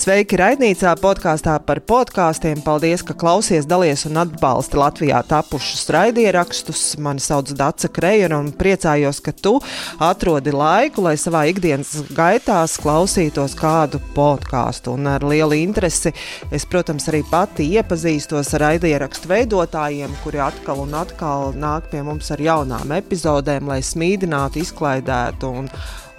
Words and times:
Sveiki, 0.00 0.38
raidnīcā 0.40 0.94
podkāstā 0.96 1.58
par 1.60 1.82
podkāstiem. 1.84 2.62
Paldies, 2.64 3.02
ka 3.04 3.12
klausies, 3.20 3.66
dalies 3.68 4.06
un 4.08 4.16
atbalsti 4.22 4.78
Latvijā 4.80 5.18
tapušus 5.28 5.90
raidierakstus. 5.92 6.84
Mani 7.04 7.20
sauc 7.20 7.52
Dace 7.58 7.90
Krejera 7.92 8.38
un 8.40 8.48
priecājos, 8.56 9.20
ka 9.20 9.34
tu 9.36 9.58
atrodi 10.00 10.56
laiku, 10.56 11.04
lai 11.04 11.18
savā 11.20 11.44
ikdienas 11.52 11.92
gaitās 12.16 12.78
klausītos 12.80 13.52
kādu 13.60 14.00
podkāstu. 14.16 14.96
Un 14.96 15.12
ar 15.18 15.26
lielu 15.34 15.60
interesi 15.60 16.14
es, 16.48 16.64
protams, 16.64 17.12
arī 17.12 17.20
pati 17.28 17.68
iepazīstos 17.76 18.56
ar 18.56 18.70
raidierakstu 18.70 19.28
veidotājiem, 19.36 20.16
kuri 20.24 20.40
atkal 20.48 20.80
un 20.86 20.96
atkal 20.96 21.50
nāk 21.52 21.92
pie 21.92 22.00
mums 22.08 22.32
ar 22.32 22.40
jaunām 22.40 22.96
epizodēm, 23.02 23.68
lai 23.68 23.82
smīdinātu, 23.84 24.64
izklaidētu 24.64 25.58
un 25.60 25.68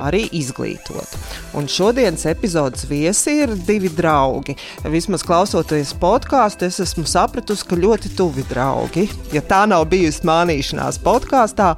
arī 0.02 0.26
izglītot. 0.36 1.18
Un 1.58 1.68
šodienas 1.72 2.26
epizodes 2.30 2.86
viesi 2.90 3.38
ir 3.44 3.56
divi 3.68 3.92
draugi. 3.94 4.56
Vismaz 4.92 5.24
klausoties 5.28 5.94
podkāstu, 6.02 6.68
es 6.70 6.80
esmu 6.84 7.06
sapratusi, 7.10 7.66
ka 7.68 7.80
ļoti 7.80 8.14
tuvi 8.18 8.46
draugi. 8.50 9.08
Ja 9.36 9.44
tā 9.46 9.64
nav 9.70 9.88
bijusi 9.92 10.26
mānīšanās 10.28 11.02
podkāstā, 11.04 11.74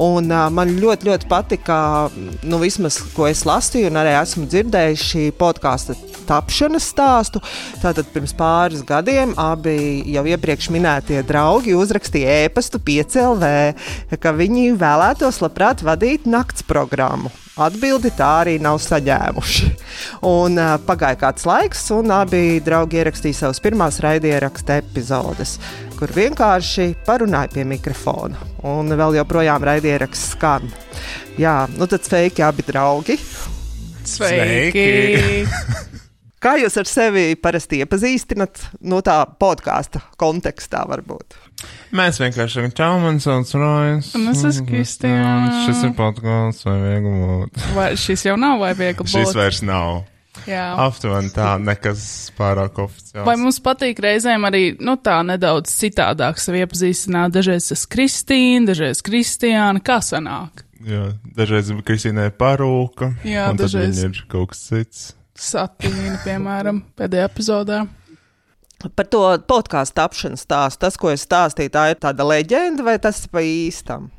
un 0.00 0.30
uh, 0.32 0.46
man 0.54 0.76
ļoti, 0.80 1.10
ļoti 1.10 1.30
patika, 1.30 1.78
nu, 2.44 2.60
vismaz, 2.62 3.00
ko 3.16 3.28
es 3.30 3.44
lasīju, 3.48 3.90
un 3.92 4.02
arī 4.02 4.16
esmu 4.20 4.48
dzirdējis 4.50 5.08
šī 5.12 5.24
podkāsta 5.38 5.96
tapšanas 6.28 6.88
stāstu. 6.94 7.42
Tātad 7.82 8.08
pirms 8.14 8.34
pāris 8.36 8.84
gadiem 8.86 9.34
abi 9.40 9.76
jau 10.14 10.24
iepriekš 10.28 10.70
minētie 10.74 11.22
draugi 11.26 11.76
uzrakstīja 11.76 12.44
ēpastu 12.48 12.80
piecēlē, 12.84 13.56
ka 14.20 14.34
viņi 14.36 14.74
vēlētos 14.80 15.42
labprāt 15.44 15.84
vadīt 15.86 16.28
nakts 16.30 16.66
programmu. 16.66 17.32
Atbildi 17.54 18.10
tā 18.18 18.28
arī 18.40 18.56
nav 18.58 18.80
saņēmuši. 18.82 19.68
Un, 20.26 20.56
uh, 20.58 20.72
pagāja 20.82 21.20
kāds 21.20 21.44
laiks, 21.46 21.84
un 21.94 22.10
abi 22.10 22.58
draugi 22.64 22.98
ierakstīja 22.98 23.44
savas 23.44 23.62
pirmās 23.62 24.00
raidierakstu 24.02 24.74
epizodes, 24.74 25.52
kur 25.94 26.10
vienkārši 26.16 26.88
parunāja 27.06 27.52
pie 27.54 27.66
mikrofona. 27.70 28.42
Un 28.66 28.90
vēl 28.98 29.20
joprojām 29.20 29.62
raidieraksts 29.70 30.34
skan. 30.34 30.66
Jā, 31.38 31.68
nu 31.78 31.86
tad 31.86 32.02
sveiki 32.02 32.42
abi 32.42 32.66
draugi! 32.66 33.20
Sveiki! 34.02 35.46
Kā 36.42 36.58
jūs 36.58 36.74
ar 36.76 36.90
sevi 36.90 37.38
parasti 37.40 37.84
iepazīstinat 37.84 38.66
no 38.90 38.98
tā 39.06 39.22
podkāstu 39.38 40.02
kontekstā, 40.20 40.82
varbūt? 40.90 41.38
Mēs 41.94 42.18
vienkārši 42.18 42.58
sakām, 42.58 42.72
čau, 42.74 42.94
man 43.02 43.20
sauc 43.22 43.52
Rojas. 43.54 44.08
Un 44.18 44.28
es 44.32 44.40
esmu 44.48 44.66
Kristiāna. 44.66 45.60
Šis 45.66 45.84
ir 45.86 45.92
podkāsts 45.98 46.66
vai 46.66 46.74
viegli 46.82 47.12
būt. 47.20 47.60
Vai 47.76 47.92
šis 48.00 48.24
jau 48.26 48.34
nav 48.40 48.58
vai 48.64 48.72
viegli 48.74 49.04
būt? 49.04 49.12
Šis 49.14 49.34
vairs 49.38 49.62
nav. 49.62 50.02
Jā. 50.50 50.64
Aptuveni 50.82 51.30
tā, 51.30 51.52
nekas 51.62 52.32
pārāk 52.36 52.80
oficiāls. 52.82 53.22
Vai 53.28 53.36
mums 53.38 53.60
patīk 53.62 54.00
reizēm 54.02 54.42
arī, 54.48 54.64
nu 54.82 54.96
tā, 54.98 55.20
nedaudz 55.24 55.70
citādāk 55.70 56.42
sevi 56.42 56.64
iepazīstināt? 56.64 57.30
Dažreiz 57.36 57.70
es 57.72 57.86
Kristīna, 57.86 58.66
dažreiz 58.72 58.98
Kristiāna, 59.06 59.78
kā 59.80 60.00
sanāk? 60.02 60.64
Jā, 60.84 61.12
dažreiz 61.38 61.70
Kristīnai 61.86 62.32
parūka. 62.34 63.12
Jā, 63.24 63.46
un 63.52 63.56
tad 63.62 63.68
dažreiz- 63.70 64.02
ir 64.04 64.24
kaut 64.28 64.50
kas 64.50 64.66
cits. 64.66 65.04
Satīna, 65.38 66.18
piemēram, 66.26 66.82
pēdējā 66.98 67.28
epizodā. 67.30 67.84
Par 68.84 69.08
to 69.08 69.22
podkāstu 69.48 69.96
tapšanas 70.00 70.44
stāstu. 70.44 70.82
Tas, 70.84 70.98
ko 71.00 71.14
es 71.14 71.24
stāstīju, 71.24 71.72
tā 71.72 71.88
ir 71.92 72.02
tāda 72.02 72.26
leģenda, 72.28 72.84
vai 72.84 72.98
tas 73.02 73.22
ir 73.24 73.32
pa 73.32 73.44
īstam? 73.44 74.10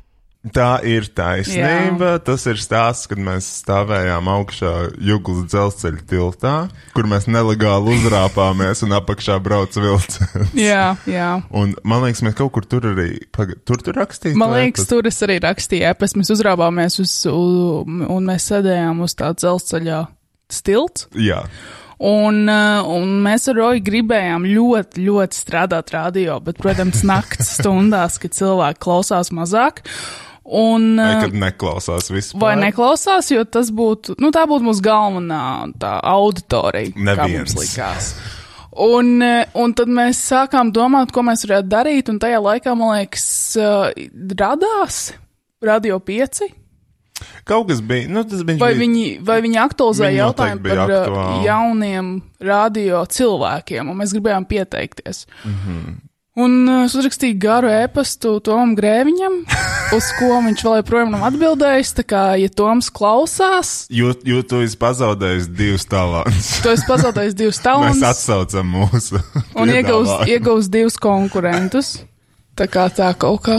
Tā 0.54 0.78
ir 0.86 1.08
taisnība. 1.10 2.12
Jā. 2.12 2.18
Tas 2.22 2.44
ir 2.46 2.60
stāsts, 2.62 3.08
kad 3.10 3.18
mēs 3.22 3.48
stāvējām 3.64 4.28
augšā 4.30 4.72
Juglas 5.02 5.48
dzelzceļa 5.50 6.02
tiltā, 6.10 6.54
kur 6.94 7.08
mēs 7.10 7.26
nelegāli 7.30 7.96
uzrāpāmies 7.96 8.84
un 8.86 8.94
apakšā 9.00 9.40
brauca 9.42 9.82
vilciens. 9.82 10.52
Jā, 10.68 10.94
jā. 11.08 11.30
Un 11.50 11.74
man 11.86 12.04
liekas, 12.04 12.22
mēs 12.26 12.36
kaut 12.38 12.52
kur 12.54 12.66
tur 12.68 12.86
arī, 12.92 13.08
paga, 13.34 13.56
tur 13.66 13.82
tur 13.82 13.98
rakstījām. 13.98 14.38
Man 14.38 14.54
liekas, 14.54 14.86
tur 14.90 15.08
es 15.10 15.18
arī 15.26 15.40
rakstīju, 15.42 15.88
epes, 15.90 16.14
mēs 16.18 16.30
uzrāvāmies 16.36 17.00
uz, 17.02 17.16
un 17.26 18.30
mēs 18.30 18.46
sēdējām 18.52 19.02
uz 19.06 19.16
tā 19.18 19.32
dzelzceļā 19.34 20.04
stilts. 20.52 21.08
Jā, 21.18 21.42
Un, 21.96 22.42
uh, 22.44 22.84
un 22.92 23.14
mēs 23.24 23.46
ar 23.48 23.56
Roju 23.56 23.80
gribējām 23.86 24.44
ļoti, 24.50 25.00
ļoti 25.06 25.38
strādāt 25.38 25.94
radio, 25.94 26.36
bet, 26.44 26.58
protams, 26.60 27.00
naktas 27.08 27.54
stundās, 27.58 28.18
kad 28.20 28.36
cilvēki 28.36 28.82
klausās 28.84 29.32
mazāk. 29.32 29.80
Un, 30.46 30.92
vai 31.00 31.14
uh, 31.16 31.22
kad 31.24 31.38
neklausās 31.40 32.10
vispār. 32.12 32.42
vai 32.42 32.52
neklausās, 32.60 33.32
jo 33.32 33.46
tas 33.48 33.72
būtu, 33.74 34.18
nu, 34.22 34.30
tā 34.34 34.44
būtu 34.46 34.68
mūsu 34.68 34.84
galvenā 34.84 35.40
tā 35.80 35.96
auditorija. 36.12 36.92
Neviens. 37.08 37.56
likās. 37.56 38.12
Un, 38.76 39.16
uh, 39.24 39.56
un 39.56 39.72
tad 39.74 39.88
mēs 39.88 40.20
sākām 40.28 40.74
domāt, 40.76 41.16
ko 41.16 41.24
mēs 41.26 41.48
varētu 41.48 41.72
darīt, 41.72 42.12
un 42.12 42.20
tajā 42.20 42.44
laikā, 42.44 42.76
man 42.76 42.98
liekas, 42.98 43.26
radās 44.36 45.00
Radio 45.64 45.96
5. 46.04 46.65
Kaut 47.46 47.68
kas 47.70 47.80
bija, 47.80 48.08
nu 48.10 48.24
tas 48.26 48.42
bija. 48.42 48.58
Vai 48.58 48.72
viņi, 48.74 49.04
vai 49.26 49.40
viņi 49.44 49.60
aktualizēja 49.62 50.10
Viņi 50.10 50.22
jautājumu 50.24 50.62
bija 50.64 50.74
par 50.80 50.90
uh, 50.90 50.96
aktuāli. 51.04 51.44
jauniem 51.46 52.08
radio 52.42 53.04
cilvēkiem, 53.06 53.88
un 53.92 53.96
mēs 54.02 54.12
gribējām 54.16 54.48
pieteikties. 54.50 55.26
Mm. 55.44 55.54
-hmm. 55.62 55.94
Un 56.36 56.68
uh, 56.68 56.82
es 56.84 56.92
uzrakstīju 56.92 57.38
garu 57.40 57.68
e-pastu 57.72 58.34
Tomam 58.44 58.74
Grēviņam, 58.76 59.38
uz 59.96 60.08
ko 60.18 60.26
viņš 60.44 60.64
vēl 60.66 60.74
joprojām 60.82 61.14
nav 61.14 61.22
atbildējis. 61.30 61.94
Tā 61.96 62.04
kā, 62.04 62.24
ja 62.36 62.48
Toms 62.52 62.90
klausās, 62.92 63.86
Jo, 63.88 64.10
jo 64.24 64.42
tu 64.42 64.60
esi 64.60 64.76
pazaudējis 64.76 65.46
divus 65.48 65.86
talantus. 65.88 66.50
to 66.62 66.74
es 66.76 66.84
pazaudēju 66.84 67.32
divus 67.32 67.56
Mēs 67.62 67.64
talantus 67.64 68.02
atsaucam 68.02 68.68
mūsu. 68.74 69.16
un 69.60 69.72
piedāvājumu. 69.72 70.28
iegūst 70.34 70.68
divus 70.74 70.98
konkurentus. 71.00 72.02
Tā 72.56 72.66
kā 72.68 72.88
tā 72.92 73.14
kaut 73.16 73.40
kā. 73.48 73.56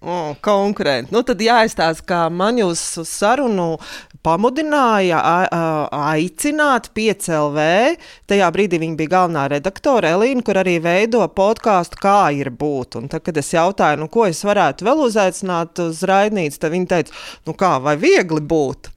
Oh, 0.00 0.36
konkurenti. 0.40 1.10
Nu, 1.10 1.24
tad 1.26 1.40
jāizstāsta, 1.42 2.04
kā 2.06 2.18
man 2.30 2.60
jūs 2.60 2.82
uz 3.02 3.08
sarunu 3.10 3.80
pamudināja 4.22 5.18
a- 5.18 5.48
a- 5.50 5.88
aicināt 6.14 6.90
PCLV. 6.94 7.96
Tajā 8.30 8.50
brīdī 8.54 8.78
viņa 8.78 8.96
bija 8.96 9.12
galvenā 9.16 9.48
redaktore 9.50 10.12
Elīna, 10.14 10.44
kur 10.46 10.54
arī 10.54 10.76
veido 10.82 11.26
podkāstu, 11.34 11.98
kā 11.98 12.30
ir 12.36 12.50
būt. 12.50 12.94
Un 12.96 13.08
tad, 13.08 13.24
kad 13.24 13.36
es 13.36 13.50
jautāju, 13.50 13.98
nu, 13.98 14.08
ko 14.08 14.26
es 14.26 14.42
varētu 14.46 14.86
vēl 14.86 15.02
uzaicināt 15.08 15.78
uz 15.82 16.02
raidnīcu, 16.06 16.58
tad 16.58 16.72
viņa 16.72 16.86
teica, 16.94 17.12
nu 17.46 17.54
kā, 17.54 17.82
vai 17.82 17.96
viegli 17.96 18.40
būt? 18.40 18.90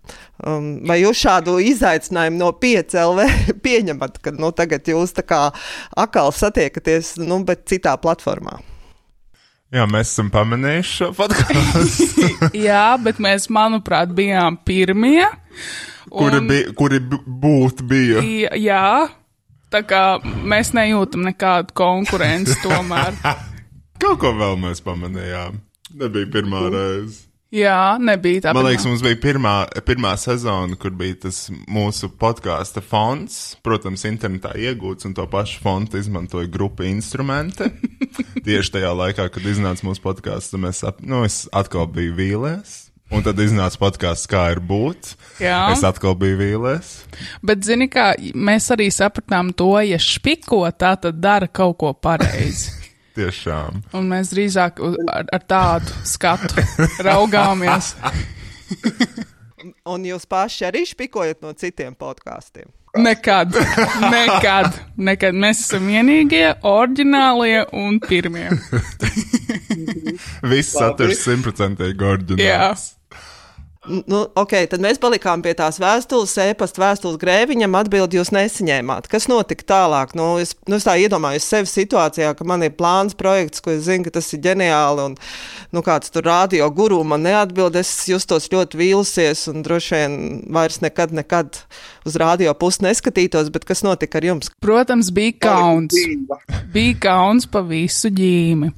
Um, 0.46 0.86
vai 0.86 1.02
jūs 1.02 1.18
šādu 1.22 1.58
izaicinājumu 1.62 2.38
no 2.38 2.52
PCLV 2.52 3.26
pieņemat, 3.66 4.22
kad 4.22 4.38
nu, 4.38 4.52
tagad 4.52 4.86
jūs 4.86 5.14
tā 5.18 5.26
kā 5.26 5.52
akāli 5.98 6.34
satiekaties, 6.34 7.18
nu, 7.18 7.44
bet 7.44 7.66
citā 7.66 7.98
platformā? 7.98 8.60
Jā, 9.72 9.86
mēs 9.88 10.10
esam 10.12 10.28
pamanījuši 10.34 10.92
šo 10.98 11.08
podkāstu. 11.16 12.28
Jā, 12.68 12.98
bet 13.00 13.22
mēs, 13.24 13.46
manuprāt, 13.54 14.12
bijām 14.18 14.58
pirmie. 14.68 15.24
kuri, 16.12 16.42
Un- 16.42 16.50
bija, 16.50 16.74
kuri 16.76 17.00
b- 17.00 17.22
būt 17.46 17.80
bija. 17.88 18.20
Jā, 18.26 18.52
jā, 18.60 18.84
tā 19.72 19.82
kā 19.88 20.02
mēs 20.52 20.74
nejūtam 20.76 21.24
nekādu 21.30 21.72
konkurenci 21.80 22.58
tomēr. 22.66 23.16
Kaut 24.02 24.20
ko 24.20 24.34
vēl 24.36 24.58
mēs 24.60 24.84
pamanījām. 24.84 25.62
Nebija 26.02 26.28
pirmā 26.36 26.66
reize. 26.74 27.22
Jā, 27.52 27.98
nebija 28.00 28.46
tā. 28.46 28.54
Man 28.56 28.64
liekas, 28.64 28.86
mums 28.88 29.02
bija 29.04 29.18
pirmā, 29.20 29.56
pirmā 29.84 30.14
sezona, 30.20 30.78
kur 30.80 30.94
bija 30.96 31.18
tas 31.26 31.44
mūsu 31.52 32.08
podkāstu 32.16 32.80
fonds. 32.86 33.40
Protams, 33.66 34.06
internetā 34.08 34.54
iegūts, 34.56 35.10
un 35.10 35.16
to 35.18 35.26
pašu 35.32 35.60
fondu 35.64 36.00
izmantoja 36.00 36.48
grupa 36.52 36.88
instrumenti. 36.88 37.68
Tieši 38.48 38.78
tajā 38.78 38.94
laikā, 38.96 39.28
kad 39.36 39.52
iznāca 39.52 39.84
mūsu 39.84 40.04
podkāsts, 40.06 40.56
mēs 40.64 40.80
ap, 40.88 41.04
nu, 41.04 41.26
es 41.28 41.44
atkal 41.52 41.92
biju 41.92 42.16
vīlies. 42.22 42.78
Un 43.12 43.26
tad 43.26 43.40
iznāca 43.44 43.76
podkāsts, 43.82 44.30
kā 44.32 44.46
ir 44.54 44.62
būt. 44.64 45.18
Jā. 45.44 45.66
Es 45.74 45.84
atkal 45.84 46.16
biju 46.16 46.40
vīlies. 46.40 46.94
Bet, 47.44 47.66
zini, 47.68 47.90
kā 47.92 48.14
mēs 48.32 48.72
arī 48.72 48.88
sapratām 48.96 49.52
to, 49.52 49.74
ja 49.84 50.00
špiko, 50.00 50.64
tā 50.72 50.94
tad 51.04 51.20
dara 51.20 51.52
kaut 51.52 51.82
ko 51.84 51.92
pareizi. 51.92 52.78
Tiešām. 53.18 53.82
Un 53.98 54.08
mēs 54.12 54.32
drīzāk 54.32 54.80
ar, 55.12 55.26
ar 55.36 55.48
tādu 55.50 55.96
skatu 56.08 56.64
raugāmies. 57.08 57.94
Un 59.92 60.06
jūs 60.08 60.26
paši 60.30 60.70
arī 60.70 60.86
špikojat 60.90 61.42
no 61.44 61.52
citiem 61.58 61.96
podkāstiem. 61.98 62.70
Nekad, 62.98 63.56
nekad, 64.12 64.74
nekad. 65.00 65.36
Mēs 65.38 65.62
esam 65.64 65.86
vienīgie, 65.88 66.58
oriģinālie 66.68 67.62
un 67.80 68.02
pirmie. 68.04 68.50
Viss 70.52 70.74
saturs 70.76 71.24
simtprocentīgi 71.24 71.96
Jā. 72.42 72.74
Nu, 73.82 74.28
ok, 74.38 74.52
tad 74.70 74.84
mēs 74.84 75.00
palikām 75.02 75.42
pie 75.42 75.56
tās 75.58 75.80
vēstules, 75.82 76.36
e-pasta 76.44 76.84
vēstules 76.84 77.18
grēviņam, 77.18 77.74
atbildi 77.80 78.20
jūs 78.20 78.30
nesaņēmāt. 78.36 79.08
Kas 79.10 79.26
notika 79.26 79.66
tālāk? 79.72 80.12
Nu, 80.14 80.36
es, 80.38 80.52
nu, 80.70 80.78
es 80.78 80.86
tā 80.86 80.94
iedomājos 81.02 81.48
sevi 81.50 81.72
situācijā, 81.72 82.36
ka 82.38 82.46
man 82.46 82.62
ir 82.62 82.76
plāns, 82.78 83.18
projekts, 83.18 83.64
ko 83.66 83.74
es 83.74 83.88
zinu, 83.88 84.06
ka 84.06 84.14
tas 84.20 84.30
ir 84.38 84.44
ģeniāli, 84.46 85.08
un 85.10 85.16
nu, 85.74 85.82
kāds 85.82 86.14
tur 86.14 86.28
rādio 86.30 86.68
guru 86.78 87.00
man 87.02 87.26
neatbild. 87.26 87.80
Es 87.82 87.90
justos 88.06 88.52
ļoti 88.54 88.78
vīlusies 88.78 89.48
un 89.50 89.66
droši 89.66 89.98
vien 89.98 90.20
vairs 90.54 90.78
nekad, 90.86 91.18
nekad 91.18 91.64
uz 92.06 92.20
rādio 92.22 92.54
pusi 92.62 92.86
neskatītos, 92.86 93.50
bet 93.50 93.66
kas 93.66 93.82
notika 93.82 94.22
ar 94.22 94.30
jums? 94.30 94.54
Protams, 94.62 95.10
bija 95.10 95.34
kauns. 95.48 95.98
Bija 96.70 97.00
kauns 97.02 97.50
pa 97.50 97.66
visu 97.66 98.14
ģīmi. 98.14 98.70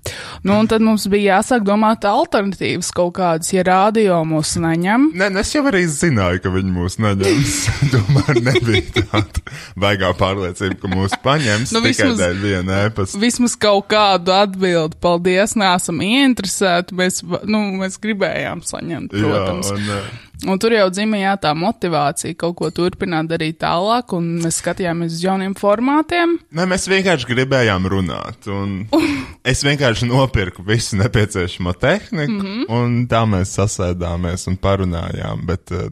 Nu, 0.48 0.56
un 0.62 0.72
tad 0.72 0.80
mums 0.80 1.10
bija 1.12 1.42
jāsāk 1.42 1.68
domāt 1.68 2.08
alternatīvas 2.08 2.96
kaut 2.96 3.18
kādas, 3.20 3.52
ja 3.52 3.68
rādio 3.68 4.24
mūs 4.28 4.56
neņem 4.64 4.93
neņem. 4.94 5.18
Nē, 5.18 5.30
ne, 5.34 5.42
es 5.42 5.52
jau 5.54 5.64
arī 5.70 5.84
zināju, 5.90 6.42
ka 6.44 6.52
viņi 6.54 6.74
mūs 6.74 6.98
neņems. 7.02 7.56
Tomēr 7.94 8.42
nebija 8.44 8.84
tāda 8.98 9.44
baigā 9.80 10.12
pārliecība, 10.18 10.78
ka 10.82 10.92
mūs 10.92 11.16
paņems 11.24 11.74
nu, 11.74 11.82
tikai 11.84 12.10
vismaz, 12.10 12.20
dēļ 12.22 12.42
viena 12.44 12.82
ēpasta. 12.88 13.22
Vismaz 13.22 13.58
kaut 13.60 13.90
kādu 13.94 14.36
atbildi, 14.36 15.00
paldies, 15.04 15.58
neesam 15.60 16.02
ieinteresēti, 16.06 16.98
mēs, 17.00 17.24
nu, 17.24 17.64
mēs 17.82 18.00
gribējām 18.04 18.64
saņemt, 18.68 19.16
protams. 19.16 19.74
Jā, 19.74 19.80
un, 19.80 19.92
uh, 19.98 20.33
Un 20.48 20.60
tur 20.60 20.76
jau 20.76 20.88
dzimta 20.92 21.36
tā 21.40 21.54
motivācija 21.56 22.36
kaut 22.40 22.56
ko 22.60 22.70
turpināt 22.76 23.30
darīt 23.32 23.60
tālāk, 23.62 24.14
un 24.18 24.42
mēs 24.44 24.60
skatījāmies 24.62 25.16
uz 25.16 25.24
jauniem 25.24 25.54
formātiem. 25.58 26.38
Nē, 26.52 26.66
mēs 26.70 26.88
vienkārši 26.92 27.30
gribējām 27.30 27.88
runāt. 27.92 28.50
es 29.52 29.64
vienkārši 29.64 30.10
nopirku 30.10 30.66
visu 30.68 31.00
nepieciešamo 31.00 31.74
tehniku, 31.80 32.34
mm 32.34 32.42
-hmm. 32.42 32.66
un 32.70 33.08
tā 33.08 33.24
mēs 33.30 33.56
sasēdāmies 33.60 34.48
un 34.52 34.58
parunājām. 34.58 35.46
Bet 35.48 35.72
eh, 35.72 35.90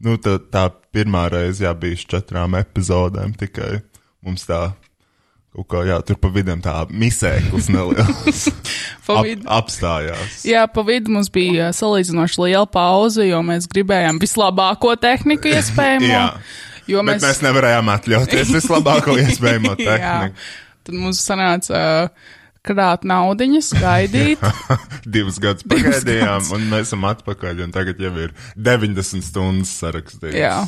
nu, 0.00 0.16
tā, 0.16 0.38
tā 0.38 0.70
pirmā 0.92 1.28
reize 1.32 1.64
jā, 1.64 1.74
bija 1.74 1.98
uz 1.98 2.06
četrām 2.06 2.54
epizodēm 2.60 3.34
tikai 3.38 3.80
mums 4.24 4.46
tā 4.48 4.72
Kaut 5.54 5.68
kā, 5.70 5.84
jā, 5.86 6.00
tur 6.02 6.18
pa 6.18 6.32
vidam 6.34 6.58
tā 6.58 6.72
misēklis 6.90 7.68
neliels. 7.70 8.46
Ap, 9.14 9.26
apstājās. 9.60 10.40
Jā, 10.48 10.64
pa 10.66 10.82
vidu 10.82 11.12
mums 11.14 11.28
bija 11.30 11.68
salīdzinoši 11.76 12.40
liela 12.42 12.66
pauze, 12.66 13.22
jo 13.28 13.38
mēs 13.46 13.68
gribējām 13.70 14.18
vislabāko 14.22 14.96
tehniku 14.98 15.52
iespējamo. 15.54 16.08
jā, 16.10 16.24
jo 16.90 17.04
mēs... 17.06 17.20
Bet 17.22 17.28
mēs 17.28 17.42
nevarējām 17.46 17.92
atļauties 17.94 18.50
vislabāko 18.58 19.14
iespējamo 19.22 19.76
tehniku. 19.78 20.48
Tad 20.84 20.98
mums 20.98 21.22
sanāca 21.22 21.78
uh, 21.78 22.32
krāt 22.66 23.06
naudiņas, 23.06 23.70
gaidīt. 23.78 24.42
Divus 25.06 25.38
gadus 25.40 25.68
pagaidījām, 25.70 26.50
un 26.56 26.66
mēs 26.72 26.90
esam 26.90 27.06
atpakaļ, 27.12 27.62
un 27.68 27.76
tagad 27.76 28.02
jau 28.02 28.10
ir 28.26 28.34
90 28.58 29.22
stundas 29.22 29.78
sarakstīts. 29.84 30.34
Jā. 30.34 30.64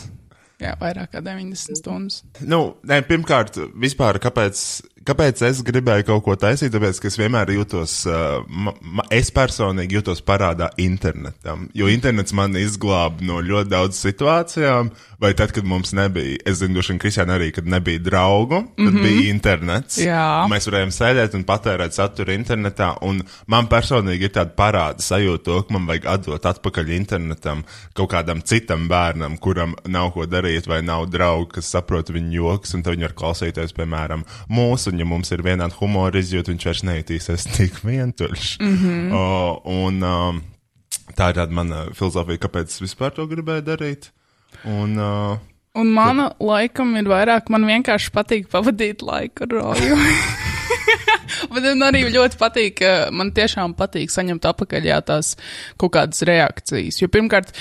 Jā, 0.63 0.73
vairāk 0.81 1.13
kā 1.13 1.21
90 1.21 1.77
stundas. 1.77 2.23
Nu, 2.41 2.79
nē, 2.89 3.03
pirmkārt, 3.09 3.59
vispār, 3.77 4.17
kāpēc 4.25 4.63
Kāpēc 5.07 5.43
es 5.47 5.61
gribēju 5.63 6.07
kaut 6.09 6.25
ko 6.27 6.35
taisīt? 6.41 6.73
Tāpēc, 6.75 6.99
ka 6.99 7.11
es 7.11 7.19
vienmēr 7.21 7.53
jūtos, 7.55 7.93
uh, 8.11 8.41
ma, 8.51 8.73
ma, 8.83 9.05
es 9.15 9.31
personīgi 9.35 10.01
jūtos 10.01 10.23
parādā 10.27 10.73
internetam. 10.83 11.69
Jo 11.79 11.87
internets 11.93 12.35
man 12.35 12.57
izglāba 12.59 13.23
no 13.27 13.39
ļoti 13.45 13.71
daudz 13.71 14.01
situācijām, 14.03 14.91
vai 15.23 15.31
tad, 15.39 15.53
kad 15.55 15.69
mums 15.69 15.95
nebija, 15.97 16.41
es 16.47 16.59
zinu, 16.59 16.83
vien 16.83 16.99
Kristiāna 17.01 17.37
arī, 17.39 17.53
kad 17.55 17.69
nebija 17.71 18.03
draugu, 18.03 18.65
tad 18.75 18.83
mm 18.83 18.97
-hmm. 18.97 19.07
bija 19.07 19.31
internets. 19.31 19.99
Jā. 20.03 20.47
Mēs 20.51 20.67
varējām 20.67 20.93
sēdēt 20.97 21.39
un 21.39 21.45
patērēt 21.45 21.95
saturu 21.95 22.35
internetā, 22.35 22.97
un 23.03 23.23
man 23.47 23.71
personīgi 23.71 24.27
ir 24.27 24.35
tāda 24.35 24.55
parāda 24.59 25.03
sajūta, 25.03 25.45
to, 25.45 25.63
ka 25.63 25.73
man 25.73 25.87
vajag 25.87 26.07
atdot 26.07 26.47
atpakaļ 26.47 26.91
internetam 26.97 27.63
kaut 27.95 28.11
kādam 28.11 28.43
citam 28.43 28.89
bērnam, 28.89 29.39
kuram 29.39 29.75
nav 29.87 30.11
ko 30.13 30.27
darīt, 30.27 30.67
vai 30.67 30.83
nav 30.83 31.07
draugu, 31.07 31.53
kas 31.55 31.71
saprot 31.71 32.11
viņu 32.11 32.33
joks, 32.33 32.75
un 32.75 32.83
tad 32.83 32.97
viņi 32.97 33.09
var 33.09 33.15
klausīties, 33.15 33.73
piemēram, 33.77 34.25
mūsu 34.51 34.96
un 34.97 35.05
ja 35.05 35.09
mums 35.09 35.33
ir 35.35 35.45
vienāda 35.45 35.77
humora 35.77 36.21
izjūta, 36.21 36.53
viņš 36.53 36.69
vairs 36.71 36.85
nejutīsies 36.89 37.49
tik 37.57 37.83
vientuļš. 37.85 38.57
Mm 38.63 38.77
-hmm. 38.81 39.11
o, 39.13 39.25
un 39.85 40.03
um, 40.03 40.41
tā 41.17 41.31
ir 41.31 41.41
tāda 41.41 41.53
mana 41.53 41.85
filozofija, 41.97 42.41
kāpēc 42.47 42.73
es 42.73 42.83
vispār 42.83 43.13
to 43.15 43.27
gribēju 43.29 43.67
darīt. 43.67 44.11
Un, 44.65 44.97
uh, 44.97 45.37
un 45.77 45.93
mana 45.93 46.31
tad... 46.31 46.47
laikam 46.49 46.97
ir 46.97 47.11
vairāk, 47.11 47.51
man 47.53 47.69
vienkārši 47.69 48.13
patīk 48.15 48.49
pavadīt 48.53 49.05
laiku 49.05 49.45
ar 49.45 49.57
roju. 49.61 50.01
Bet 51.53 51.65
man 51.65 51.83
arī 51.89 52.07
ļoti 52.09 52.39
patīk, 52.41 52.81
man 53.13 53.31
tiešām 53.37 53.75
patīk 53.77 54.11
saņemt 54.11 54.47
atpakaļ 54.49 54.87
jā, 54.89 55.01
tās 55.05 55.35
kaut 55.77 55.93
kādas 55.93 56.23
reakcijas. 56.25 57.01
Jo 57.03 57.09
pirmkārt, 57.13 57.53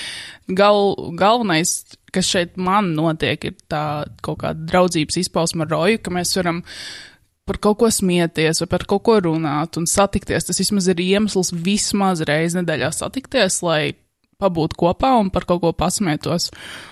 gal, 0.48 0.96
galvenais, 1.18 1.98
kas 2.14 2.30
šeit 2.30 2.56
man 2.58 2.94
notiek, 2.96 3.44
ir 3.44 3.58
tā 3.72 4.06
kaut 4.24 4.40
kāda 4.46 4.64
draudzības 4.72 5.20
izpausme 5.26 5.66
ar 5.66 5.74
roju, 5.74 6.00
ka 6.00 6.14
mēs 6.14 6.36
varam 6.38 6.62
uh, 6.62 7.15
par 7.46 7.60
kaut 7.62 7.78
ko 7.82 7.90
smieties 7.94 8.64
vai 8.64 8.70
par 8.72 8.86
kaut 8.90 9.04
ko 9.06 9.20
runāt 9.22 9.78
un 9.80 9.86
satikties. 9.90 10.48
Tas 10.48 10.60
vismaz 10.62 10.90
ir 10.90 11.02
iemesls 11.04 11.54
vismaz 11.54 12.24
reizi 12.26 12.60
nedēļā 12.60 12.90
satikties, 12.96 13.62
lai 13.66 13.94
pabūtu 14.42 14.78
kopā 14.80 15.14
un 15.22 15.32
par 15.34 15.46
kaut 15.48 15.62
ko 15.64 15.72
pasmietos. 15.78 16.50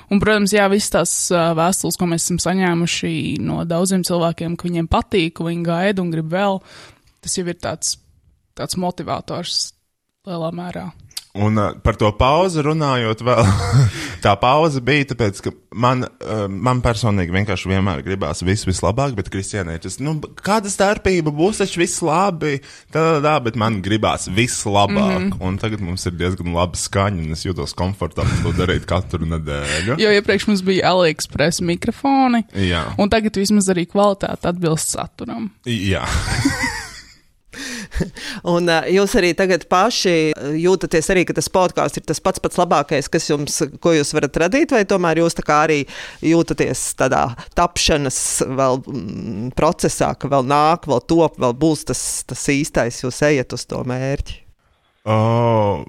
Un, 0.10 0.22
protams, 0.24 0.54
jā, 0.56 0.68
visas 0.72 0.94
tās 0.94 1.14
vēstules, 1.58 1.98
ko 2.00 2.08
mēs 2.10 2.28
esam 2.28 2.40
saņēmuši 2.44 3.14
no 3.44 3.64
daudziem 3.68 4.06
cilvēkiem, 4.08 4.56
ka 4.56 4.70
viņiem 4.70 4.90
patīk, 4.92 5.36
ka 5.38 5.48
viņi 5.50 5.68
gaida 5.68 6.04
un 6.04 6.14
grib 6.14 6.32
vēl, 6.32 6.62
tas 7.24 7.38
jau 7.38 7.48
ir 7.50 7.60
tāds, 7.60 7.98
tāds 8.58 8.80
motivators 8.80 9.66
lielā 10.28 10.54
mērā. 10.56 10.88
Un 11.34 11.58
uh, 11.58 11.72
par 11.82 11.96
to 11.98 12.12
pauzi 12.14 12.62
runājot, 12.62 13.24
vēl 13.26 13.48
tā 14.26 14.36
pauze 14.38 14.78
bija 14.86 15.08
tāpēc, 15.10 15.40
ka 15.42 15.52
man, 15.74 16.06
uh, 16.06 16.44
man 16.46 16.84
personīgi 16.86 17.34
vienkārši 17.34 17.72
vienmēr 17.72 18.04
gribās 18.06 18.44
visu 18.46 18.70
vislabāk, 18.70 19.16
bet 19.18 19.32
Kristiānai 19.34 19.80
tas, 19.82 19.98
nu, 19.98 20.14
kāda 20.46 20.70
starpība 20.70 21.34
būs, 21.34 21.64
taču 21.64 21.82
viss 21.82 22.04
labi, 22.06 22.60
tā, 22.94 23.18
tā, 23.26 23.34
bet 23.48 23.58
man 23.58 23.80
gribās 23.82 24.28
vislabāk. 24.30 25.24
Mm 25.24 25.32
-hmm. 25.32 25.42
Un 25.42 25.58
tagad 25.58 25.82
mums 25.82 26.06
ir 26.06 26.14
diezgan 26.20 26.54
laba 26.54 26.78
skaņa, 26.78 27.26
un 27.26 27.32
es 27.34 27.46
jūtos 27.46 27.74
komfortabli 27.74 28.44
to 28.44 28.54
darīt 28.54 28.86
katru 28.86 29.26
nedēļu. 29.26 29.98
Jo 29.98 30.14
iepriekš 30.14 30.48
mums 30.48 30.62
bija 30.62 30.94
AliExpress 30.94 31.62
mikrofoni, 31.62 32.46
Jā. 32.54 32.94
un 32.98 33.10
tagad 33.10 33.36
vismaz 33.36 33.74
arī 33.74 33.90
kvalitāte 33.90 34.48
atbilst 34.54 34.94
saturam. 34.94 35.50
Jā. 35.66 36.06
un 38.54 38.70
jūs 38.92 39.16
arī 39.20 39.34
tagad 39.38 39.66
paši 39.72 40.34
jūtaties 40.60 41.10
arī, 41.14 41.26
ka 41.28 41.36
tas 41.38 41.50
podkāsts 41.54 42.02
ir 42.02 42.08
tas 42.10 42.22
pats 42.24 42.44
pats 42.44 42.60
labākais, 42.62 43.10
kas 43.12 43.30
jums, 43.30 43.60
ko 43.84 43.96
jūs 43.96 44.14
varat 44.18 44.40
radīt, 44.46 44.74
vai 44.76 44.84
tomēr 44.90 45.24
jūs 45.24 45.38
tā 45.40 45.46
kā 45.48 45.60
arī 45.68 45.82
jūtaties 46.26 46.86
tādā 47.00 47.26
tapšanas 47.58 48.20
vēl 48.48 48.82
mm, 48.84 49.52
procesā, 49.58 50.14
ka 50.20 50.32
vēl 50.32 50.48
nāk, 50.50 50.90
vēl 50.90 51.04
top, 51.10 51.40
vēl 51.42 51.56
būs 51.60 51.88
tas, 51.92 52.02
tas 52.30 52.48
īstais, 52.54 53.04
jūs 53.06 53.24
ejat 53.30 53.56
uz 53.58 53.68
to 53.70 53.84
mērķi? 53.88 54.42
Oh. 55.10 55.84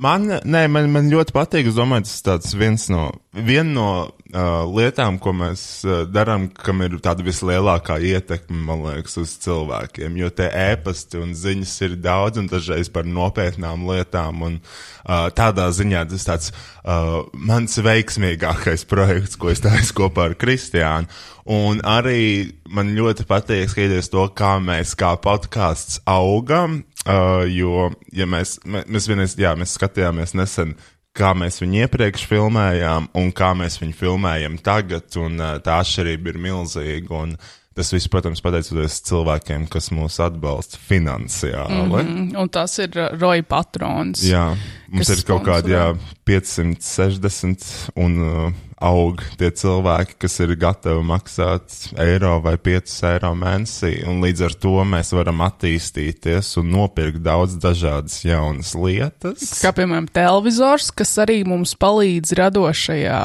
Man, 0.00 0.30
nē, 0.30 0.62
man, 0.72 0.86
man 0.94 1.10
ļoti 1.12 1.34
patīk. 1.34 1.68
Es 1.68 1.76
domāju, 1.76 2.06
tas 2.24 2.54
ir 2.54 2.60
viens 2.62 2.86
no, 2.92 3.10
viena 3.34 3.72
no 3.74 3.88
uh, 4.34 4.64
lietām, 4.70 5.18
ko 5.22 5.32
mēs 5.36 5.62
uh, 5.86 6.02
darām, 6.08 6.48
kam 6.54 6.82
ir 6.84 6.96
tāda 7.02 7.24
vislielākā 7.26 7.98
ietekme, 8.10 8.58
man 8.68 8.84
liekas, 8.86 9.16
uz 9.22 9.34
cilvēkiem. 9.44 10.18
Jo 10.20 10.30
te 10.34 10.48
ēpasti 10.48 11.20
un 11.20 11.34
ziņas 11.38 11.74
ir 11.86 11.96
daudz, 12.02 12.40
un 12.40 12.50
dažreiz 12.50 12.90
par 12.92 13.08
nopietnām 13.08 13.86
lietām. 13.88 14.44
Un, 14.46 14.60
uh, 14.60 15.28
tādā 15.36 15.70
ziņā 15.74 16.04
tas 16.12 16.28
tāds 16.28 16.52
uh, 16.52 17.26
mans 17.34 17.78
veiksmīgākais 17.84 18.86
projekts, 18.90 19.38
ko 19.40 19.52
es 19.54 19.64
taisu 19.64 19.96
kopā 20.02 20.30
ar 20.30 20.38
Kristiānu. 20.40 21.10
Un 21.50 21.80
arī 21.88 22.52
man 22.70 22.92
ļoti 22.94 23.26
patīk 23.26 23.72
skatīties 23.72 24.12
to, 24.12 24.28
kā 24.36 24.58
mēs 24.62 24.94
kā 24.98 25.16
podkāsts 25.18 26.02
augam, 26.08 26.82
Uh, 27.08 27.46
jo, 27.48 27.88
ja 28.12 28.26
mēs, 28.28 28.58
mēs 28.68 29.06
vienreiz, 29.08 29.32
jā, 29.40 29.54
mēs 29.56 29.72
skatījāmies 29.78 30.34
nesen, 30.36 30.74
kā 31.16 31.32
mēs 31.36 31.60
viņu 31.62 31.84
iepriekš 31.84 32.26
filmējām 32.30 33.10
un 33.18 33.32
kā 33.36 33.52
mēs 33.58 33.80
viņu 33.82 33.96
filmējam 33.98 34.58
tagad, 34.64 35.08
un 35.20 35.40
tā 35.64 35.80
atšķirība 35.82 36.32
ir 36.32 36.38
milzīga. 36.46 37.22
Un 37.24 37.34
tas 37.76 37.92
viss, 37.94 38.10
protams, 38.10 38.42
pateicoties 38.44 39.00
cilvēkiem, 39.08 39.66
kas 39.72 39.90
mūs 39.94 40.18
atbalsta 40.22 40.78
finansiāli. 40.88 41.80
Mm 41.80 41.92
-hmm. 41.92 42.36
Un 42.42 42.48
tas 42.48 42.78
ir 42.78 42.90
Roja 43.20 43.42
patrons. 43.42 44.22
Jā, 44.26 44.56
mums 44.90 45.12
ir 45.14 45.22
kaut 45.28 45.46
kādi 45.46 45.76
jā, 45.76 45.86
560 46.28 47.70
un. 47.96 48.18
Uh, 48.24 48.66
aug 48.80 49.20
tie 49.36 49.50
cilvēki, 49.52 50.16
kas 50.24 50.38
ir 50.40 50.54
gatavi 50.58 51.02
maksāt 51.04 51.74
eiro 52.00 52.38
vai 52.40 52.54
5 52.60 52.94
eiro 53.10 53.32
mēnesī, 53.36 53.92
un 54.08 54.22
līdz 54.24 54.44
ar 54.48 54.54
to 54.62 54.72
mēs 54.88 55.12
varam 55.12 55.42
attīstīties 55.44 56.54
un 56.62 56.70
nopirkt 56.72 57.20
daudz 57.24 57.58
dažādas 57.60 58.22
jaunas 58.24 58.72
lietas. 58.74 59.52
Kā 59.60 59.74
piemēram 59.76 60.08
televizors, 60.08 60.88
kas 60.96 61.12
arī 61.20 61.42
mums 61.48 61.74
palīdz 61.80 62.32
radošajā 62.40 63.20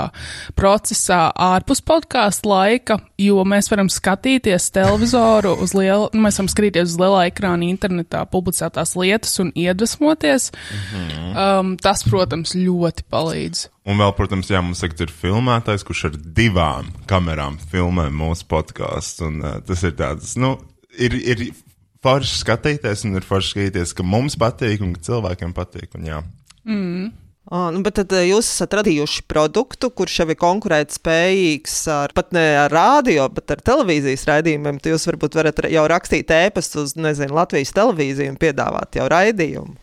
procesā 0.60 1.22
ārpus 1.32 1.82
podkāstu 1.88 2.52
laika, 2.52 3.00
jo 3.22 3.40
mēs 3.48 3.72
varam 3.72 3.88
skatīties 3.92 4.68
televizoru 4.76 5.56
uz 5.64 5.72
lielu, 5.78 6.12
nu, 6.12 6.26
mēs 6.28 6.42
varam 6.42 6.52
skatīties 6.52 6.92
uz 6.92 7.00
lielā 7.00 7.30
ekrāna 7.32 7.70
internetā 7.70 8.26
publicētās 8.28 8.98
lietas 9.00 9.40
un 9.40 9.56
iedvesmoties. 9.56 10.52
Mm 10.52 11.08
-hmm. 11.08 11.55
Um, 11.56 11.74
tas, 11.82 12.04
protams, 12.08 12.56
ļoti 12.58 13.06
palīdz. 13.12 13.66
Un 13.90 14.00
vēl, 14.02 14.14
protams, 14.18 14.50
jā, 14.50 14.62
mums 14.66 14.82
tagad 14.84 15.06
ir 15.06 15.14
filmētājs, 15.14 15.86
kurš 15.88 16.06
ar 16.10 16.16
divām 16.38 16.90
kamerām 17.10 17.60
filmē 17.72 18.08
mūsu 18.14 18.48
podkāstu. 18.52 19.30
Un 19.30 19.44
uh, 19.44 19.60
tas 19.66 19.84
ir 19.86 19.94
tāds, 20.00 20.34
nu, 20.42 20.56
ir, 20.98 21.18
ir 21.22 21.46
forši 22.06 22.40
skatīties, 22.42 23.06
un 23.08 23.20
ir 23.20 23.28
forši 23.28 23.54
skatīties, 23.54 23.94
ka 23.98 24.06
mums 24.06 24.38
patīk 24.42 24.84
un 24.86 24.96
ka 24.96 25.06
cilvēkiem 25.10 25.54
patīk. 25.58 25.94
Un, 26.00 26.10
jā. 26.10 26.24
Oh, 27.46 27.70
nu, 27.70 27.84
bet 27.86 27.94
tad 28.00 28.14
eh, 28.18 28.24
jūs 28.32 28.48
esat 28.50 28.74
radījuši 28.80 29.28
produktu, 29.30 29.92
kurš 29.94 30.16
jau 30.24 30.26
ir 30.34 30.38
konkurētspējīgs 30.42 31.76
ar 31.94 32.14
pat 32.18 32.34
ne 32.34 32.46
ar 32.64 32.74
rādio, 32.74 33.28
bet 33.36 33.54
ar 33.54 33.62
televīzijas 33.70 34.26
raidījumiem. 34.32 34.80
Tad 34.82 34.96
jūs 34.96 35.06
varbūt 35.12 35.38
varat 35.38 35.62
ra- 35.62 35.70
jau 35.76 35.84
rakstīt 35.92 36.34
ēpastu 36.34 36.82
uz 36.88 36.96
nezinu, 36.98 37.38
Latvijas 37.38 37.74
televīziju 37.78 38.34
un 38.34 38.40
piedāvāt 38.42 38.98
jau 38.98 39.06
raidījumu. 39.14 39.78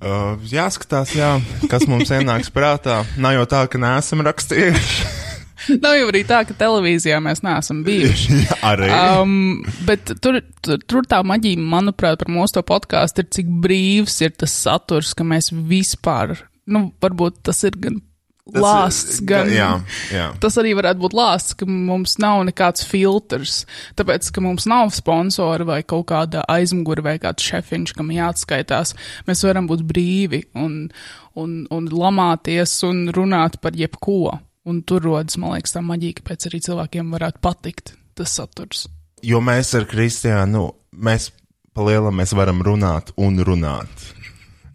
Uh, 0.00 0.40
jāskatās, 0.48 1.12
jā, 1.12 1.34
kas 1.68 1.84
mums 1.90 2.08
ienāks 2.08 2.48
prātā. 2.54 3.02
Nav 3.20 3.34
jau 3.36 3.48
tā, 3.52 3.64
ka 3.68 3.80
neesam 3.80 4.24
rakstījuši. 4.24 5.10
Nav 5.76 5.96
jau 5.98 6.06
arī 6.08 6.22
tā, 6.24 6.40
ka 6.48 6.54
televīzijā 6.56 7.18
mēs 7.20 7.42
neesam 7.44 7.82
bijuši. 7.84 8.38
Jā, 8.46 8.56
arī. 8.64 8.88
Um, 8.96 9.34
bet 9.84 10.08
tur, 10.24 10.40
tur, 10.64 10.80
tur 10.88 11.08
tā 11.08 11.20
maģija, 11.26 11.60
manuprāt, 11.60 12.16
par 12.22 12.32
mūsu 12.32 12.62
podkāstu 12.66 13.24
ir, 13.24 13.28
cik 13.36 13.50
brīvs 13.66 14.16
ir 14.24 14.32
tas 14.40 14.54
saturs, 14.56 15.12
ka 15.12 15.26
mēs 15.26 15.52
vispār, 15.52 16.38
nu, 16.70 16.86
varbūt 17.04 17.42
tas 17.50 17.60
ir 17.68 17.76
gan 17.82 18.00
Tas, 18.50 18.62
lāsts, 18.64 19.20
gan. 19.26 19.50
Jā, 19.52 19.68
jā. 20.10 20.26
Tas 20.42 20.56
arī 20.58 20.72
varētu 20.78 21.02
būt 21.04 21.14
lāsts, 21.14 21.54
ka 21.58 21.68
mums 21.68 22.16
nav 22.22 22.42
nekāds 22.48 22.86
filtrs. 22.88 23.64
Tāpēc, 23.98 24.30
ka 24.34 24.42
mums 24.44 24.66
nav 24.70 24.90
sponsora 24.96 25.66
vai 25.68 25.80
kaut 25.86 26.08
kāda 26.10 26.42
aizmugure 26.50 27.04
vai 27.04 27.16
kāds 27.22 27.46
šefiņš, 27.46 27.94
kam 27.98 28.12
jāatskaitās, 28.14 28.94
mēs 29.28 29.44
varam 29.46 29.68
būt 29.70 29.84
brīvi 29.86 30.44
un, 30.58 30.86
un, 31.38 31.56
un 31.70 31.90
lamāties 31.92 32.78
un 32.88 33.06
runāt 33.14 33.60
par 33.62 33.78
jebko. 33.78 34.38
Un 34.68 34.82
tur 34.84 35.04
rodas, 35.04 35.38
man 35.40 35.54
liekas, 35.56 35.72
tā 35.76 35.80
maģija, 35.84 36.18
kāpēc 36.20 36.48
arī 36.50 36.60
cilvēkiem 36.66 37.14
varētu 37.14 37.40
patikt 37.44 37.94
tas 38.18 38.34
saturs. 38.36 38.86
Jo 39.24 39.40
mēs 39.44 39.72
ar 39.76 39.86
Kristiānu, 39.88 40.52
nu, 40.52 40.64
mēs 40.96 41.30
palielam, 41.76 42.16
mēs 42.20 42.34
varam 42.36 42.60
runāt 42.64 43.12
un 43.20 43.40
runāt. 43.46 44.08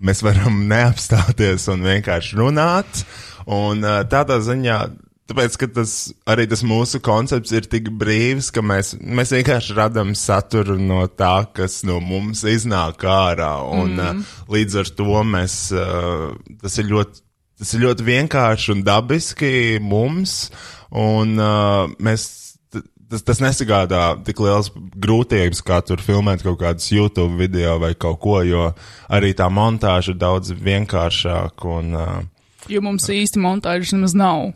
Mēs 0.05 0.21
varam 0.25 0.65
neapstāties 0.69 1.69
un 1.73 1.85
vienkārši 1.85 2.37
runāt. 2.39 3.05
Un 3.45 3.83
uh, 3.85 3.99
tādā 4.09 4.39
ziņā, 4.41 4.77
tāpēc, 5.29 5.57
ka 5.61 5.69
tas 5.77 5.93
arī 6.29 6.47
tas 6.49 6.63
mūsu 6.65 7.01
koncepts 7.05 7.53
ir 7.53 7.67
tik 7.69 7.91
brīvs, 7.99 8.51
ka 8.53 8.63
mēs, 8.65 8.95
mēs 9.01 9.35
vienkārši 9.35 9.75
radām 9.77 10.15
saturu 10.17 10.79
no 10.81 11.03
tā, 11.07 11.45
kas 11.53 11.83
no 11.85 11.99
mums 12.01 12.45
iznāk 12.49 13.05
ārā. 13.09 13.53
Un 13.69 13.97
mm. 13.99 14.23
uh, 14.23 14.39
līdz 14.55 14.81
ar 14.81 14.91
to 14.97 15.21
mēs, 15.35 15.59
uh, 15.75 16.33
tas 16.63 16.81
ir 16.81 16.91
ļoti. 16.93 17.21
Tas 17.55 17.69
ir 17.71 17.85
ļoti 17.85 18.03
vienkārši 18.03 18.73
un 18.73 18.81
dabiski 18.83 19.77
mums, 19.79 20.49
un 20.91 21.37
uh, 21.39 21.85
mēs 22.03 22.25
tas, 23.09 23.23
tas 23.23 23.41
nesagādā 23.43 24.01
tik 24.27 24.41
liels 24.43 24.71
grūtības, 24.75 25.61
kā 25.65 25.79
tur 25.85 26.03
filmēt 26.03 26.43
kaut 26.45 26.59
kādus 26.61 26.89
YouTube 26.91 27.37
video 27.39 27.77
vai 27.81 27.93
kaut 27.95 28.19
ko, 28.23 28.41
jo 28.43 28.69
arī 29.07 29.33
tā 29.37 29.47
montāža 29.47 30.13
ir 30.13 30.19
daudz 30.21 30.51
vienkāršāka. 30.51 31.75
Un, 31.79 31.95
uh, 31.95 32.17
Jo 32.71 32.81
mums 32.85 33.09
īsti 33.11 33.41
montāžas 33.41 33.93
nemaz 33.95 34.15
nav. 34.17 34.53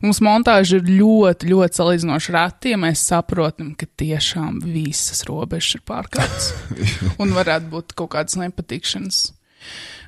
Mums 0.00 0.20
montāža 0.24 0.78
ir 0.78 0.88
ļoti, 0.88 1.50
ļoti 1.50 1.80
salīdzinoši 1.80 2.34
reti, 2.34 2.72
ja 2.72 2.80
mēs 2.80 3.04
saprotam, 3.08 3.74
ka 3.78 3.88
tiešām 4.00 4.60
visas 4.64 5.24
robežas 5.28 5.78
ir 5.78 5.84
pārkāptas. 5.88 6.50
un 7.22 7.34
varētu 7.36 7.70
būt 7.72 7.96
kaut 7.98 8.14
kādas 8.16 8.38
nepatikšanas. 8.40 9.20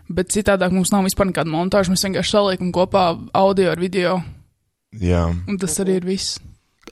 Bet 0.09 0.33
citādāk 0.33 0.73
mums 0.73 0.93
nav 0.93 1.05
vispār 1.05 1.29
nekāda 1.29 1.53
montāža. 1.53 1.93
Mēs 1.93 2.07
vienkārši 2.07 2.33
saliekam 2.33 2.73
kopā 2.73 3.11
audio 3.37 3.73
ar 3.75 3.81
video, 3.81 4.19
jā. 4.97 5.27
un 5.29 5.61
tas 5.61 5.77
arī 5.85 5.99
ir 6.01 6.09
viss. 6.09 6.39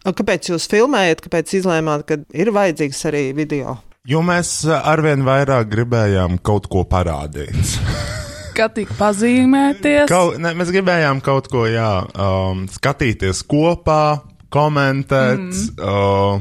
A, 0.02 0.12
Kāpēc 0.12 0.52
jūs 0.52 0.68
filmējat, 0.70 1.24
kāpēc 1.24 1.56
izlēmāt, 1.60 2.04
ka 2.08 2.20
ir 2.36 2.52
vajadzīgs 2.52 3.00
arī 3.08 3.24
video? 3.36 3.78
Jo 4.06 4.20
mēs 4.22 4.60
uh, 4.68 4.76
arvien 4.86 5.24
vairāk 5.26 5.72
gribējām 5.72 6.38
kaut 6.44 6.68
ko 6.70 6.84
parādīt. 6.86 7.56
Kā 8.56 8.70
tik 8.72 8.88
pazīmēties? 8.96 10.06
Kaut, 10.08 10.38
ne, 10.40 10.54
mēs 10.56 10.72
gribējām 10.72 11.20
kaut 11.24 11.50
ko, 11.52 11.66
jā, 11.68 11.90
um, 12.16 12.64
skatīties 12.72 13.42
kopā, 13.44 14.22
komentēt. 14.52 15.42
Mm. 15.44 15.74
Uh, 15.76 16.40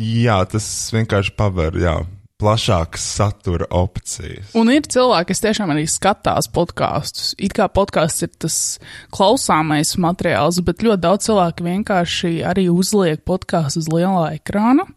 jā, 0.00 0.38
tas 0.48 0.68
vienkārši 0.96 1.34
paver, 1.36 1.76
jā, 1.82 1.98
plašākas 2.40 3.04
satura 3.16 3.68
opcijas. 3.70 4.52
Un 4.56 4.70
ir 4.72 4.88
cilvēki, 4.88 5.30
kas 5.30 5.44
tiešām 5.44 5.72
arī 5.72 5.86
skatās 5.88 6.48
podkāstus. 6.52 7.32
It 7.36 7.56
kā 7.56 7.68
podkāsts 7.72 8.26
ir 8.26 8.32
tas 8.40 8.58
klausāmais 9.14 9.94
materiāls, 10.00 10.60
bet 10.64 10.84
ļoti 10.84 11.04
daudz 11.04 11.28
cilvēku 11.30 11.68
vienkārši 11.68 12.34
arī 12.48 12.68
uzliek 12.72 13.24
podkāstu 13.28 13.84
uz 13.84 13.90
lielā 13.92 14.28
ekrāna 14.36 14.88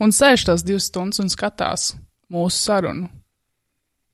un 0.00 0.14
sēž 0.14 0.48
tās 0.48 0.64
divas 0.64 0.88
stundas 0.88 1.24
un 1.24 1.32
skatās 1.32 1.94
mūsu 2.32 2.60
sarunu. 2.68 3.17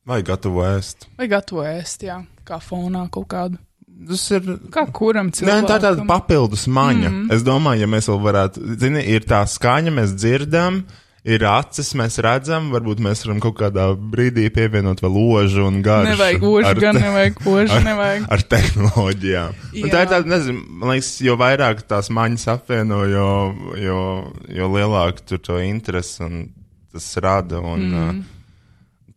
Vai 0.05 0.21
gatavo 0.25 0.65
ēst? 0.67 1.07
Vai 1.17 1.29
gatavo 1.33 1.63
ēst, 1.65 2.05
jā, 2.05 2.19
kā 2.45 2.59
fonā 2.61 3.07
kaut 3.13 3.31
kādu. 3.33 3.61
Tas 4.09 4.25
ir. 4.35 4.51
Kā 4.75 4.85
kuram 4.93 5.31
Nē, 5.31 5.39
cilvēkam? 5.39 5.69
tā 5.71 5.79
ir 5.79 5.85
tāda 5.87 6.05
papildus 6.09 6.67
maņa. 6.67 7.09
Mm 7.09 7.15
-hmm. 7.15 7.33
Es 7.33 7.47
domāju, 7.47 7.81
ja 7.81 7.87
mēs 7.87 8.11
vēl 8.11 8.21
varētu, 8.21 8.77
zini, 8.81 9.05
ir 9.15 9.25
tā 9.25 9.41
skaņa, 9.49 9.95
mēs 9.95 10.13
dzirdam, 10.19 10.83
ir 11.25 11.45
acis, 11.49 11.95
mēs 11.95 12.19
redzam, 12.21 12.69
varbūt 12.75 13.01
mēs 13.01 13.25
varam 13.25 13.41
kaut 13.41 13.57
kādā 13.57 13.87
brīdī 13.97 14.51
pievienot 14.53 15.01
vēl 15.01 15.15
ložu 15.15 15.65
un 15.65 15.81
garšu. 15.83 16.11
Nevajag 16.11 16.43
ožu, 16.43 16.67
ar 16.69 16.81
gan 16.81 16.95
te- 16.95 17.01
nevajag 17.01 17.41
ožu, 17.47 17.73
ar, 17.73 17.85
nevajag. 17.85 18.27
Ar 18.29 18.43
tehnoloģijām. 18.43 19.55
Tā 19.73 20.03
ir 20.03 20.09
tāda, 20.13 20.25
nezinu, 20.27 20.67
man 20.69 20.91
liekas, 20.91 21.21
jo 21.21 21.37
vairāk 21.37 21.83
tās 21.89 22.11
maņas 22.11 22.49
apvieno, 22.49 23.05
jo, 23.09 23.55
jo, 23.77 24.33
jo 24.49 24.69
lielāk 24.69 25.25
tur 25.25 25.39
to 25.39 25.59
interesi 25.59 26.23
un 26.25 26.49
tas 26.93 27.17
rada. 27.17 27.61
Un, 27.61 27.81
mm. 27.81 28.09
uh, 28.19 28.44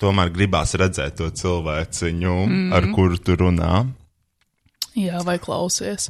tomēr 0.01 0.33
gribās 0.33 0.75
redzēt 0.79 1.17
to 1.19 1.29
cilvēciņu, 1.33 2.35
mm. 2.47 2.67
ar 2.77 2.91
kuru 2.95 3.19
tu 3.21 3.37
runā. 3.39 3.85
Jā, 4.97 5.19
vai 5.21 5.35
klausies. 5.37 6.07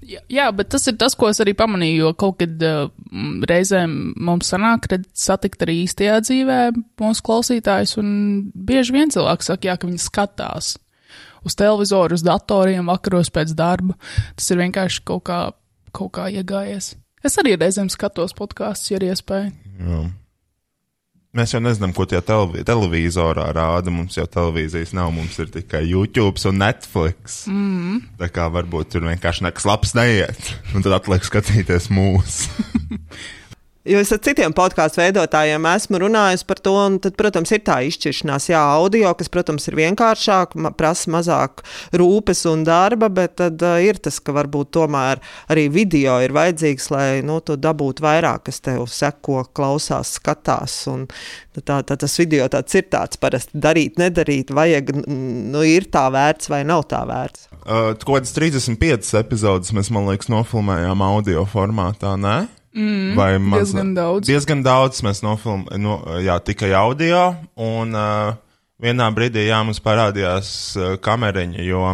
Jā, 0.00 0.22
jā, 0.32 0.46
bet 0.56 0.70
tas 0.72 0.86
ir 0.88 0.96
tas, 1.00 1.12
ko 1.18 1.28
es 1.28 1.42
arī 1.44 1.52
pamanīju, 1.56 1.98
jo 2.00 2.12
kaut 2.16 2.38
kad 2.40 2.62
uh, 2.64 2.86
reizēm 3.48 4.14
mums 4.16 4.48
sanāk 4.54 4.88
redz, 4.88 5.10
satikt 5.26 5.66
arī 5.66 5.82
īstajā 5.82 6.16
dzīvē 6.24 6.60
mūsu 7.02 7.26
klausītājus, 7.26 7.98
un 8.00 8.08
bieži 8.56 8.96
vien 8.96 9.12
cilvēki 9.12 9.48
saka, 9.48 9.68
jā, 9.68 9.76
ka 9.76 9.90
viņi 9.90 10.00
skatās 10.00 10.72
uz 11.44 11.58
televizoru, 11.58 12.16
uz 12.16 12.24
datoriem, 12.24 12.88
vakaros 12.88 13.28
pēc 13.34 13.52
darba. 13.58 13.98
Tas 14.38 14.48
ir 14.54 14.62
vienkārši 14.62 15.04
kaut 15.12 15.26
kā, 15.28 15.42
kaut 15.92 16.14
kā 16.16 16.30
iegājies. 16.32 16.94
Es 17.26 17.36
arī 17.42 17.58
reizēm 17.58 17.92
skatos 17.92 18.32
podkāstus, 18.38 18.94
ja 18.94 18.98
ir 18.98 19.10
iespēja. 19.10 19.52
Jā. 19.76 20.02
Mēs 21.32 21.54
jau 21.54 21.62
nezinām, 21.64 21.94
ko 21.96 22.04
tie 22.04 22.18
televi 22.20 22.60
televizorā 22.68 23.46
rāda. 23.56 23.88
Mums 23.88 24.18
jau 24.18 24.26
televīzijas 24.28 24.90
nav, 24.92 25.14
mums 25.16 25.38
ir 25.40 25.48
tikai 25.54 25.80
YouTube 25.88 26.36
un 26.50 26.58
Netflix. 26.60 27.46
Mm. 27.48 28.02
Tā 28.20 28.28
kā 28.28 28.50
varbūt 28.52 28.90
tur 28.92 29.06
vienkārši 29.08 29.46
nekas 29.46 29.64
labs 29.64 29.94
neiet, 29.96 30.50
un 30.76 30.84
tad 30.84 30.98
atliek 30.98 31.24
skatīties 31.24 31.88
mūsu. 31.88 32.52
Jo 33.82 33.98
es 33.98 34.12
ar 34.14 34.20
citiem 34.22 34.52
podkāstu 34.54 35.00
veidotājiem 35.00 35.64
esmu 35.66 35.98
runājis 36.04 36.44
par 36.46 36.60
to, 36.62 36.76
un 36.78 37.00
tad, 37.02 37.16
protams, 37.18 37.50
ir 37.50 37.64
tā 37.66 37.80
izšķiršanās. 37.88 38.44
Jā, 38.52 38.60
audio, 38.76 39.10
kas, 39.18 39.26
protams, 39.34 39.66
ir 39.66 39.74
vienkāršāk, 39.80 40.54
ma 40.54 40.70
prasa 40.70 41.10
mazāk 41.10 41.64
rūpes 41.98 42.44
un 42.46 42.62
darba, 42.68 43.08
bet 43.10 43.34
tad 43.40 43.64
uh, 43.66 43.80
ir 43.82 43.98
tas, 43.98 44.20
ka 44.22 44.36
varbūt 44.36 44.70
tomēr 44.78 45.18
arī 45.50 45.66
video 45.74 46.20
ir 46.22 46.30
vajadzīgs, 46.36 46.88
lai 46.94 47.08
nu, 47.26 47.40
tu 47.42 47.58
dabūtu 47.58 48.06
vairāk, 48.06 48.46
kas 48.46 48.62
tev 48.62 48.86
seko, 48.86 49.42
klausās, 49.50 50.14
skatās. 50.20 50.78
Un, 50.92 51.08
tā, 51.58 51.82
tā, 51.82 51.98
tas 51.98 52.16
video 52.22 52.46
tāds 52.54 52.78
ir 52.78 52.86
tāds 52.86 53.18
parasti 53.18 53.58
darīt, 53.66 53.98
nedarīt, 53.98 54.54
vajag, 54.54 54.94
nu, 55.10 55.66
ir 55.66 55.90
tā 55.90 56.06
vērts 56.14 56.54
vai 56.54 56.62
nav 56.70 56.86
tā 56.86 57.02
vērts. 57.10 57.48
Uh, 57.66 57.90
kaut 57.98 58.22
kādas 58.22 58.38
35 58.38 59.16
epizodes 59.26 59.74
mēs, 59.74 59.90
man 59.90 60.06
liekas, 60.06 60.30
nofilmējām 60.30 61.08
audio 61.10 61.48
formātā, 61.50 62.14
ne? 62.14 62.44
Mm, 62.72 63.16
Vai 63.18 63.36
maz, 63.38 63.68
diezgan 63.68 63.92
daudz. 63.96 64.28
Diezgan 64.30 64.62
daudz 64.64 65.02
mēs 65.04 65.20
nofilmējām, 65.24 65.82
no, 65.82 65.98
jā, 66.24 66.38
tikai 66.40 66.70
audio, 66.76 67.34
un 67.60 67.92
uh, 67.92 68.32
vienā 68.80 69.10
brīdī, 69.12 69.44
jā, 69.50 69.60
mums 69.66 69.82
parādījās 69.84 70.48
uh, 70.80 70.94
kameriņa, 71.04 71.66
jo 71.68 71.84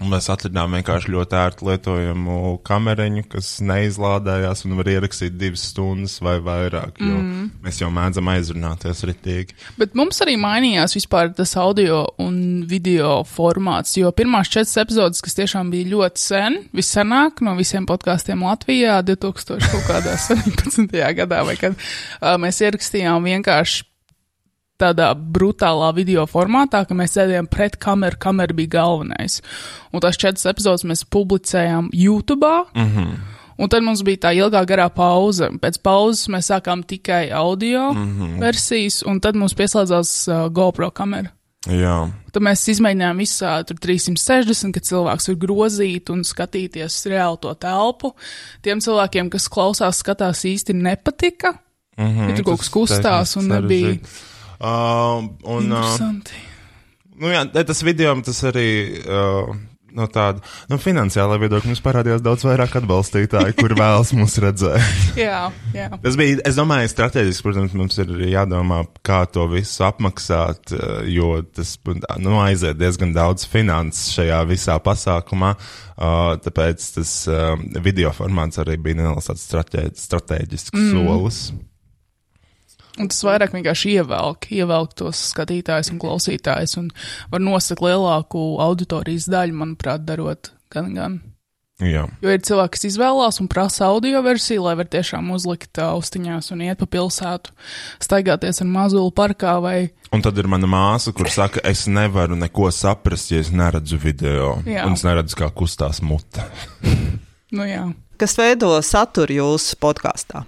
mēs 0.00 0.28
atradām 0.32 0.72
vienkārši 0.78 1.12
ļoti 1.12 1.36
ērtu 1.36 1.66
lietojamu 1.68 2.36
kameriņu, 2.66 3.24
kas 3.32 3.50
neizlādējās 3.64 4.64
un 4.66 4.76
var 4.78 4.88
ierakstīt 4.92 5.36
divas 5.38 5.66
stundas 5.72 6.16
vai 6.24 6.38
vairāk, 6.42 7.00
mm. 7.02 7.50
mēs 7.64 7.82
jau 7.82 7.90
mēdzam 7.92 8.30
aizrunāties 8.32 9.04
ritīgi. 9.08 9.56
Bet 9.80 9.96
mums 9.98 10.22
arī 10.24 10.38
mainījās 10.40 10.96
vispār 10.96 11.32
tas 11.36 11.54
audio 11.60 12.02
un 12.22 12.64
video 12.68 13.20
formāts, 13.28 13.96
jo 14.00 14.12
pirmās 14.16 14.50
četras 14.52 14.80
epizodes, 14.84 15.22
kas 15.24 15.38
tiešām 15.38 15.72
bija 15.74 15.92
ļoti 15.92 16.24
sen, 16.24 16.58
vissenāk 16.76 17.44
no 17.44 17.56
visiem 17.58 17.86
podkāstiem 17.88 18.44
Latvijā, 18.46 19.00
2017. 19.06 20.98
gadā, 21.22 21.44
vai 21.46 21.56
kad 21.60 21.76
uh, 21.76 22.36
mēs 22.40 22.62
ierakstījām 22.64 23.28
vienkārši 23.28 23.91
tādā 24.82 25.10
brutālā 25.14 25.92
video 25.96 26.26
formātā, 26.30 26.82
ka 26.88 26.96
mēs 26.98 27.16
sēdējām 27.16 27.48
pret 27.52 27.78
kameru, 27.82 28.18
kamera 28.22 28.56
bija 28.56 28.74
galvenais. 28.78 29.40
Un 29.92 30.02
tās 30.04 30.18
četras 30.20 30.48
epizodes 30.50 30.86
mēs 30.88 31.06
publicējām 31.06 31.92
YouTube. 31.92 32.54
Mm 32.74 32.90
-hmm. 32.90 33.14
Un 33.58 33.68
tad 33.68 33.84
mums 33.84 34.02
bija 34.02 34.16
tā 34.16 34.32
ilgā 34.34 34.64
garā 34.66 34.88
pauze. 34.90 35.50
Pēc 35.62 35.78
pauzes 35.82 36.28
mēs 36.28 36.48
sākām 36.50 36.82
tikai 36.82 37.30
audio 37.30 37.92
mm 37.92 38.08
-hmm. 38.18 38.40
versijas, 38.40 39.02
un 39.06 39.20
tad 39.20 39.36
mums 39.36 39.54
pieslēdzās 39.54 40.28
uh, 40.28 40.48
GoPro 40.48 40.90
kamera. 40.90 41.30
Jā. 41.70 42.10
Tad 42.32 42.42
mēs 42.42 42.64
izmēģinājām 42.72 43.20
visādi 43.22 43.76
360, 43.78 44.72
kad 44.74 44.82
cilvēks 44.82 45.28
var 45.28 45.36
grozīt 45.44 46.10
un 46.10 46.24
skatīties 46.26 47.06
reāli 47.06 47.38
to 47.44 47.54
telpu. 47.54 48.14
Tiem 48.62 48.80
cilvēkiem, 48.80 49.30
kas 49.30 49.46
klausās, 49.48 50.00
skatās 50.02 50.42
īsti 50.44 50.74
nepatika. 50.74 51.54
Mm 51.96 52.08
-hmm, 52.08 52.28
ja 52.28 52.36
tur 52.36 52.44
kaut 52.44 52.58
kas 52.58 52.70
kustās 52.70 53.36
un 53.36 53.48
nebija. 53.48 53.98
Uh, 54.62 55.26
un. 55.50 55.72
Uh, 55.74 55.98
nu 57.18 57.34
jā, 57.34 57.44
tas 57.50 57.82
video, 57.82 58.14
tas 58.22 58.42
arī. 58.52 58.70
Uh, 59.02 59.54
no 59.92 60.06
tāda 60.08 60.40
no 60.70 60.78
finansiālā 60.80 61.36
viedokļa 61.42 61.68
mums 61.68 61.82
parādījās 61.84 62.22
daudz 62.24 62.46
vairāk 62.46 62.78
atbalstītāju, 62.80 63.56
kur 63.58 63.74
vēlas 63.76 64.12
mūs 64.16 64.38
redzēt. 64.40 65.02
jā, 65.20 65.40
jā. 65.76 65.88
Tas 66.04 66.16
bija, 66.16 66.38
es 66.48 66.56
domāju, 66.56 66.88
strateģiski, 66.92 67.44
protams, 67.44 67.74
mums 67.76 67.98
ir 68.00 68.14
jādomā, 68.30 68.82
kā 69.04 69.22
to 69.28 69.44
visu 69.52 69.84
apmaksāt, 69.84 70.72
jo 71.12 71.34
tas 71.52 71.74
nu, 72.22 72.38
aiziet 72.40 72.80
diezgan 72.80 73.12
daudz 73.16 73.44
finanses 73.52 74.14
šajā 74.16 74.40
visā 74.48 74.78
pasākumā. 74.80 75.52
Uh, 75.92 76.32
tāpēc 76.42 76.86
tas 76.96 77.10
uh, 77.30 77.52
video 77.84 78.14
formāts 78.16 78.62
arī 78.62 78.78
bija 78.80 79.02
neliels 79.02 79.28
strateģisks 79.44 80.72
mm. 80.72 80.88
solis. 80.94 81.44
Un 83.00 83.08
tas 83.08 83.22
vairāk 83.24 83.54
vienkārši 83.56 83.96
ievelk, 83.96 84.50
ievelk 84.52 84.96
tos 85.00 85.20
skatītājus 85.30 85.92
un 85.94 86.00
klausītājus, 86.02 86.76
un 86.82 86.90
var 87.32 87.40
nosakt 87.40 87.80
lielāku 87.84 88.42
auditorijas 88.60 89.30
daļu, 89.32 89.56
manuprāt, 89.62 90.04
darot 90.08 90.52
gan 90.72 90.90
gan. 90.96 91.20
Jā. 91.82 92.04
Jo 92.22 92.30
ir 92.30 92.42
cilvēki, 92.44 92.76
kas 92.76 92.84
izvēlās 92.86 93.40
un 93.42 93.48
prasa 93.50 93.88
audio 93.88 94.20
versiju, 94.22 94.62
lai 94.66 94.74
var 94.78 94.86
tiešām 94.92 95.32
uzlikt 95.34 95.80
austiņās 95.82 96.52
un 96.54 96.62
iet 96.68 96.78
pa 96.78 96.86
pilsētu, 96.90 97.54
staigāties 98.02 98.62
ar 98.62 98.68
mazulu 98.70 99.10
parkā 99.16 99.56
vai. 99.64 99.76
Un 100.14 100.22
tad 100.22 100.38
ir 100.38 100.50
mana 100.52 100.68
māsa, 100.70 101.14
kur 101.16 101.30
saka, 101.32 101.62
es 101.66 101.86
nevaru 101.90 102.36
neko 102.38 102.68
saprast, 102.74 103.32
ja 103.32 103.40
es 103.42 103.50
neredzu 103.54 103.98
video. 104.02 104.54
Jā. 104.68 104.84
Un 104.86 104.94
es 104.98 105.02
neredzu, 105.06 105.38
kā 105.40 105.48
kustās 105.50 106.02
mute. 106.04 106.44
nu 107.56 107.66
jā. 107.66 107.88
Kas 108.20 108.36
veido 108.38 108.76
saturu 108.86 109.40
jūsu 109.40 109.80
podkāstā? 109.82 110.44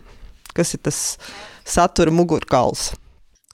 Kas 0.55 0.77
ir 0.77 0.85
tas? 0.87 1.01
Satura 1.65 2.13
mugurkauls? 2.15 2.93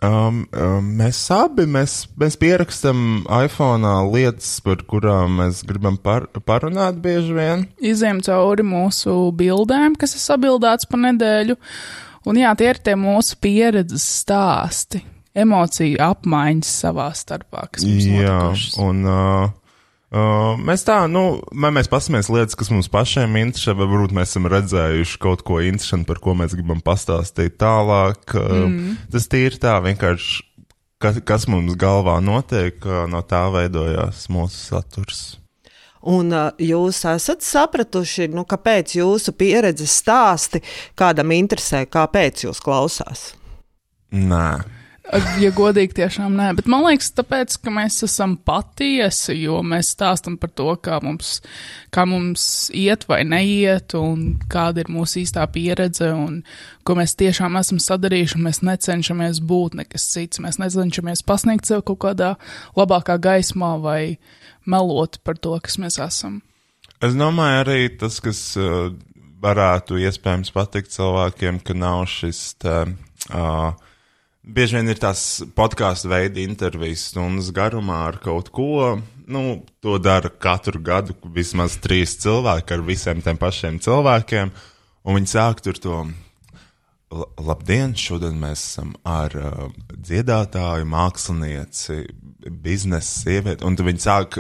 Um, 0.00 0.46
um, 0.56 0.86
mēs 0.96 1.18
abi 1.34 1.66
mēs, 1.68 2.06
mēs 2.16 2.38
pierakstam 2.40 3.26
iPhone 3.36 3.90
lietas, 4.08 4.54
par 4.64 4.80
kurām 4.88 5.42
mēs 5.42 5.60
gribam 5.68 5.98
par, 6.00 6.24
parunāt 6.48 7.02
bieži 7.04 7.36
vien. 7.36 7.66
Izejam 7.84 8.22
cauri 8.24 8.64
mūsu 8.64 9.28
bildēm, 9.36 9.98
kas 10.00 10.16
ir 10.16 10.24
sabildēts 10.24 10.88
pa 10.88 11.02
nedēļu. 11.04 11.58
Un 12.28 12.40
jā, 12.40 12.54
tie 12.56 12.70
ir 12.72 12.80
tie 12.80 12.96
mūsu 13.00 13.36
pieredzes 13.44 14.06
stāsti, 14.22 15.02
emociju 15.36 16.00
apmaiņas 16.04 16.72
savā 16.86 17.10
starpā. 17.16 17.68
Jā, 17.84 18.38
notikušas. 18.40 18.80
un 18.80 19.04
uh, 19.04 19.52
Uh, 20.10 20.56
mēs 20.58 20.82
tā, 20.82 21.04
nu, 21.06 21.38
mēs 21.54 21.86
paskatāmies 21.86 22.26
lietas, 22.34 22.56
kas 22.58 22.72
mums 22.72 22.88
pašiem 22.90 23.36
interesē, 23.44 23.76
vai 23.78 23.86
varbūt 23.86 24.14
mēs 24.16 24.32
esam 24.32 24.48
redzējuši 24.50 25.20
kaut 25.22 25.44
ko 25.46 25.60
interesantu, 25.62 26.08
par 26.08 26.18
ko 26.24 26.34
mēs 26.34 26.56
gribam 26.58 26.80
pastāstīt 26.82 27.54
tālāk. 27.62 28.24
Uh, 28.34 28.64
mm. 28.66 28.96
Tas 29.12 29.28
tīri 29.30 29.60
tā, 29.62 29.76
vienkārši, 29.84 30.40
kas, 30.98 31.20
kas 31.22 31.46
mums 31.46 31.78
galvā 31.78 32.16
notiek, 32.26 32.82
uh, 32.82 33.04
no 33.10 33.22
tā 33.22 33.44
veidojās 33.54 34.26
mūsu 34.34 34.58
saturs. 34.72 35.22
Un 36.10 36.34
uh, 36.34 36.50
jūs 36.58 37.04
esat 37.06 37.46
sapratuši, 37.46 38.32
nu, 38.34 38.42
kāpēc 38.50 38.96
jūsu 38.98 39.36
pieredzes 39.38 39.94
stāsti 40.02 40.58
kādam 40.98 41.30
interesē, 41.38 41.84
kāpēc 41.86 42.48
jūs 42.48 42.58
klausās? 42.64 43.28
Nē. 44.10 44.79
Ja 45.40 45.48
godīgi, 45.50 45.96
tiešām 45.98 46.36
nē. 46.38 46.50
Bet 46.60 46.68
man 46.70 46.84
liekas, 46.84 47.08
tāpēc, 47.18 47.56
ka 47.64 47.72
mēs 47.74 47.96
esam 48.06 48.36
patiesi, 48.46 49.34
jo 49.40 49.58
mēs 49.66 49.90
stāstam 49.96 50.36
par 50.38 50.52
to, 50.54 50.68
kā 50.78 51.00
mums, 51.02 51.40
kā 51.90 52.04
mums 52.06 52.44
iet 52.76 53.08
vai 53.10 53.24
neiet, 53.26 53.96
un 53.98 54.36
kāda 54.52 54.84
ir 54.84 54.92
mūsu 54.92 55.24
īstā 55.24 55.48
pieredze, 55.50 56.12
un 56.14 56.40
ko 56.86 56.94
mēs 57.00 57.16
tiešām 57.18 57.58
esam 57.58 57.82
sadarījuši. 57.82 58.42
Mēs 58.44 58.62
necenšamies 58.66 59.42
būt 59.50 59.80
nekas 59.82 60.06
cits. 60.12 60.42
Mēs 60.44 60.60
necenšamies 60.62 61.26
pasniegt 61.26 61.66
sev 61.66 61.82
kaut 61.90 62.02
kādā 62.06 62.36
labākā 62.78 63.18
gaismā 63.18 63.74
vai 63.82 64.02
melot 64.62 65.18
par 65.26 65.42
to, 65.42 65.58
kas 65.64 65.80
mēs 65.82 65.98
esam. 66.06 66.38
Es 67.02 67.18
domāju, 67.18 67.64
arī 67.64 67.80
tas, 67.98 68.22
kas 68.22 68.44
uh, 68.60 68.92
varētu 69.42 69.98
iespējams 70.06 70.54
patikt 70.54 70.94
cilvēkiem, 70.94 71.64
ka 71.64 71.74
nav 71.74 72.04
šis. 72.12 72.44
Tā, 72.62 72.84
uh, 73.32 73.88
Bieži 74.50 74.80
vien 74.80 74.90
ir 74.90 74.98
tās 74.98 75.20
podkāstu 75.54 76.08
veidi 76.10 76.42
intervijas 76.42 77.04
stundas 77.12 77.52
garumā 77.54 78.00
ar 78.08 78.16
kaut 78.22 78.48
ko. 78.50 78.96
Nu, 79.30 79.60
to 79.84 79.94
dara 80.02 80.30
katru 80.42 80.80
gadu 80.82 81.14
vismaz 81.36 81.76
trīs 81.78 82.16
cilvēki 82.18 82.74
ar 82.74 82.82
visiem 82.88 83.22
tiem 83.22 83.38
pašiem 83.38 83.78
cilvēkiem. 83.84 84.50
Un 85.06 85.18
viņi 85.20 85.32
sāk 85.36 85.62
tur 85.62 85.78
to. 85.78 86.00
Labdien! 87.38 87.94
Šodien 87.98 88.36
mēs 88.42 88.64
esam 88.72 88.92
ar 89.06 89.34
uh, 89.38 89.64
dziedātāju, 89.94 90.86
mākslinieci, 90.90 92.02
biznesa 92.50 93.22
sievieti. 93.22 93.66
Un 93.66 93.78
viņi 93.78 94.02
sāk 94.02 94.38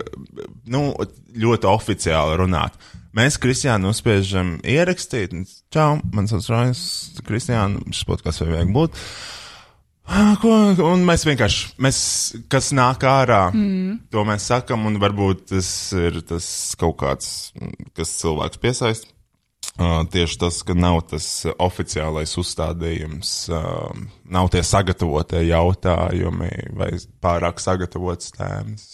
nu, 0.70 0.88
ļoti 1.34 1.70
oficiāli 1.70 2.38
runāt. 2.42 2.78
Mēs, 3.14 3.38
Kristiāna, 3.42 3.90
uzspiežam 3.90 4.56
ierakstīt. 4.66 5.34
Čau, 5.74 6.00
man 6.14 6.30
sauc 6.30 6.46
Rājs, 6.50 6.80
Kristiāna, 7.26 7.82
šis 7.90 8.06
podkāsts 8.10 8.46
vajag 8.46 8.74
būt. 8.74 8.98
Uh, 8.98 9.36
ko, 10.42 10.56
un 10.86 11.04
mēs 11.06 11.24
vienkārši, 11.28 11.70
mēs, 11.82 12.00
kas 12.50 12.72
nāk 12.76 13.04
ārā, 13.06 13.46
mm. 13.54 14.10
to 14.12 14.24
mēs 14.28 14.48
sakam, 14.50 14.86
un 14.90 14.98
varbūt 15.02 15.46
tas 15.52 15.70
ir 15.96 16.20
tas 16.26 16.46
kaut 16.80 16.98
kāds, 17.02 17.30
kas 17.96 18.18
cilvēks 18.20 18.62
piesaist. 18.62 19.10
Uh, 19.80 20.02
tieši 20.10 20.36
tas, 20.40 20.58
ka 20.66 20.74
nav 20.76 20.98
tas 21.08 21.26
oficiālais 21.62 22.32
uzstādījums, 22.40 23.30
uh, 23.54 23.92
nav 24.28 24.50
tie 24.52 24.64
sagatavotie 24.66 25.44
jautājumi 25.46 26.50
vai 26.76 26.90
pārāk 27.22 27.62
sagatavotas 27.62 28.34
tēmas. 28.34 28.88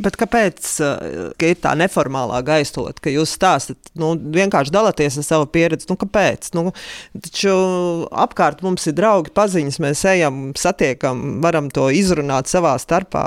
Bet 0.00 0.16
kāpēc 0.20 0.68
ka 1.40 1.48
ir 1.50 1.58
tā 1.60 1.74
neformālā 1.78 2.40
gaisotne, 2.46 2.96
ka 3.02 3.12
jūs 3.12 3.34
stāstat, 3.36 3.92
nu, 4.00 4.12
vienkārši 4.16 4.72
dalāties 4.74 5.18
ar 5.20 5.26
savu 5.26 5.48
pieredzi? 5.52 5.88
Nu, 5.90 5.98
kāpēc? 6.00 6.52
Nu, 6.56 6.70
taču 7.20 7.54
apkārt 8.10 8.64
mums 8.64 8.86
ir 8.88 8.96
draugi, 8.96 9.34
paziņas, 9.36 9.80
mēs 9.84 10.04
ejam, 10.08 10.42
satiekam, 10.58 11.40
varam 11.44 11.68
to 11.74 11.90
izrunāt 11.92 12.50
savā 12.50 12.76
starpā. 12.80 13.26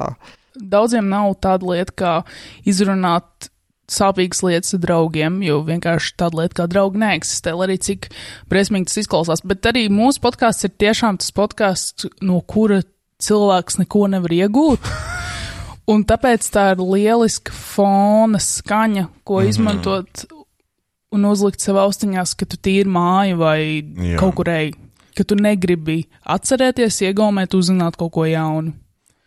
Daudziem 0.53 1.09
nav 1.09 1.35
tāda 1.41 1.69
lieta, 1.71 1.93
kā 1.97 2.13
izrunāt 2.69 3.49
sāpīgas 3.93 4.43
lietas 4.45 4.75
ar 4.77 4.81
draugiem, 4.85 5.41
jo 5.45 5.59
vienkārši 5.67 6.15
tāda 6.19 6.41
lieta 6.41 6.61
kā 6.61 6.67
draugi 6.71 7.01
neeksistē, 7.03 7.53
arī 7.65 7.77
cik 7.81 8.09
briesmīgi 8.51 8.89
tas 8.89 9.01
izklausās. 9.03 9.43
Bet 9.45 9.65
arī 9.69 9.87
mūsu 9.93 10.23
podkāsts 10.23 10.69
ir 10.69 10.73
tiešām 10.81 11.19
tas 11.21 11.33
podkāsts, 11.35 12.09
no 12.25 12.39
kura 12.41 12.81
cilvēks 13.23 13.81
neko 13.83 14.07
nevar 14.15 14.39
iegūt. 14.41 14.89
Un 15.91 16.05
tāpēc 16.07 16.45
tā 16.53 16.69
ir 16.73 16.79
lieliska 16.79 17.51
fona 17.51 18.39
skaņa, 18.39 19.07
ko 19.23 19.39
mm 19.39 19.43
-hmm. 19.43 19.49
izmantot 19.49 20.25
un 21.11 21.25
uzlikt 21.25 21.61
sev 21.61 21.77
austiņās, 21.77 22.35
ka 22.39 22.45
tu 22.45 22.57
tīri 22.57 22.89
māju 22.89 23.37
vai 23.37 23.59
Jā. 23.83 24.17
kaut 24.19 24.35
kur 24.35 24.49
ej, 24.49 24.73
ka 25.17 25.23
tu 25.23 25.35
negribi 25.35 26.05
atcerēties, 26.25 27.01
iegaumēt, 27.09 27.53
uzzināt 27.53 27.99
kaut 27.99 28.13
ko 28.15 28.25
jaunu. 28.25 28.73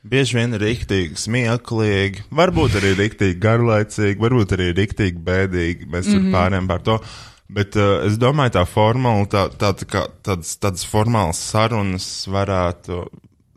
Bieži 0.06 0.38
vien 0.38 0.54
ir 0.54 0.62
rīktīgi 0.62 1.18
smieklīgi, 1.18 2.28
varbūt 2.30 2.76
arī 2.78 2.92
rīktīgi 2.94 3.40
garlaicīgi, 3.42 4.20
varbūt 4.22 4.52
arī 4.54 4.68
rīktīgi 4.76 5.22
bēdīgi. 5.26 5.88
Mēs 5.90 6.06
mm 6.06 6.12
-hmm. 6.12 6.28
tur 6.30 6.36
pārējām 6.36 6.68
par 6.70 6.84
to. 6.86 7.00
Bet 7.48 7.76
uh, 7.78 8.06
es 8.06 8.18
domāju, 8.18 8.54
tā 8.54 8.64
formāla, 8.66 9.26
tā, 9.30 9.46
tā, 9.54 9.72
tā, 9.74 10.06
tādas, 10.22 10.56
tādas 10.58 10.86
formālas 10.86 11.38
sarunas 11.38 12.26
varētu. 12.30 13.06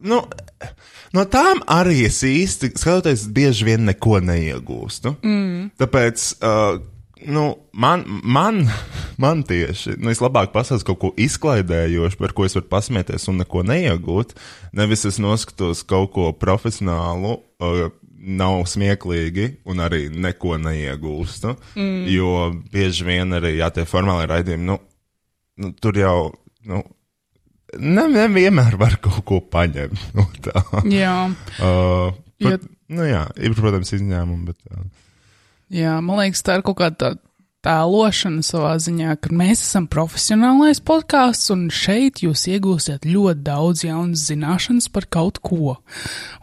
Nu, 0.06 0.22
no 1.16 1.26
tām 1.32 1.64
arī 1.70 2.06
es 2.08 2.22
īsti, 2.26 2.72
skatoties, 2.80 3.28
bieži 3.36 3.68
vien 3.68 3.86
neko 3.90 4.20
neiegūstu. 4.24 5.16
Mm. 5.26 5.70
Tāpēc, 5.80 6.26
uh, 6.46 6.80
nu, 7.28 7.46
man, 7.74 8.06
man, 8.24 8.64
man 9.24 9.46
tieši, 9.48 9.98
nu, 10.00 10.12
es 10.14 10.24
labāk 10.24 10.54
pasaktu 10.56 10.92
kaut 10.92 11.02
ko 11.04 11.14
izklaidējošu, 11.20 12.20
par 12.22 12.36
ko 12.38 12.48
es 12.48 12.58
varu 12.58 12.70
pasmieties 12.72 13.30
un 13.32 13.42
neko 13.44 13.66
neiegūt. 13.68 14.36
Nevis 14.78 15.08
es 15.10 15.20
noskatos 15.24 15.86
kaut 15.88 16.14
ko 16.16 16.32
profesionālu. 16.38 17.40
Uh, 17.60 17.90
nav 18.20 18.66
smieklīgi 18.68 19.46
un 19.70 19.80
arī 19.84 20.08
neko 20.12 20.58
neiegūstu. 20.60 21.56
Mm. 21.80 22.08
Jo 22.12 22.32
bieži 22.72 23.08
vien 23.08 23.36
arī, 23.38 23.56
ja 23.60 23.70
tie 23.74 23.86
formāli 23.88 24.28
raidījumi, 24.30 24.68
nu, 24.68 24.76
nu 25.64 25.72
tur 25.80 26.00
jau, 26.00 26.18
nu, 26.68 26.84
ne, 27.78 28.08
nevienmēr 28.16 28.78
var 28.80 28.98
kaut 29.04 29.22
ko 29.30 29.40
paņemt 29.54 30.14
no 30.18 30.26
tā. 30.42 30.64
Jā, 30.90 31.16
Uh, 31.60 32.14
Jo- 32.40 32.56
pat, 32.56 32.68
nu 32.90 33.04
jā, 33.06 33.26
ir, 33.38 33.54
protams, 33.58 33.92
izņēmumi, 33.98 34.46
bet. 34.48 34.58
Uh, 34.72 34.86
jā, 35.76 35.98
man 36.02 36.22
liekas, 36.24 36.42
tā 36.48 36.56
ir 36.60 36.64
kaut 36.66 36.80
kāda 36.80 36.96
tā 37.04 37.10
tēlošana 37.68 38.40
savā 38.48 38.78
ziņā, 38.80 39.18
ka 39.20 39.34
mēs 39.36 39.60
esam 39.66 39.84
profesionālais 39.92 40.80
podkāsts, 40.88 41.50
un 41.52 41.66
šeit 41.68 42.22
jūs 42.24 42.46
iegūsiet 42.54 43.04
ļoti 43.04 43.44
daudz 43.44 43.84
jaunas 43.84 44.24
zināšanas 44.30 44.88
par 44.96 45.10
kaut 45.12 45.42
ko. 45.44 45.76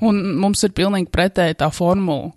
Un 0.05 0.21
mums 0.43 0.61
ir 0.69 0.75
pilnīgi 0.77 1.09
pretēji 1.09 1.57
tā 1.63 1.71
formula. 1.73 2.35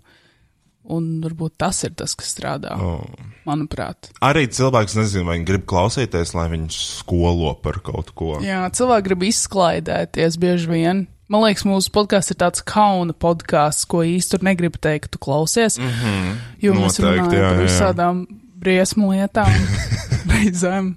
Un 0.90 1.20
varbūt 1.20 1.58
tas 1.60 1.76
ir 1.84 1.92
tas, 1.94 2.14
kas 2.16 2.32
strādā, 2.32 2.72
oh. 2.80 3.04
manuprāt. 3.44 4.08
Arī 4.24 4.46
cilvēks 4.48 4.96
nezina, 4.96 5.26
vai 5.28 5.36
viņš 5.36 5.48
grib 5.50 5.66
klausīties, 5.68 6.32
lai 6.34 6.46
viņš 6.54 6.78
skolo 7.02 7.52
par 7.62 7.82
kaut 7.84 8.14
ko. 8.16 8.38
Jā, 8.42 8.64
cilvēki 8.74 9.10
grib 9.10 9.26
izklaidēties 9.28 10.38
bieži 10.40 10.70
vien. 10.72 11.04
Man 11.30 11.44
liekas, 11.44 11.62
mūsu 11.68 11.92
podkāsts 11.94 12.32
ir 12.32 12.40
tāds 12.40 12.64
kauna 12.66 13.14
podkāsts, 13.14 13.86
ko 13.86 14.02
tur 14.32 14.42
negribu 14.42 14.80
teikt, 14.82 15.12
tu 15.12 15.20
klausies. 15.22 15.78
Mm 15.78 15.92
-hmm. 16.00 16.32
Jo 16.58 16.72
mēs. 16.74 16.98
Noteikti, 16.98 17.36
runājam 17.36 17.44
jā, 17.44 17.50
par 17.50 17.62
visādām 17.62 18.26
briesmu 18.60 19.12
lietām 19.12 19.52
reizēm. 20.32 20.96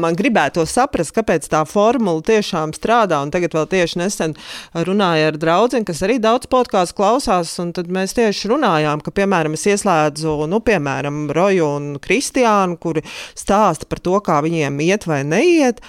Man 0.00 0.16
gribētu 0.18 0.64
saprast, 0.68 1.14
kāpēc 1.16 1.48
tā 1.50 1.64
formula 1.68 2.22
tiešām 2.24 2.74
strādā. 2.76 3.20
Un 3.24 3.32
tagad 3.34 3.56
vēl 3.56 3.68
tieši 3.72 4.00
nesen 4.02 4.36
runāju 4.74 5.32
ar 5.32 5.40
draugu, 5.40 5.82
kas 5.88 6.02
arī 6.06 6.18
daudz 6.22 6.48
podkāstu 6.50 6.98
klausās. 7.00 7.56
Tad 7.76 7.90
mēs 7.92 8.16
tieši 8.18 8.52
runājām, 8.52 9.02
ka, 9.04 9.12
piemēram, 9.14 9.56
es 9.58 9.66
ieslēdzu, 9.68 10.38
nu, 10.50 10.62
piemēram, 10.64 11.26
Roju 11.34 11.68
un 11.78 11.90
Kristiānu, 12.02 12.78
kuri 12.80 13.04
stāsta 13.38 13.88
par 13.88 14.02
to, 14.04 14.16
kā 14.24 14.40
viņiem 14.44 14.80
iet 14.86 15.08
vai 15.10 15.22
neiet. 15.26 15.82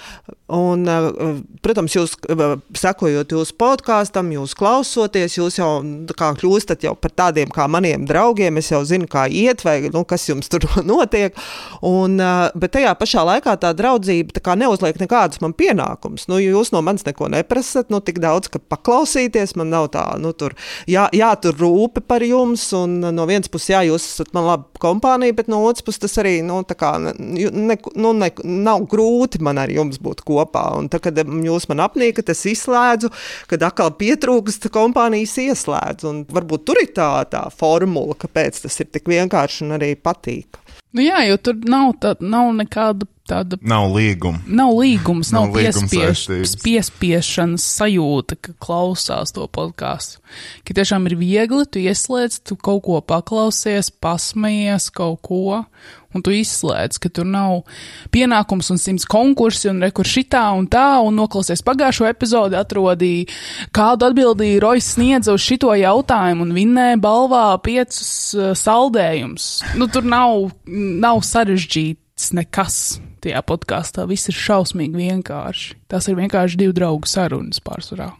Un, 0.50 0.82
eh, 0.88 1.38
protams, 1.62 1.94
jūs 1.94 2.16
eh, 2.26 2.56
sekojot 2.74 3.30
jūsu 3.34 3.54
podkāstam, 3.60 4.32
jūs 4.34 4.56
klausoties, 4.58 5.36
jūs 5.38 5.60
jau 5.60 5.70
nu, 5.86 6.10
kļūstat 6.10 6.82
jau 6.86 6.96
par 6.98 7.14
tādiem 7.14 7.52
kā 7.54 7.68
maniem 7.70 8.06
draugiem. 8.08 8.58
Es 8.58 8.72
jau 8.72 8.82
zinu, 8.84 9.06
kā 9.10 9.28
iet, 9.30 9.62
vai 9.66 9.78
nu, 9.92 10.02
kas 10.04 10.26
jums 10.28 10.50
tur 10.50 10.66
notiek. 10.90 11.38
Un, 11.86 12.18
eh, 12.18 12.50
bet 12.58 12.74
tajā 12.74 12.96
pašā 12.98 13.24
laikā 13.28 13.54
tā 13.62 13.70
draudzība 13.76 13.99
kā 14.06 14.56
neuzliek 14.58 14.98
nekādus 15.00 15.40
man 15.42 15.54
pienākumus. 15.56 16.26
Nu, 16.30 16.38
jūs 16.40 16.72
no 16.74 16.82
manis 16.84 17.04
neko 17.06 17.28
neprasat, 17.32 17.90
nu, 17.92 18.00
tik 18.04 18.20
daudz, 18.22 18.50
ka 18.52 18.60
paklausīties 18.60 19.56
man 19.60 19.70
nav 19.72 19.90
tā, 19.94 20.04
nu, 20.20 20.32
tur 20.32 20.54
jā, 20.90 21.08
jātur 21.16 21.56
rūpe 21.60 22.00
par 22.00 22.24
jums. 22.24 22.64
Un 22.76 22.98
no 23.02 23.26
vienas 23.28 23.50
puses, 23.52 23.72
jā, 23.74 23.82
jūs 23.88 24.06
esat 24.14 24.32
man 24.36 24.46
laba 24.48 24.82
kompānija, 24.82 25.36
bet 25.36 25.50
no 25.52 25.62
otras 25.66 25.84
puses 25.86 26.04
tas 26.06 26.18
arī, 26.22 26.38
nu, 26.46 26.60
tā 26.66 26.76
kā 26.78 26.94
ne, 27.02 27.14
nu, 27.18 28.14
ne, 28.16 28.30
nav 28.44 28.86
grūti 28.90 29.42
man 29.44 29.60
ar 29.60 29.72
jums 29.72 30.00
būt 30.02 30.24
kopā. 30.26 30.66
Un 30.78 30.90
tad, 30.92 31.04
kad 31.06 31.20
mm, 31.24 31.44
jūs 31.50 31.68
man 31.70 31.84
apnīkat, 31.86 32.32
es 32.32 32.46
izslēdzu, 32.54 33.12
kad 33.50 33.68
atkal 33.68 33.92
pietrūkst 34.00 34.70
kompānijas 34.72 35.36
ieslēdzu. 35.44 36.10
Un 36.10 36.24
varbūt 36.30 36.66
tur 36.68 36.80
ir 36.82 36.92
tā, 36.96 37.12
tā 37.30 37.46
formula, 37.54 38.16
kāpēc 38.18 38.64
tas 38.64 38.80
ir 38.82 38.90
tik 38.90 39.10
vienkārši 39.10 39.66
un 39.66 39.78
arī 39.78 39.94
patīk. 39.98 40.60
Nu 40.96 41.04
jā, 41.04 41.22
jo 41.28 41.36
tur 41.38 41.58
nav, 41.70 41.92
tā, 42.02 42.16
nav 42.18 42.50
nekāda 42.58 43.06
tāda. 43.30 43.58
Nav 43.62 43.88
līguma. 43.94 44.42
Nav 44.46 44.74
līgums, 44.78 45.32
nav, 45.34 45.50
Nav 45.50 45.56
piespieš, 45.60 46.26
piespiešanas 46.64 47.64
sajūta, 47.78 48.38
ka 48.40 48.56
klausās 48.62 49.34
to 49.36 49.46
podkāstu. 49.50 50.20
Ka 50.66 50.76
tiešām 50.76 51.08
ir 51.10 51.16
viegli, 51.20 51.64
tu 51.66 51.82
ieslēdz, 51.82 52.42
tu 52.46 52.58
kaut 52.58 52.84
ko 52.86 53.00
paklausies, 53.04 53.92
pasmējies 54.02 54.90
kaut 54.94 55.20
ko, 55.26 55.62
un 56.14 56.24
tu 56.26 56.32
izslēdz, 56.34 56.98
ka 57.02 57.10
tur 57.14 57.28
nav 57.28 57.60
pienākums 58.14 58.70
un 58.74 58.80
simts 58.82 59.06
konkursi 59.10 59.70
un 59.70 59.82
rekur 59.84 60.08
šitā 60.08 60.42
un 60.58 60.66
tā, 60.70 61.00
un 61.04 61.16
noklausies 61.18 61.62
pagājušo 61.66 62.08
epizodi, 62.10 62.58
atrodīja, 62.58 63.28
kādu 63.76 64.08
atbildīju 64.10 64.62
Rojas 64.64 64.92
sniedza 64.96 65.36
uz 65.36 65.44
šito 65.44 65.74
jautājumu 65.78 66.48
un 66.48 66.56
vinnēja 66.56 66.98
balvā 67.02 67.46
piecus 67.64 68.10
uh, 68.36 68.50
saldējumus. 68.58 69.52
Nu, 69.78 69.90
tur 69.92 70.06
nav, 70.06 70.50
nav 70.66 71.22
sarežģīts 71.26 72.34
nekas 72.36 72.82
tajā 73.26 73.44
podkāstā. 73.46 74.06
Viss 74.10 74.30
ir 74.30 74.38
šausmīgi 74.38 75.04
vienkārši. 75.04 75.78
Tas 75.90 76.08
ir 76.10 76.18
vienkārši 76.20 76.64
divu 76.64 76.76
draugu 76.76 77.10
sarunas 77.10 77.62
pārsvarā. 77.64 78.12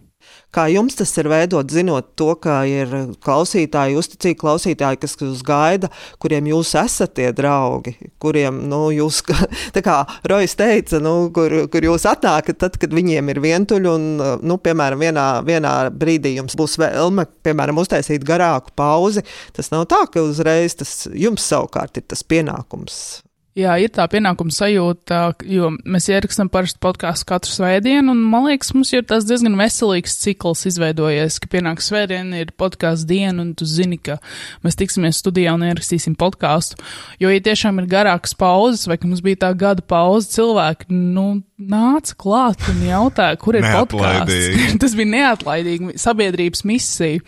Kā 0.50 0.64
jums 0.66 0.96
tas 0.98 1.12
ir 1.20 1.28
veidot, 1.30 1.70
zinot 1.70 2.08
to, 2.18 2.32
ka 2.42 2.64
ir 2.66 2.90
klausītāji, 3.22 3.94
uzticīgi 4.00 4.38
klausītāji, 4.40 4.98
kas 4.98 5.14
jūs 5.20 5.44
gaida, 5.46 5.90
kuriem 6.22 6.48
jūs 6.50 6.72
esat 6.80 7.14
tie 7.18 7.28
draugi, 7.36 7.94
kuriem, 8.22 8.58
nu, 8.70 8.80
jūs, 8.90 9.20
tā 9.76 9.82
kā 9.86 10.00
Rojas 10.30 10.56
teica, 10.58 10.98
nu, 11.02 11.30
kur, 11.34 11.54
kur 11.70 11.86
jūs 11.86 12.08
atnākat, 12.10 12.58
tad, 12.64 12.80
kad 12.82 12.98
viņiem 12.98 13.30
ir 13.30 13.42
vientuļi, 13.46 13.94
un, 13.94 14.10
nu, 14.42 14.58
piemēram, 14.58 15.06
vienā, 15.06 15.28
vienā 15.46 15.74
brīdī 15.94 16.34
jums 16.40 16.58
būs 16.58 16.80
vēlme, 16.82 17.28
piemēram, 17.46 17.78
uztaisīt 17.84 18.26
garāku 18.26 18.74
pauzi. 18.74 19.22
Tas 19.54 19.70
nav 19.70 19.86
tā, 19.90 20.02
ka 20.10 20.26
uzreiz 20.26 20.74
tas 20.82 21.04
jums 21.14 21.46
savukārt 21.46 22.02
ir 22.02 22.10
tas 22.10 22.26
pienākums. 22.26 23.20
Jā, 23.60 23.74
ir 23.82 23.90
tā 23.92 24.04
pienākuma 24.10 24.52
sajūta, 24.54 25.18
jo 25.50 25.70
mēs 25.84 26.06
ierakstām 26.10 26.48
parasti 26.52 26.80
podkāstu 26.82 27.26
katru 27.28 27.52
svētdienu, 27.52 28.14
un 28.14 28.22
man 28.32 28.46
liekas, 28.46 28.72
mums 28.76 28.92
ir 28.94 29.04
tas 29.08 29.26
diezgan 29.28 29.58
veselīgs 29.58 30.16
cikls 30.22 30.64
izveidojies, 30.70 31.36
ka 31.42 31.50
pienāks 31.52 31.90
svētdiena, 31.90 32.40
ir 32.40 32.54
podkāstu 32.60 33.10
diena, 33.10 33.42
un 33.42 33.52
tu 33.58 33.68
zini, 33.68 33.98
ka 34.00 34.16
mēs 34.64 34.78
tiksimies 34.80 35.20
studijā 35.20 35.52
un 35.56 35.66
ierakstīsim 35.68 36.16
podkāstu. 36.20 36.80
Jo, 37.20 37.32
ja 37.34 37.42
tiešām 37.50 37.82
ir 37.82 37.90
garākas 37.90 38.36
pauzes, 38.38 38.86
vai 38.88 38.96
ka 39.00 39.10
mums 39.10 39.22
bija 39.24 39.42
tā 39.44 39.52
gada 39.58 39.84
pauze, 39.84 40.30
cilvēki, 40.36 40.88
nu, 40.94 41.26
nāca 41.60 42.16
klāt 42.20 42.64
un 42.72 42.80
jautāja, 42.88 43.36
kur 43.40 43.58
ir 43.58 43.66
podkāsts. 43.66 44.78
Tas 44.80 44.96
bija 44.96 45.14
neatlaidīgi 45.18 45.98
sabiedrības 46.00 46.64
misija. 46.68 47.20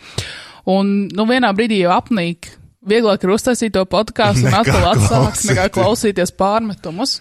Un, 0.69 0.93
nu, 1.11 1.27
vienā 1.29 1.51
brīdī 1.55 1.83
jau 1.83 1.93
apnīk. 1.97 2.53
Vieglāk 2.89 3.23
ir 3.23 3.35
uztaisīt 3.35 3.75
to 3.75 3.83
podkāstu 3.87 4.49
un 4.49 4.57
atkal 4.59 4.89
atsākt, 4.93 5.45
nekā 5.49 5.69
klausīties. 5.73 6.33
pārmetumus. 6.35 7.19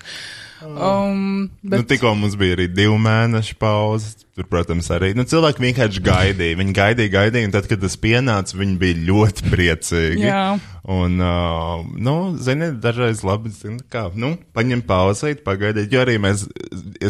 Um, 0.63 1.51
Bet... 1.63 1.81
Nu, 1.81 1.87
tikko 1.87 2.13
mums 2.15 2.37
bija 2.39 2.57
arī 2.57 2.69
divu 2.71 2.99
mēnešu 3.03 3.57
pauze. 3.59 4.19
Tur, 4.33 4.47
protams, 4.49 4.87
arī 4.95 5.11
nu, 5.13 5.27
cilvēki 5.29 5.61
vienkārši 5.61 6.01
gaidīja. 6.07 6.57
Viņi 6.57 6.73
gaidīja, 6.73 7.13
gaidīja, 7.13 7.49
un 7.51 7.53
tad, 7.53 7.67
kad 7.69 7.83
tas 7.83 7.99
pienāca, 8.01 8.57
viņi 8.57 8.79
bija 8.81 9.01
ļoti 9.11 9.51
priecīgi. 9.53 10.25
Jā. 10.25 10.55
Un, 10.89 11.19
uh, 11.21 11.83
nu, 12.01 12.15
ziniet, 12.41 12.79
dažreiz 12.81 13.21
labi, 13.29 13.53
zini, 13.53 13.83
kā, 13.93 14.07
nu, 14.17 14.33
paņem 14.57 14.81
pauzīt, 14.89 15.45
pagaidiet, 15.45 15.93
jo 15.93 16.01
arī 16.07 16.17
mēs 16.23 16.47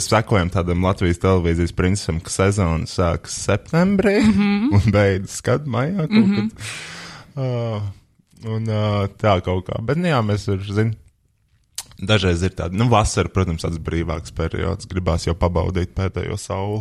sekojam 0.03 0.51
tādam 0.51 0.83
Latvijas 0.83 1.23
televīzijas 1.23 1.77
principam, 1.79 2.19
ka 2.25 2.35
sezona 2.35 2.91
sākas 2.91 3.39
septembrī 3.47 4.19
mm 4.19 4.35
-hmm. 4.35 4.69
un 4.75 4.93
beidzas 4.93 5.41
kad 5.47 5.67
maijā 5.67 6.09
kaut 6.09 6.27
mm 6.27 6.35
-hmm. 6.35 6.51
kad. 6.51 7.43
Uh, 7.45 8.02
un 8.49 8.69
uh, 8.71 9.05
tā 9.21 9.37
kaut 9.45 9.67
kā. 9.69 9.79
Bet, 9.85 10.01
nu, 10.01 10.11
jā, 10.11 10.21
mēs 10.27 10.49
tur, 10.49 10.63
zini, 10.67 10.99
Dažreiz 12.03 12.41
ir 12.43 12.55
tāda, 12.59 12.75
nu, 12.75 12.89
vasara, 12.91 13.31
protams, 13.31 13.63
tāds 13.63 13.79
brīvāks 13.79 14.33
periods. 14.35 14.89
Gribās 14.91 15.29
jau 15.29 15.37
pabaudīt 15.39 15.93
pēdējo 15.95 16.35
sauli. 16.41 16.81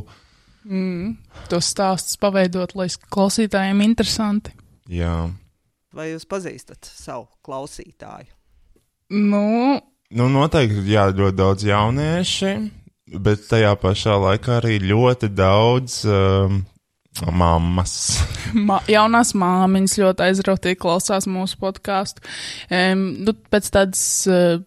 tos 1.51 1.69
stāstus 1.75 2.17
paveidot, 2.21 2.73
lai 2.79 2.87
klausītājiem 3.13 3.83
interesanti. 3.85 4.55
Jā, 4.89 5.27
Vai 5.91 6.13
jūs 6.13 6.23
pazīstat 6.23 6.87
savu 6.87 7.25
klausītāju? 7.43 8.29
Nu, 9.11 9.75
nu, 10.15 10.27
noteikti, 10.31 10.85
jā, 10.87 11.09
ļoti 11.11 11.35
daudz 11.35 11.65
jaunieši, 11.67 12.51
bet 13.19 13.43
tajā 13.49 13.73
pašā 13.79 14.15
laikā 14.23 14.61
arī 14.61 14.77
ļoti 14.85 15.27
daudz 15.35 15.97
um, 16.07 16.61
mammas. 17.31 17.95
ma 18.69 18.79
jaunās 18.89 19.33
māmiņas 19.37 19.97
ļoti 20.01 20.25
aizrautīgi 20.29 20.79
klausās 20.81 21.27
mūsu 21.29 21.59
podkāstu. 21.61 22.23
Um, 22.71 23.03
nu, 23.27 23.35
pēc 23.53 23.69
tādas 23.73 24.05
uh, 24.29 24.61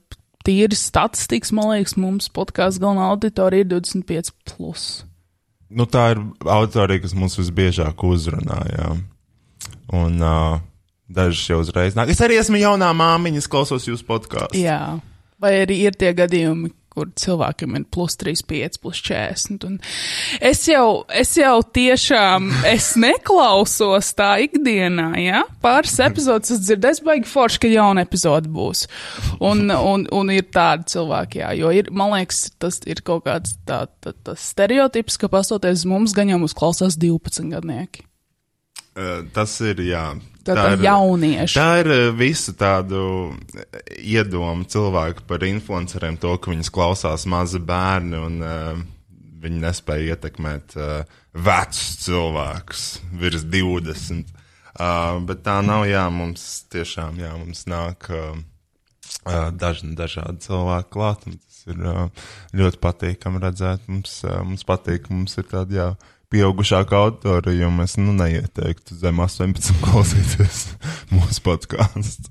tīras 0.44 0.84
statistikas, 0.90 1.54
man 1.56 1.72
liekas, 1.72 1.96
mums 2.00 2.28
podkāstu 2.34 2.84
galvenā 2.84 3.08
auditorija 3.14 3.64
ir 3.64 3.72
25. 3.72 4.34
Plus. 4.52 4.86
Nu, 5.74 5.88
tā 5.90 6.12
ir 6.14 6.20
autorija, 6.44 7.02
kas 7.02 7.16
mums 7.18 7.38
visbiežāk 7.40 8.04
uzrunā. 8.06 8.60
Jā. 8.70 8.92
Un 9.94 10.20
uh, 10.22 10.60
dažas 11.10 11.48
jau 11.48 11.58
uzreiz 11.64 11.96
nāk. 11.98 12.12
Es 12.12 12.22
arī 12.24 12.38
esmu 12.40 12.60
jaunā 12.60 12.92
māmiņa, 12.96 13.46
klausos 13.50 13.88
jūsu 13.88 14.06
podkāstu. 14.08 14.60
Jā, 14.60 14.98
vai 15.40 15.56
arī 15.64 15.80
ir 15.88 15.96
tie 15.98 16.12
gadījumi, 16.16 16.70
kur 16.94 17.10
cilvēkam 17.18 17.74
ir 17.78 17.86
plus 17.92 18.16
35, 18.20 18.78
plus 18.82 19.00
40. 19.04 19.66
Un 19.68 19.78
es 20.44 20.62
jau, 20.68 21.04
es 21.10 21.34
jau 21.38 21.56
tiešām, 21.74 22.50
es 22.70 22.92
neklausos 23.00 24.12
tā 24.18 24.30
ikdienā, 24.46 25.10
ja? 25.22 25.42
Pāris 25.64 25.96
epizodes 26.04 26.54
es 26.54 26.62
dzirdēju, 26.66 27.04
baigi 27.06 27.30
forši, 27.30 27.62
ka 27.64 27.72
jauna 27.72 28.04
epizode 28.06 28.50
būs. 28.54 28.86
Un, 29.40 29.66
un, 29.74 30.06
un 30.14 30.34
ir 30.34 30.46
tādi 30.54 30.94
cilvēki, 30.94 31.42
jā, 31.42 31.52
jo 31.60 31.74
ir, 31.74 31.90
man 31.94 32.14
liekas, 32.14 32.46
tas 32.62 32.80
ir 32.86 33.02
kaut 33.06 33.26
kāds 33.28 33.56
tā, 33.68 33.84
tā, 34.04 34.14
tas 34.26 34.50
stereotips, 34.54 35.18
ka 35.20 35.30
pastoties 35.32 35.82
uz 35.82 35.88
mums, 35.90 36.14
gan 36.16 36.30
jau 36.30 36.40
mums 36.42 36.56
klausās 36.56 36.98
12 37.00 37.50
gadnieki. 37.54 38.06
Uh, 38.94 39.24
tas 39.34 39.56
ir, 39.66 39.80
jā. 39.82 40.12
Tā, 40.44 40.54
tā 40.56 40.64
jaunieši. 40.84 41.56
Tā 41.56 41.68
ir 41.80 41.90
uh, 41.92 42.06
visa 42.16 42.52
tādu 42.58 43.04
iedoma 43.96 44.66
cilvēku 44.68 45.24
par 45.28 45.44
influenceriem, 45.48 46.18
to, 46.20 46.34
ka 46.38 46.52
viņas 46.52 46.72
klausās 46.74 47.26
mazi 47.30 47.62
bērni 47.64 48.20
un 48.20 48.40
uh, 48.44 48.82
viņi 49.44 49.60
nespēja 49.62 50.14
ietekmēt 50.14 50.76
uh, 50.78 51.20
vecus 51.34 51.98
cilvēkus 52.04 52.86
virs 53.20 53.44
20. 53.50 54.32
Uh, 54.74 55.20
bet 55.28 55.44
tā 55.46 55.60
nav, 55.62 55.84
jā, 55.86 56.02
mums 56.10 56.64
tiešām, 56.72 57.20
jā, 57.22 57.30
mums 57.38 57.64
nāk 57.70 58.08
uh, 58.10 58.34
uh, 59.22 59.50
daži 59.54 59.92
dažādi 59.98 60.42
cilvēki 60.46 60.90
klāt, 60.96 61.28
un 61.28 61.38
tas 61.38 61.60
ir 61.70 61.84
uh, 61.84 62.26
ļoti 62.58 62.80
patīkami 62.82 63.42
redzēt. 63.44 63.86
Mums, 63.90 64.16
uh, 64.26 64.40
mums 64.46 64.66
patīk, 64.66 65.06
mums 65.12 65.38
ir 65.38 65.48
tāda, 65.50 65.78
jā, 65.78 65.88
pieaugušāka 66.34 66.98
auditorija, 66.98 67.64
jo 67.64 67.72
mēs, 67.74 67.98
nu, 68.00 68.14
neieteiktu 68.18 68.98
zem 69.00 69.22
18 69.24 69.74
klausīties 69.86 70.70
mūsu 71.14 71.44
podkāstu. 71.46 72.30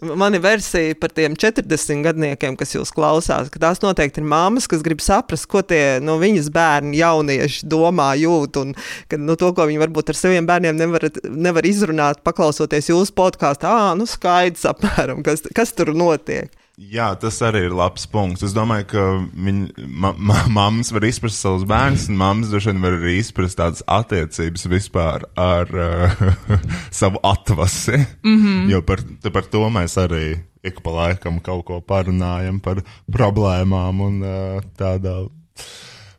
Man 0.00 0.32
ir 0.32 0.40
versija 0.40 0.94
par 0.96 1.12
tiem 1.12 1.34
40 1.36 2.00
gadniekiem, 2.06 2.54
kas 2.56 2.70
jūs 2.72 2.92
klausās, 2.96 3.50
ka 3.52 3.60
tās 3.60 3.82
noteikti 3.82 4.22
ir 4.22 4.28
māmas, 4.32 4.64
kas 4.70 4.80
grib 4.84 5.02
saprast, 5.04 5.44
ko 5.50 5.60
tie 5.60 5.98
no 6.00 6.14
nu, 6.14 6.22
viņas 6.22 6.48
bērni, 6.54 6.96
jaunieši 6.96 7.68
domā, 7.68 8.14
jūt, 8.16 8.56
un 8.62 8.72
ka, 9.12 9.18
nu, 9.20 9.36
to, 9.36 9.50
ko 9.52 9.68
viņi 9.68 9.82
varbūt 9.82 10.14
ar 10.14 10.20
saviem 10.22 10.48
bērniem 10.48 10.80
nevar, 10.80 11.04
nevar 11.28 11.68
izrunāt, 11.68 12.24
paklausoties 12.24 12.88
jūsu 12.88 13.12
podkāstā, 13.18 13.68
ah, 13.68 13.92
nu 13.98 14.08
skaidrs 14.08 14.64
apmēram, 14.72 15.20
kas, 15.26 15.44
kas 15.52 15.76
tur 15.76 15.92
notiek. 15.92 16.48
Jā, 16.80 17.10
tas 17.20 17.36
arī 17.44 17.66
ir 17.66 17.74
labs 17.76 18.06
punkts. 18.08 18.40
Es 18.46 18.54
domāju, 18.56 18.86
ka 18.88 19.02
viņa 19.36 19.84
ma, 19.84 20.14
ma, 20.16 20.38
mammas 20.48 20.88
var 20.94 21.04
izprast 21.04 21.42
savus 21.42 21.66
bērnus, 21.68 22.06
un 22.08 22.16
mammas 22.16 22.48
droši 22.48 22.70
vien 22.70 22.80
var 22.80 22.96
arī 22.96 23.18
izprast 23.20 23.58
tādas 23.60 23.84
attiecības 23.84 24.64
vispār 24.72 25.26
ar 25.36 25.74
uh, 25.76 26.22
savu 27.02 27.20
atvasi. 27.20 28.00
Mm 28.24 28.38
-hmm. 28.38 28.70
Jo 28.72 28.80
par, 28.82 29.04
par 29.32 29.44
to 29.52 29.68
mēs 29.68 29.98
arī 30.00 30.40
ik 30.64 30.80
pa 30.80 30.90
laikam 30.90 31.40
kaut 31.40 31.64
ko 31.66 31.80
parunājam 31.80 32.60
par 32.60 32.82
problēmām 33.12 34.00
un 34.00 34.22
uh, 34.22 34.62
tādā, 34.78 35.28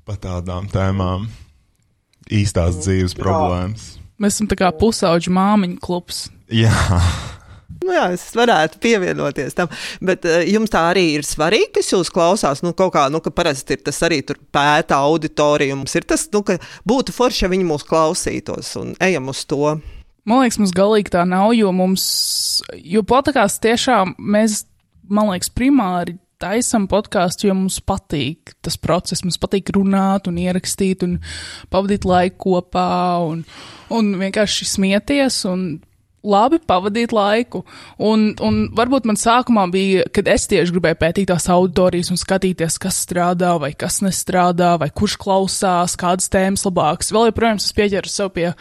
pa 0.06 0.14
tādām 0.14 0.70
tēmām. 0.70 1.28
Īstās 2.30 2.78
dzīves 2.86 3.18
problēmas. 3.18 3.98
Mēs 4.22 4.38
esam 4.38 4.48
tā 4.48 4.56
kā 4.56 4.70
pusauģu 4.72 5.34
māmiņu 5.34 5.80
klubs. 5.82 6.30
Jā. 6.48 6.72
Nu 7.82 7.96
jā, 7.96 8.04
es 8.14 8.28
varētu 8.38 8.78
pievienoties 8.82 9.56
tam, 9.58 9.72
bet 10.06 10.26
uh, 10.30 10.44
jums 10.46 10.70
tā 10.74 10.84
arī 10.92 11.08
ir 11.16 11.26
svarīgi, 11.26 11.72
kas 11.80 11.90
jūs 11.94 12.12
klausās. 12.14 12.62
Nu, 12.62 12.76
kaut 12.78 12.94
kā, 12.94 13.08
nu, 13.10 13.24
ka 13.26 13.34
parasti 13.34 13.78
ir 13.78 13.82
tas 13.88 13.98
arī 14.06 14.22
tur 14.26 14.38
pēta 14.54 15.00
auditorija. 15.02 15.78
Mums 15.80 15.98
ir 15.98 16.06
tas, 16.06 16.28
nu, 16.34 16.44
ka 16.46 16.60
būtu 16.88 17.16
forši, 17.16 17.46
ja 17.46 17.52
viņi 17.52 17.66
mūs 17.72 17.88
klausītos 17.90 18.76
un 18.82 18.94
ejam 19.02 19.34
uz 19.34 19.42
to. 19.50 19.80
Man 20.30 20.44
liekas, 20.44 20.60
mums 20.62 20.76
galīgi 20.78 21.16
tā 21.16 21.26
nav, 21.26 21.56
jo 21.58 21.72
mums, 21.74 22.04
jo 22.78 23.02
podkāsts 23.10 23.64
tiešām 23.64 24.14
mēs, 24.22 24.62
man 25.10 25.34
liekas, 25.34 25.50
primāri 25.50 26.20
taisam 26.42 26.88
podkāstu, 26.90 27.50
jo 27.50 27.56
mums 27.58 27.80
patīk 27.86 28.54
tas 28.66 28.78
process. 28.82 29.26
Mums 29.26 29.40
patīk 29.42 29.74
runāt, 29.76 30.30
un 30.30 30.38
ierakstīt, 30.42 31.06
un 31.06 31.18
pavadīt 31.74 32.06
laiku 32.06 32.46
kopā, 32.46 32.92
un, 33.26 33.42
un 33.94 34.12
vienkārši 34.22 34.70
smieties. 34.70 35.42
Un 35.50 35.66
labi 36.24 36.60
pavadīt 36.68 37.14
laiku. 37.16 37.64
Un, 38.02 38.32
un 38.44 38.62
varbūt 38.78 39.08
man 39.10 39.20
sākumā 39.20 39.66
bija, 39.74 40.06
kad 40.14 40.30
es 40.32 40.48
tieši 40.52 40.76
gribēju 40.76 41.00
pētīt 41.02 41.32
tās 41.32 41.50
auditorijas 41.52 42.12
un 42.14 42.22
skatīties, 42.22 42.80
kas 42.82 43.02
strādā 43.06 43.56
vai 43.62 43.74
kas 43.78 44.02
nestrādā, 44.06 44.76
vai 44.82 44.92
kurš 44.94 45.18
klausās, 45.22 45.98
kādas 46.00 46.30
tēmas 46.34 46.66
labākas. 46.68 47.14
Vēl 47.14 47.32
joprojām 47.32 47.62
es 47.62 47.72
pieķeru 47.78 48.12
sev 48.12 48.34
pie 48.36 48.52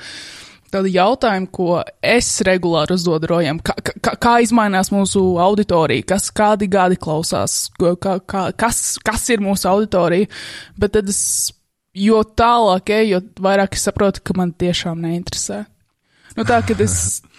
tāda 0.71 0.91
jautājuma, 0.91 1.49
ko 1.53 1.81
es 2.03 2.29
regulāri 2.47 2.95
uzdodu 2.95 3.31
rojam. 3.33 3.61
Kā, 3.65 3.75
kā, 3.83 4.15
kā 4.15 4.35
izmainās 4.45 4.93
mūsu 4.95 5.23
auditorija, 5.43 6.07
kas 6.15 6.31
kādi 6.35 6.71
gadi 6.71 6.99
klausās, 7.01 7.65
kā, 7.79 8.19
kā, 8.21 8.45
kas, 8.57 8.95
kas 9.05 9.27
ir 9.35 9.43
mūsu 9.45 9.69
auditorija. 9.71 10.31
Bet 10.81 10.95
tad 10.97 11.11
es, 11.11 11.51
jo 11.97 12.23
tālāk 12.23 12.95
eju, 13.01 13.19
jo 13.19 13.45
vairāk 13.45 13.77
es 13.77 13.89
saprotu, 13.89 14.23
ka 14.25 14.39
man 14.39 14.55
tiešām 14.55 15.03
neinteresē. 15.03 15.65
Nu, 16.39 16.47
tā, 16.47 16.61
kad 16.63 16.81
es 16.81 16.95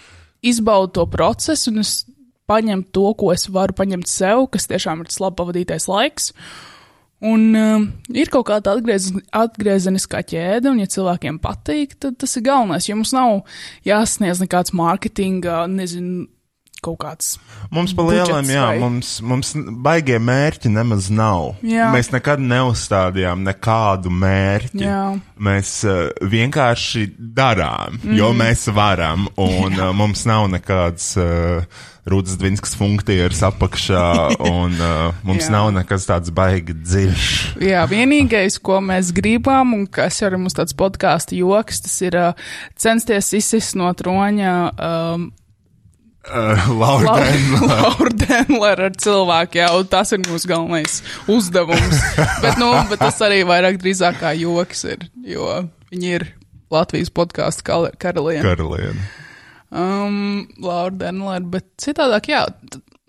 izbaudu 0.42 0.92
to 0.98 1.06
procesu 1.10 1.70
un 1.72 1.82
es 1.84 2.02
paņemu 2.50 2.90
to, 2.94 3.06
ko 3.18 3.32
es 3.32 3.46
varu 3.52 3.76
paņemt 3.78 4.10
sev, 4.10 4.46
kas 4.52 4.68
tiešām 4.70 5.02
ir 5.02 5.10
tas 5.10 5.20
labi 5.22 5.38
pavadītais 5.40 5.88
laiks. 5.90 6.32
Un 7.22 7.42
uh, 7.54 7.84
ir 8.18 8.30
kaut 8.34 8.48
kāda 8.48 8.74
atgriez, 8.74 9.12
atgriezeniskā 9.30 10.24
ķēde, 10.26 10.72
un, 10.72 10.80
ja 10.82 10.90
cilvēkiem 10.90 11.38
patīk, 11.42 11.94
tad 12.02 12.18
tas 12.18 12.34
ir 12.34 12.42
galvenais. 12.48 12.88
Jo 12.90 12.98
mums 12.98 13.14
nav 13.14 13.44
jāsniedz 13.86 14.42
nekāds 14.42 14.74
mārketinga, 14.74 15.62
nezinu, 15.70 16.26
kaut 16.82 16.98
kāds. 17.02 17.36
Mums 17.72 17.94
pa 17.96 18.06
lielam, 18.08 18.48
jā, 18.50 18.64
vai... 18.72 18.80
mums, 18.82 19.14
mums 19.24 19.54
baigie 19.84 20.18
mērķi 20.22 20.72
nemaz 20.72 21.08
nav. 21.14 21.54
Jā. 21.66 21.90
Mēs 21.94 22.10
nekad 22.14 22.42
neuzstādījām 22.42 23.44
nekādu 23.46 24.12
mērķi. 24.12 24.82
Jā. 24.82 25.04
Mēs 25.42 25.78
uh, 25.86 26.10
vienkārši 26.34 27.06
darām, 27.18 28.00
mm. 28.02 28.18
jo 28.18 28.34
mēs 28.36 28.66
varam, 28.74 29.30
un 29.40 29.78
uh, 29.78 29.88
mums 29.96 30.26
nav 30.28 30.50
nekāds. 30.52 31.14
Uh, 31.20 31.88
Rūdas 32.02 32.34
Dvinskas 32.34 32.72
funkcijas 32.74 33.44
apakšā, 33.46 34.06
un 34.50 34.72
uh, 34.74 35.20
mums 35.22 35.46
Jā. 35.46 35.52
nav 35.54 35.68
nekas 35.76 36.08
tāds 36.08 36.32
baigi 36.34 36.74
dziļš. 36.74 37.28
Jā, 37.62 37.84
vienīgais, 37.86 38.56
ko 38.58 38.80
mēs 38.82 39.12
gribam, 39.14 39.76
un 39.76 39.84
kas 39.86 40.18
arī 40.26 40.40
mums 40.42 40.58
tāds 40.58 40.74
podkāstu 40.74 41.38
joks, 41.38 41.84
tas 41.84 41.94
ir 42.02 42.18
uh, 42.18 42.50
censties 42.74 43.30
izsist 43.38 43.78
no 43.78 43.92
troņa 43.94 44.56
um, 44.72 45.28
Uh, 46.22 46.68
Laura 46.78 48.12
Dēmlera 48.14 48.86
ar 48.86 48.98
cilvēku, 49.02 49.58
jā, 49.58 49.70
tas 49.90 50.12
ir 50.14 50.20
mūsu 50.22 50.46
galvenais 50.52 51.00
uzdevums. 51.26 51.98
bet, 52.44 52.60
nu, 52.62 52.68
bet 52.92 53.02
tas 53.02 53.18
arī 53.26 53.40
vairāk 53.48 53.80
drīzāk 53.82 54.20
kā 54.20 54.30
joks 54.38 54.84
ir, 54.92 55.08
jo 55.26 55.48
viņi 55.90 56.14
ir 56.20 56.28
Latvijas 56.72 57.10
podkāstu 57.10 57.66
karaliene. 57.98 58.44
Karaliene. 58.46 59.08
Um, 59.72 60.46
Laura 60.62 60.94
Dēmlera, 61.02 61.42
bet 61.56 61.66
citādāk, 61.82 62.30
jā, 62.30 62.44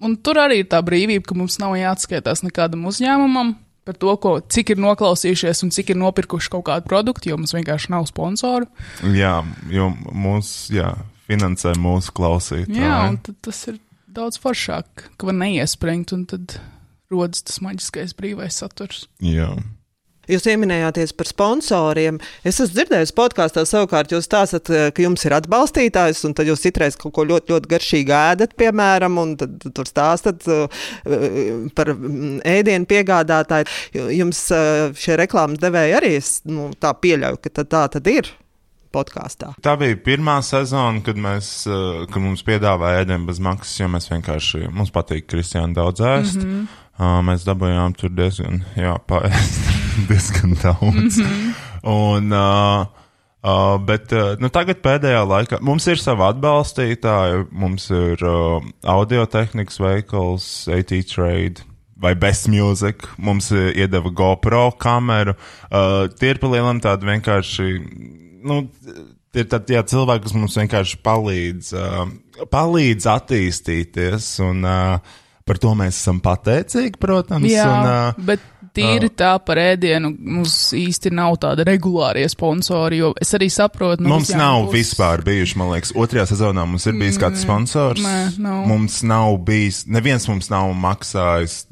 un 0.01 0.17
tur 0.17 0.41
arī 0.41 0.63
ir 0.63 0.71
tā 0.73 0.81
brīvība, 0.81 1.27
ka 1.29 1.37
mums 1.37 1.59
nav 1.61 1.77
jāatskaitās 1.77 2.41
nekādam 2.47 2.87
uzņēmumam 2.89 3.53
par 3.83 3.97
to, 3.99 4.13
ko, 4.17 4.37
cik 4.41 4.73
ir 4.73 4.81
noklausījušies 4.81 5.65
un 5.65 5.73
cik 5.75 5.91
ir 5.91 5.99
nopirkuši 5.99 6.51
kaut 6.53 6.65
kādu 6.69 6.87
produktu, 6.87 7.29
jo 7.29 7.37
mums 7.39 7.53
vienkārši 7.55 7.91
nav 7.91 8.07
sponsoru. 8.07 8.69
Jā, 9.13 9.41
jo 9.71 9.89
mums, 10.09 10.53
jā, 10.73 10.93
finansē 11.33 11.75
mūsu 11.81 12.13
klausītāji. 12.15 12.79
Jā, 12.79 13.03
un 13.11 13.19
tas 13.43 13.65
ir 13.71 13.81
daudz 14.13 14.39
foršāk, 14.41 15.07
ka 15.17 15.29
var 15.29 15.39
neiespringt, 15.41 16.13
un 16.15 16.27
tad 16.29 16.57
rodas 17.13 17.45
tas 17.45 17.61
maģiskais 17.63 18.15
brīvais 18.17 18.61
saturs. 18.63 19.07
Jā. 19.23 19.53
Jūs 20.31 20.45
pieminējāties 20.47 21.11
par 21.19 21.27
sponsoriem. 21.27 22.17
Es 22.47 22.55
esmu 22.55 22.77
dzirdējis 22.77 23.11
podkāstā, 23.17 23.65
savukārt 23.67 24.13
jūs 24.13 24.23
stāstat, 24.23 24.69
eh, 24.71 24.85
ka 24.95 25.03
jums 25.03 25.25
ir 25.27 25.35
atbalstītājs, 25.35 26.21
un 26.29 26.35
tad 26.37 26.47
jūs 26.47 26.63
citreiz 26.63 26.95
kaut 26.99 27.11
ko 27.17 27.25
ļoti, 27.27 27.51
ļoti 27.51 27.71
garšīgi 27.73 28.15
ēdat, 28.15 28.55
piemēram, 28.55 29.19
un 29.19 29.33
tad 29.41 29.67
tur 29.75 29.89
stāstat 29.89 30.47
uh, 30.47 30.85
par 31.75 31.91
mm, 31.91 32.39
ēdienu 32.47 32.87
piegādātāju. 32.87 33.67
Jums 34.15 34.45
uh, 34.55 34.95
šie 34.95 35.19
reklāmas 35.19 35.59
devēji 35.59 35.99
arī 35.99 36.13
nu, 36.55 36.69
tā 36.79 36.95
pieļauj, 36.95 37.41
ka 37.43 37.67
tā 37.67 37.83
tad 37.97 38.07
ir 38.07 38.31
podkāstā. 38.93 39.53
Tā 39.63 39.75
bija 39.81 39.97
pirmā 40.05 40.37
sezona, 40.45 41.01
kad, 41.05 41.19
mēs, 41.19 41.51
uh, 41.69 42.05
kad 42.11 42.23
mums 42.23 42.45
piedāvāja 42.47 43.03
ēdienu 43.03 43.29
bez 43.29 43.41
maksas, 43.43 43.75
jo 43.81 43.89
mēs 43.91 44.09
vienkārši, 44.11 44.67
mums 44.71 44.93
patīk 44.93 45.27
Kristiāna 45.31 45.73
daudz 45.81 46.05
ēst. 46.07 46.41
Mm 46.41 46.49
-hmm. 46.49 46.81
uh, 46.99 47.21
mēs 47.25 47.47
dabūjām 47.49 47.97
tur 47.99 48.13
diezgan, 48.13 48.63
jā, 48.77 48.97
paēst 49.07 49.71
diezgan 50.09 50.57
daudz. 50.61 51.17
Mm 51.17 51.29
-hmm. 51.29 51.55
Un, 51.83 52.31
uh, 52.31 53.01
Uh, 53.43 53.75
bet 53.83 54.07
uh, 54.15 54.37
nu, 54.39 54.47
tagad 54.47 54.77
pēdējā 54.79 55.25
laikā 55.27 55.57
mums 55.59 55.83
ir 55.91 55.99
sava 55.99 56.29
atbalstītāja, 56.31 57.41
mums 57.51 57.89
ir 57.91 58.21
uh, 58.23 58.63
audio 58.87 59.25
tehnikas 59.27 59.81
veikals, 59.83 60.45
AT 60.71 60.93
Trade 61.11 61.65
vai 61.99 62.13
Best 62.15 62.47
Music, 62.47 63.03
mums 63.17 63.51
iedeva 63.51 64.09
GoPro 64.15 64.71
kameru. 64.79 65.35
Uh, 65.67 66.07
tie 66.19 66.31
ir 66.31 66.39
palielam 66.39 66.79
tādi 66.79 67.09
vienkārši 67.09 67.67
nu, 68.45 68.61
ir 69.33 69.49
tādi 69.51 69.81
cilvēki, 69.93 70.27
kas 70.27 70.37
mums 70.37 70.57
vienkārši 70.61 71.01
palīdz, 71.05 71.73
uh, 71.77 72.47
palīdz 72.53 73.09
attīstīties, 73.13 74.31
un 74.45 74.63
uh, 74.67 75.13
par 75.43 75.59
to 75.59 75.75
mēs 75.77 75.99
esam 75.99 76.21
pateicīgi, 76.23 76.99
protams. 77.01 77.49
Jā, 77.51 77.67
un, 77.67 77.89
uh, 77.89 78.25
bet 78.29 78.43
tīri 78.73 79.09
uh, 79.09 79.15
tā 79.19 79.33
par 79.45 79.59
ēdienu 79.61 80.13
mums 80.13 80.55
īsti 80.77 81.11
nav 81.13 81.37
tāda 81.43 81.65
regulārie 81.67 82.25
sponsori, 82.31 83.01
jo 83.03 83.11
es 83.21 83.33
arī 83.37 83.49
saprotu. 83.53 84.05
No 84.05 84.15
mums 84.15 84.33
nav 84.37 84.67
puses. 84.67 84.73
vispār 84.77 85.25
bijuši, 85.25 85.59
man 85.61 85.73
liekas, 85.73 85.93
otrajā 85.99 86.27
sezonā 86.31 86.65
mums 86.69 86.87
ir 86.89 86.97
bijis 86.97 87.19
mm, 87.19 87.23
kāds 87.25 87.45
sponsors. 87.45 88.03
Nē, 88.05 88.17
nav. 88.43 88.63
Mums 88.71 89.01
nav 89.07 89.37
bijis, 89.45 89.83
neviens 89.91 90.27
mums 90.31 90.51
nav 90.53 90.73
maksājis, 90.87 91.63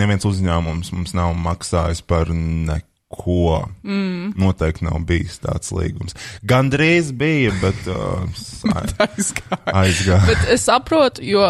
neviens 0.00 0.28
uzņēmums 0.28 0.94
mums 0.96 1.16
nav 1.16 1.34
maksājis 1.48 2.04
par 2.06 2.32
neko 2.34 2.89
ko. 3.10 3.66
Mm. 3.82 4.32
Noteikti 4.38 4.86
nav 4.86 5.00
bijis 5.08 5.40
tāds 5.42 5.72
līgums. 5.74 6.14
Gandrīz 6.46 7.10
bija, 7.18 7.50
bet 7.58 7.90
uh, 7.90 8.22
Aizgāja. 9.06 9.58
aizgāja. 9.66 10.22
Bet 10.28 10.46
es 10.54 10.66
saprotu, 10.68 11.24
jo, 11.26 11.48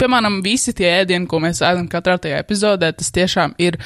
piemēram, 0.00 0.40
visi 0.44 0.72
tie 0.76 0.88
ēdieni, 1.02 1.28
ko 1.28 1.42
mēs 1.44 1.60
ēdam 1.68 1.90
katrā 1.92 2.16
tajā 2.22 2.40
epizodē, 2.40 2.94
tas 2.96 3.12
tiešām 3.14 3.58
ir. 3.60 3.78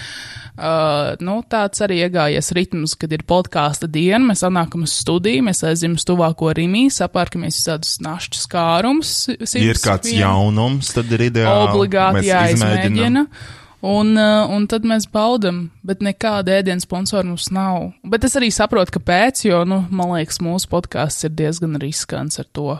Uh, 0.57 1.13
nu, 1.21 1.43
tāds 1.53 1.83
arī 1.85 1.99
iegājies 2.07 2.49
ritms, 2.57 2.95
kad 2.97 3.13
ir 3.13 3.27
podkāsta 3.29 3.91
diena. 3.93 4.23
Mēs 4.31 4.41
nākam 4.47 4.87
uz 4.87 4.95
studiju, 5.03 5.43
mēs 5.51 5.61
aizjām 5.69 5.99
uz 5.99 6.07
tuvāko 6.09 6.55
rīmī, 6.57 6.87
sapārkamies 6.95 7.59
visādus 7.59 7.99
našķu 8.07 8.41
skārumus. 8.41 9.13
Ja 9.37 9.67
ir 9.67 9.83
kāds 9.83 10.15
jaunums, 10.17 10.95
tad 10.97 11.13
ir 11.13 11.27
ideāli. 11.29 11.75
Obligāti 11.75 12.31
jāizmēģina. 12.31 12.89
izmēģinām. 12.89 13.65
Un, 13.85 14.15
uh, 14.17 14.49
un 14.51 14.65
tad 14.71 14.87
mēs 14.89 15.05
baudām, 15.13 15.67
bet 15.87 16.01
nekāda 16.05 16.57
ēdienu 16.61 16.81
sponsora 16.83 17.27
mums 17.29 17.51
nav. 17.53 17.91
Bet 18.09 18.25
es 18.25 18.37
arī 18.39 18.49
saprotu, 18.55 18.97
kāpēc, 18.97 19.45
jo, 19.51 19.65
nu, 19.69 19.83
man 19.93 20.15
liekas, 20.17 20.41
mūsu 20.45 20.71
podkāsts 20.73 21.29
ir 21.29 21.35
diezgan 21.37 21.77
riskants 21.83 22.41
ar 22.41 22.49
to, 22.57 22.79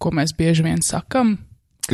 ko 0.00 0.14
mēs 0.16 0.32
bieži 0.36 0.64
vien 0.66 0.80
sakam. 0.84 1.36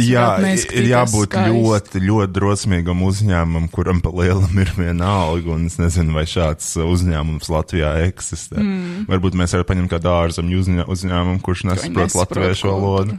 Jā, 0.00 0.38
ir 0.72 0.86
jābūt 0.88 1.34
skaisti. 1.34 1.52
ļoti, 1.52 2.00
ļoti 2.06 2.32
drosmīgam 2.32 3.02
uzņēmumam, 3.04 3.66
kuram 3.74 4.00
pa 4.00 4.08
lielam 4.16 4.56
ir 4.62 4.72
viena 4.78 5.10
alga. 5.26 5.52
Un 5.52 5.66
es 5.68 5.76
nezinu, 5.80 6.14
vai 6.16 6.24
šāds 6.28 6.70
uzņēmums 6.80 7.50
Latvijā 7.52 7.92
eksistē. 8.06 8.56
Mm. 8.62 9.04
Varbūt 9.10 9.36
mēs 9.36 9.52
varam 9.52 9.68
paņemt 9.68 9.92
kādu 9.92 10.12
ārzemju 10.14 10.64
uzņē, 10.64 10.86
uzņēmumu, 10.96 11.42
kurš 11.44 11.66
nesaprot 11.68 12.16
latviešu 12.22 12.72
valodu. 12.72 13.18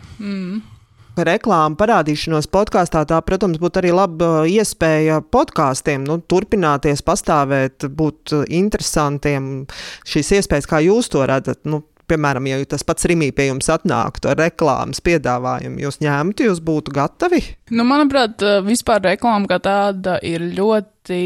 Reklāma 1.14 1.78
parādīšanos 1.78 2.48
podkāstā, 2.50 3.04
tā, 3.06 3.20
protams, 3.22 3.60
būtu 3.62 3.84
arī 3.84 3.92
laba 3.94 4.32
iespēja 4.50 5.20
podkāstiem 5.22 6.08
nu, 6.08 6.18
turpināties, 6.26 7.04
pastāvēt, 7.06 7.86
būt 7.94 8.34
interesantiem. 8.50 9.68
Šīs 10.10 10.32
iespējas, 10.40 10.70
kā 10.70 10.82
jūs 10.82 11.12
to 11.14 11.22
redzat, 11.30 11.62
nu, 11.70 11.84
piemēram, 12.10 12.50
ja 12.50 12.58
tas 12.70 12.86
pats 12.88 13.06
Rimī 13.10 13.30
pie 13.36 13.52
jums 13.52 13.70
atnāktu 13.70 14.32
ar 14.34 14.42
reklāmas 14.42 15.04
piedāvājumu, 15.06 15.84
jūs 15.86 16.02
ņemtu, 16.02 16.50
jūs 16.50 16.64
būtu 16.66 16.96
gatavi? 16.98 17.44
Nu, 17.78 17.86
manuprāt, 17.86 18.42
uh, 18.42 18.64
vispār 18.66 19.06
reklāma 19.14 19.50
kā 19.54 19.62
tāda 19.62 20.18
ir 20.26 20.50
ļoti 20.58 21.24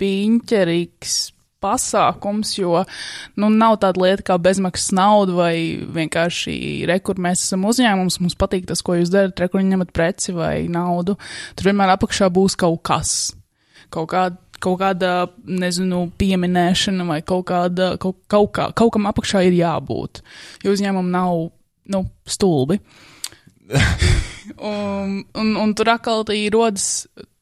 piņķerīgs 0.00 1.18
pasākums, 1.64 2.52
jo 2.58 2.82
nu, 3.40 3.50
nav 3.50 3.78
tāda 3.82 4.02
lieta 4.02 4.26
kā 4.30 4.38
bezmaksas 4.42 4.92
nauda 4.96 5.36
vai 5.38 5.54
vienkārši 5.96 6.56
rekur 6.90 7.20
mēs 7.22 7.46
esam 7.46 7.64
uzņēmums, 7.70 8.20
mums 8.22 8.38
patīk 8.38 8.68
tas, 8.68 8.84
ko 8.84 8.98
jūs 8.98 9.12
darat, 9.12 9.40
rekur 9.40 9.64
ņemat 9.64 9.92
preci 9.96 10.34
vai 10.36 10.66
naudu. 10.70 11.16
Tur 11.56 11.70
vienmēr 11.70 11.94
apakšā 11.96 12.30
būs 12.34 12.58
kaut 12.60 12.82
kas, 12.86 13.18
kaut 13.94 14.10
kāda. 14.14 14.40
Kaut 14.64 14.78
kāda, 14.80 15.26
nezinu, 15.44 16.06
pieminēšana 16.16 17.04
vai 17.04 17.18
kaut 17.26 17.42
kāda, 17.50 17.88
kaut, 18.00 18.14
kaut, 18.30 18.46
kā, 18.54 18.68
kaut 18.72 18.94
kam 18.94 19.08
apakšā 19.10 19.42
ir 19.44 19.56
jābūt. 19.58 20.22
Jo 20.64 20.72
uzņēmumam 20.72 21.10
nav, 21.12 21.40
nu, 21.92 22.00
stulbi. 22.24 22.78
un, 24.54 25.18
un, 25.42 25.50
un 25.60 25.74
tur 25.76 25.90
atkal 25.92 26.24
rodas 26.54 26.86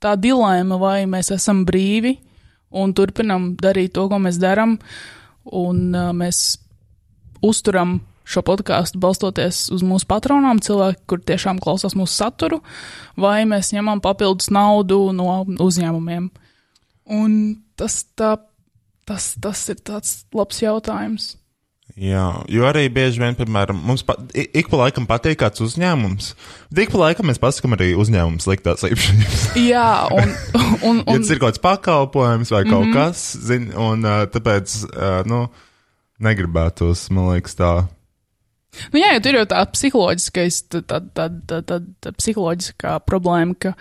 tā 0.03 0.17
dilēma, 0.19 0.81
vai 0.83 0.97
mēs 1.07 1.31
esam 1.37 1.63
brīvi 1.69 2.17
un 2.73 2.95
turpinam 2.97 3.53
darīt 3.61 3.95
to, 3.97 4.09
ko 4.11 4.21
mēs 4.23 4.41
darām, 4.43 4.79
un 5.45 5.85
uh, 5.95 6.11
mēs 6.17 6.57
uzturam 7.43 8.01
šo 8.29 8.43
podkāstu 8.47 9.01
balstoties 9.03 9.67
uz 9.75 9.83
mūsu 9.85 10.07
patronām, 10.11 10.63
cilvēki, 10.63 11.03
kur 11.11 11.23
tiešām 11.27 11.59
klausās 11.63 11.97
mūsu 11.99 12.15
saturu, 12.15 12.61
vai 13.19 13.43
mēs 13.49 13.73
ņemam 13.75 14.03
papildus 14.05 14.53
naudu 14.55 15.11
no 15.17 15.43
uzņēmumiem. 15.63 16.31
Un 17.13 17.37
tas, 17.77 18.03
tā, 18.17 18.37
tas, 19.09 19.33
tas 19.43 19.65
ir 19.73 19.83
tāds 19.83 20.23
labs 20.35 20.63
jautājums. 20.63 21.33
Jā, 22.01 22.25
jo 22.49 22.65
arī 22.65 22.87
bieži 22.89 23.21
vien, 23.21 23.35
piemēram, 23.37 23.77
mums 23.85 24.01
pa, 24.07 24.15
ik 24.33 24.71
pa 24.73 24.79
laikam 24.81 25.05
patīk 25.09 25.37
kāds 25.43 25.61
uzņēmums, 25.61 26.31
bet 26.71 26.87
ik 26.87 26.93
pa 26.95 27.03
laikam 27.03 27.29
mēs 27.29 27.41
pasakām 27.43 27.77
arī 27.77 27.91
uzņēmumu 28.01 28.41
sliktās 28.41 28.87
īpašības. 28.89 29.43
Jā, 29.73 30.09
un, 30.17 30.33
un, 30.89 31.03
Ja 31.03 31.03
un 31.05 31.21
tas 31.21 31.35
ir 31.35 31.43
kaut 31.43 31.53
kāds 31.53 31.65
pakalpojums 31.67 32.53
vai 32.55 32.63
kaut 32.65 32.87
mm 32.87 32.89
-hmm. 32.89 32.97
kas, 32.97 33.27
zin, 33.45 33.69
un 33.77 34.09
tāpēc, 34.09 34.79
nu, 35.29 35.45
negribētos, 36.23 37.11
man 37.13 37.35
liekas, 37.35 37.59
tā. 37.61 37.75
Nu, 38.93 39.01
jā, 39.03 39.11
jo 39.17 39.21
tur 39.25 39.37
jau 39.37 39.45
tā 39.51 39.61
psiholoģiskais, 39.69 40.63
tā, 40.73 40.81
tā, 40.89 40.99
tā, 41.13 41.27
tā, 41.49 41.59
tā, 41.69 41.79
tā 42.01 42.13
psiholoģiskā 42.17 42.97
problēma, 43.05 43.57
ka 43.61 43.75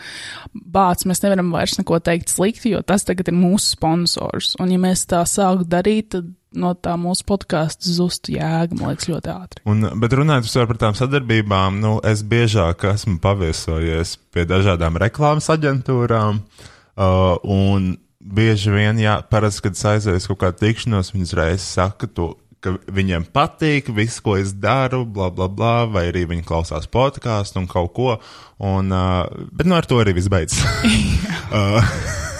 bāc, 0.51 1.05
mēs 1.07 1.23
nevaram 1.23 1.53
vairs 1.53 1.77
neko 1.79 2.01
teikt 2.03 2.33
slikti, 2.33 2.73
jo 2.75 2.83
tas 2.83 3.07
tagad 3.07 3.31
ir 3.31 3.37
mūsu 3.37 3.77
sponsors. 3.77 4.53
Un 4.59 4.73
ja 4.73 4.81
mēs 4.81 5.05
tā 5.09 5.23
sāktu 5.27 5.69
darīt, 5.71 6.11
tad 6.17 6.27
no 6.51 6.73
tā 6.75 6.97
mūsu 6.99 7.23
podkāstu 7.29 7.93
zustu 7.95 8.35
jēga, 8.35 8.75
man 8.75 8.91
liekas, 8.91 9.07
ļoti 9.11 9.31
ātri. 9.31 9.63
Un, 9.71 9.87
bet 10.03 10.15
runājot 10.19 10.67
par 10.73 10.81
tām 10.83 10.97
sadarbībām, 10.99 11.79
nu, 11.83 11.95
es 12.07 12.25
biežāk 12.27 12.83
esmu 12.91 13.17
paviesojies 13.23 14.17
pie 14.35 14.45
dažādām 14.49 14.99
reklāmas 15.01 15.47
aģentūrām, 15.53 16.43
uh, 16.43 17.33
un 17.47 17.93
bieži 18.21 18.75
vien, 18.75 18.99
jā, 19.01 19.17
parasti, 19.31 19.69
kad 19.69 19.79
es 19.79 19.87
aizēju 19.95 20.21
uz 20.21 20.29
kaut 20.29 20.43
kādu 20.43 20.65
tikšanos, 20.65 21.15
viņi 21.15 21.29
uzreiz 21.29 21.65
saka 21.65 22.09
to, 22.11 22.33
ka 22.61 22.75
viņiem 22.93 23.25
patīk 23.33 23.89
viss, 23.95 24.21
ko 24.23 24.37
es 24.39 24.53
daru, 24.53 25.03
bla, 25.05 25.31
bla, 25.33 25.47
bla, 25.49 25.75
vai 25.89 26.07
arī 26.11 26.27
viņi 26.29 26.45
klausās 26.47 26.87
podkāstu 26.91 27.61
un 27.63 27.67
kaut 27.69 27.93
ko, 27.97 28.17
un, 28.61 28.93
uh, 28.93 29.25
bet 29.51 29.69
nu 29.69 29.77
ar 29.77 29.87
to 29.89 29.99
arī 30.01 30.15
viss 30.17 30.31
beidzas. 30.31 30.61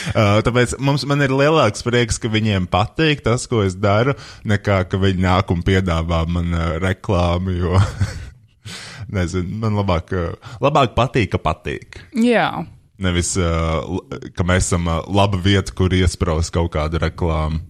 uh, 0.16 0.40
tāpēc 0.46 0.76
mums 0.82 1.04
man 1.08 1.24
ir 1.24 1.34
lielāks 1.34 1.84
prieks, 1.86 2.18
ka 2.22 2.32
viņiem 2.32 2.68
patīk 2.72 3.24
tas, 3.26 3.46
ko 3.50 3.64
es 3.66 3.76
daru, 3.78 4.16
nekā 4.48 4.82
ka 4.90 5.00
viņi 5.00 5.24
nāk 5.26 5.52
un 5.54 5.64
piedāvā 5.66 6.24
man 6.30 6.52
uh, 6.56 6.66
reklāmu. 6.82 7.56
Jo, 7.60 7.80
nezinu, 9.16 9.60
man 9.62 9.78
labāk, 9.80 10.14
uh, 10.16 10.52
labāk 10.64 10.96
patīk, 10.98 11.34
ka 11.36 11.42
patīk. 11.50 12.02
Jā, 12.16 12.50
Nevis, 13.00 13.30
uh, 13.40 13.80
ka 14.36 14.44
mēs 14.44 14.66
esam 14.68 14.84
uh, 14.84 15.00
laba 15.08 15.38
vieta, 15.40 15.72
kur 15.72 15.92
iespraust 15.96 16.52
kaut 16.52 16.74
kādu 16.74 17.00
reklāmu. 17.00 17.62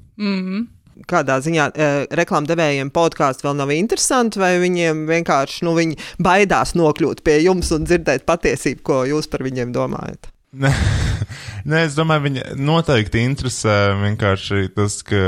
Kādā 1.08 1.38
ziņā 1.44 1.68
e, 1.70 1.90
reklāmdevējiem 2.20 2.90
podkāsts 2.94 3.46
vēl 3.46 3.56
nav 3.60 3.72
interesanti, 3.74 4.40
vai 4.42 4.56
viņiem 4.62 5.06
vienkārši 5.08 5.64
nu, 5.68 5.76
viņi 5.78 5.96
baidās 6.22 6.74
nokļūt 6.78 7.24
pie 7.24 7.38
jums 7.44 7.72
un 7.76 7.88
dzirdēt 7.88 8.26
patiesību, 8.28 8.84
ko 8.84 9.00
jūs 9.08 9.30
par 9.30 9.46
viņiem 9.46 9.72
domājat? 9.76 10.32
Nē, 11.70 11.84
es 11.84 11.94
domāju, 11.94 12.24
viņa 12.26 12.54
noteikti 12.58 13.22
interesē 13.22 13.76
vienkārši 14.00 14.72
tas, 14.74 14.96
ka, 15.06 15.20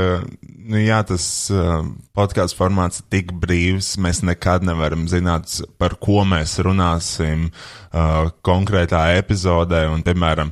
nu, 0.43 0.81
jā, 0.81 0.99
tas 1.07 1.25
uh, 1.53 1.77
podkāstu 2.17 2.59
formāts 2.59 2.99
ir 2.99 3.07
tik 3.13 3.31
brīvs, 3.39 3.93
mēs 4.03 4.19
nekad 4.27 4.65
nevaram 4.67 5.07
zināt, 5.11 5.47
par 5.79 5.95
ko 6.03 6.25
mēs 6.27 6.57
runāsim 6.65 7.47
uh, 7.47 8.33
konkrētā 8.43 9.05
epizodē, 9.21 9.85
un, 9.93 10.03
piemēram, 10.03 10.51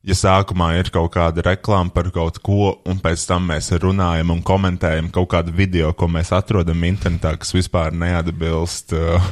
ja 0.00 0.14
sākumā 0.16 0.70
ir 0.78 0.88
kaut 0.94 1.10
kāda 1.12 1.42
reklāma 1.44 1.92
par 1.92 2.06
kaut 2.14 2.38
ko, 2.44 2.70
un 2.88 3.00
pēc 3.02 3.20
tam 3.28 3.50
mēs 3.50 3.68
runājam 3.82 4.32
un 4.32 4.38
komentējam 4.46 5.10
kaut 5.12 5.28
kādu 5.34 5.52
video, 5.52 5.90
ko 5.92 6.08
mēs 6.08 6.32
atrodam 6.32 6.86
internetā, 6.88 7.34
kas 7.40 7.52
vispār 7.52 7.92
neatbilst 7.92 8.94
uh, 8.96 9.26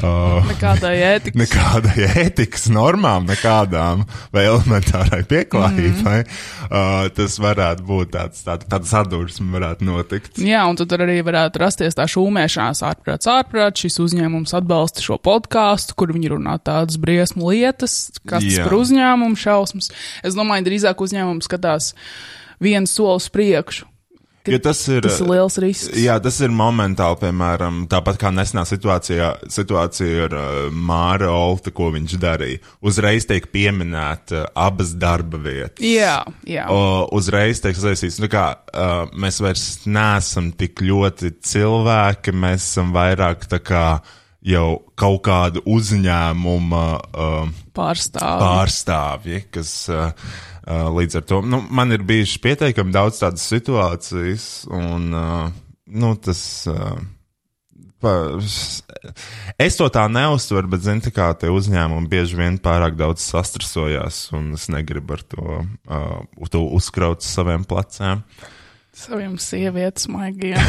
uh, 0.00 0.48
nekādai 0.48 0.94
ētikai. 1.10 1.40
nekādai 1.42 2.08
ētikas 2.24 2.70
normām, 2.72 3.28
nekādām 3.28 4.06
vai 4.32 4.46
elementārai 4.48 5.20
pieklājībai, 5.28 6.16
mm 6.22 6.30
-hmm. 6.30 6.70
uh, 6.70 7.10
tas 7.12 7.36
varētu 7.44 7.84
būt 7.84 8.14
tāds, 8.16 8.40
tāda, 8.48 8.64
tāda 8.64 8.88
sadursme, 8.88 9.52
varētu 9.58 9.84
notikt. 9.90 10.40
Jā, 10.40 10.64
un 10.70 10.80
tad 10.80 10.88
tur 10.88 11.04
arī 11.04 11.18
varētu 11.24 11.60
rasties 11.60 12.00
tā 12.00 12.08
šūmēšanās 12.08 12.80
ārprāts, 12.80 13.28
ārprāts. 13.28 13.84
Šis 13.84 14.00
uzņēmums 14.00 14.56
atbalsta 14.56 15.04
šo 15.04 15.18
podkāstu, 15.20 15.92
kur 15.98 16.16
viņi 16.16 16.32
runā 16.32 16.56
tādas 16.64 16.96
briesmu 16.96 17.52
lietas, 17.52 18.08
kas 18.24 18.40
tas 18.40 18.64
par 18.64 18.78
uzņēmumu 18.80 19.36
šausmas. 19.36 19.92
Es 20.22 20.36
domāju, 20.38 20.68
drīzāk 20.68 21.02
uzņēmums 21.02 21.50
skatās 21.50 21.92
vienu 22.62 22.90
soli 22.90 23.18
uz 23.18 23.28
priekšu. 23.32 23.90
Jo 24.44 24.58
tas 24.60 24.82
ir, 24.92 25.00
tas 25.06 25.22
ir 25.22 25.28
liels 25.30 25.54
risks. 25.62 25.94
jā, 25.96 26.18
tas 26.20 26.36
ir 26.44 26.52
momentāli, 26.52 27.16
piemēram, 27.22 27.78
tāpat 27.88 28.18
kā 28.20 28.28
nesenā 28.34 28.66
situācijā, 28.68 29.30
situācija 29.48 30.26
ar 30.26 30.34
uh, 30.36 30.48
Māra 30.68 31.30
Olta, 31.32 31.72
ko 31.72 31.88
viņš 31.94 32.16
darīja. 32.20 32.60
Uzreiz 32.84 33.24
tiek 33.30 33.48
pieminēta 33.54 34.42
uh, 34.42 34.50
abas 34.66 34.92
darba 35.00 35.40
vietas. 35.40 35.80
Jā, 35.80 36.18
jā. 36.44 36.66
O, 36.68 37.06
uzreiz 37.16 37.62
tiek 37.64 37.78
saistīts, 37.80 38.20
nu 38.20 38.28
kā 38.32 38.50
uh, 38.52 39.06
mēs 39.16 39.40
vairs 39.40 39.64
neesam 39.88 40.52
tik 40.52 40.84
ļoti 40.84 41.38
cilvēki, 41.40 42.36
mēs 42.36 42.68
esam 42.68 42.92
vairāk 42.92 43.48
tā 43.48 43.62
kā 43.64 43.86
jau 44.44 44.66
kaut 44.98 45.22
kādu 45.24 45.62
uzņēmumu 45.70 46.82
uh, 46.84 47.48
Pārstāv. 47.76 48.42
pārstāvji, 48.42 49.40
kas 49.54 49.72
uh, 49.92 50.12
uh, 50.68 50.86
līdz 50.94 51.20
ar 51.20 51.26
to, 51.30 51.40
nu, 51.48 51.62
man 51.72 51.96
ir 51.96 52.04
bijušas 52.06 52.42
pietiekami 52.44 52.94
daudz 52.94 53.22
tādas 53.22 53.46
situācijas, 53.48 54.48
un, 54.68 55.08
uh, 55.16 55.48
nu, 55.88 56.12
tas, 56.20 56.42
uh, 56.70 56.98
pa, 58.04 58.14
es 59.64 59.80
to 59.80 59.88
tā 59.92 60.04
neuztveru, 60.12 60.74
bet, 60.74 60.84
zini, 60.84 61.04
tā 61.08 61.14
kā 61.16 61.30
tie 61.40 61.52
uzņēmumi 61.54 62.10
bieži 62.12 62.40
vien 62.40 62.60
pārāk 62.60 62.98
daudz 63.00 63.24
sastrasojās, 63.24 64.26
un 64.36 64.52
es 64.58 64.68
negribu 64.72 65.16
ar 65.16 65.24
to, 65.24 65.62
uh, 65.88 66.50
to 66.52 66.66
uzkraut 66.76 67.24
uz 67.24 67.32
saviem 67.32 67.64
pleciem. 67.68 68.20
Saviem 68.94 69.40
sievietes 69.42 70.06
maigiem. 70.12 70.60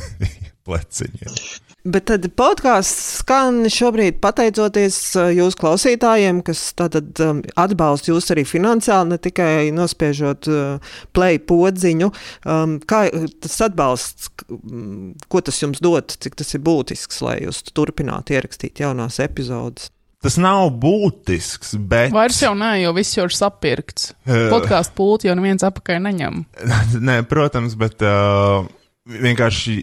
Pleciņiem. 0.66 1.63
Bet 1.84 2.06
tad 2.08 2.24
podkāsts 2.32 3.18
skan 3.20 3.66
šobrīd 3.68 4.16
pateicoties 4.24 4.96
uh, 5.20 5.26
jūsu 5.36 5.58
klausītājiem, 5.60 6.38
kas 6.46 6.62
tātad 6.78 7.10
um, 7.20 7.42
atbalsta 7.60 8.08
jūs 8.08 8.30
arī 8.32 8.46
finansiāli, 8.48 9.10
ne 9.12 9.18
tikai 9.20 9.68
nospiežot 9.76 10.48
uh, 10.48 10.94
play 11.12 11.36
podziņu. 11.36 12.08
Um, 12.48 12.78
kā 12.80 13.02
tas 13.44 13.58
atbalsts, 13.66 14.30
um, 14.48 15.10
ko 15.28 15.42
tas 15.44 15.60
jums 15.60 15.82
dod, 15.84 16.14
cik 16.24 16.38
tas 16.40 16.56
ir 16.56 16.62
būtisks, 16.64 17.20
lai 17.26 17.42
jūs 17.42 17.60
turpinātu 17.76 18.32
ierakstīt 18.38 18.80
jaunās 18.80 19.20
epizodes? 19.20 19.90
Tas 20.24 20.38
nav 20.40 20.70
būtisks, 20.80 21.74
bet. 21.84 22.14
Vairs 22.16 22.38
jau 22.40 22.54
nē, 22.56 22.78
jo 22.86 22.94
viss 22.96 23.18
jau 23.18 23.26
ir 23.28 23.36
sapirkts. 23.36 24.14
Podkāstu 24.24 24.96
pulti 24.96 25.28
jau 25.28 25.36
neviens 25.36 25.66
apakaļ 25.68 26.00
neņem. 26.06 26.40
nē, 27.10 27.18
protams, 27.28 27.76
bet. 27.76 28.00
Uh 28.00 28.64
vienkārši 29.04 29.74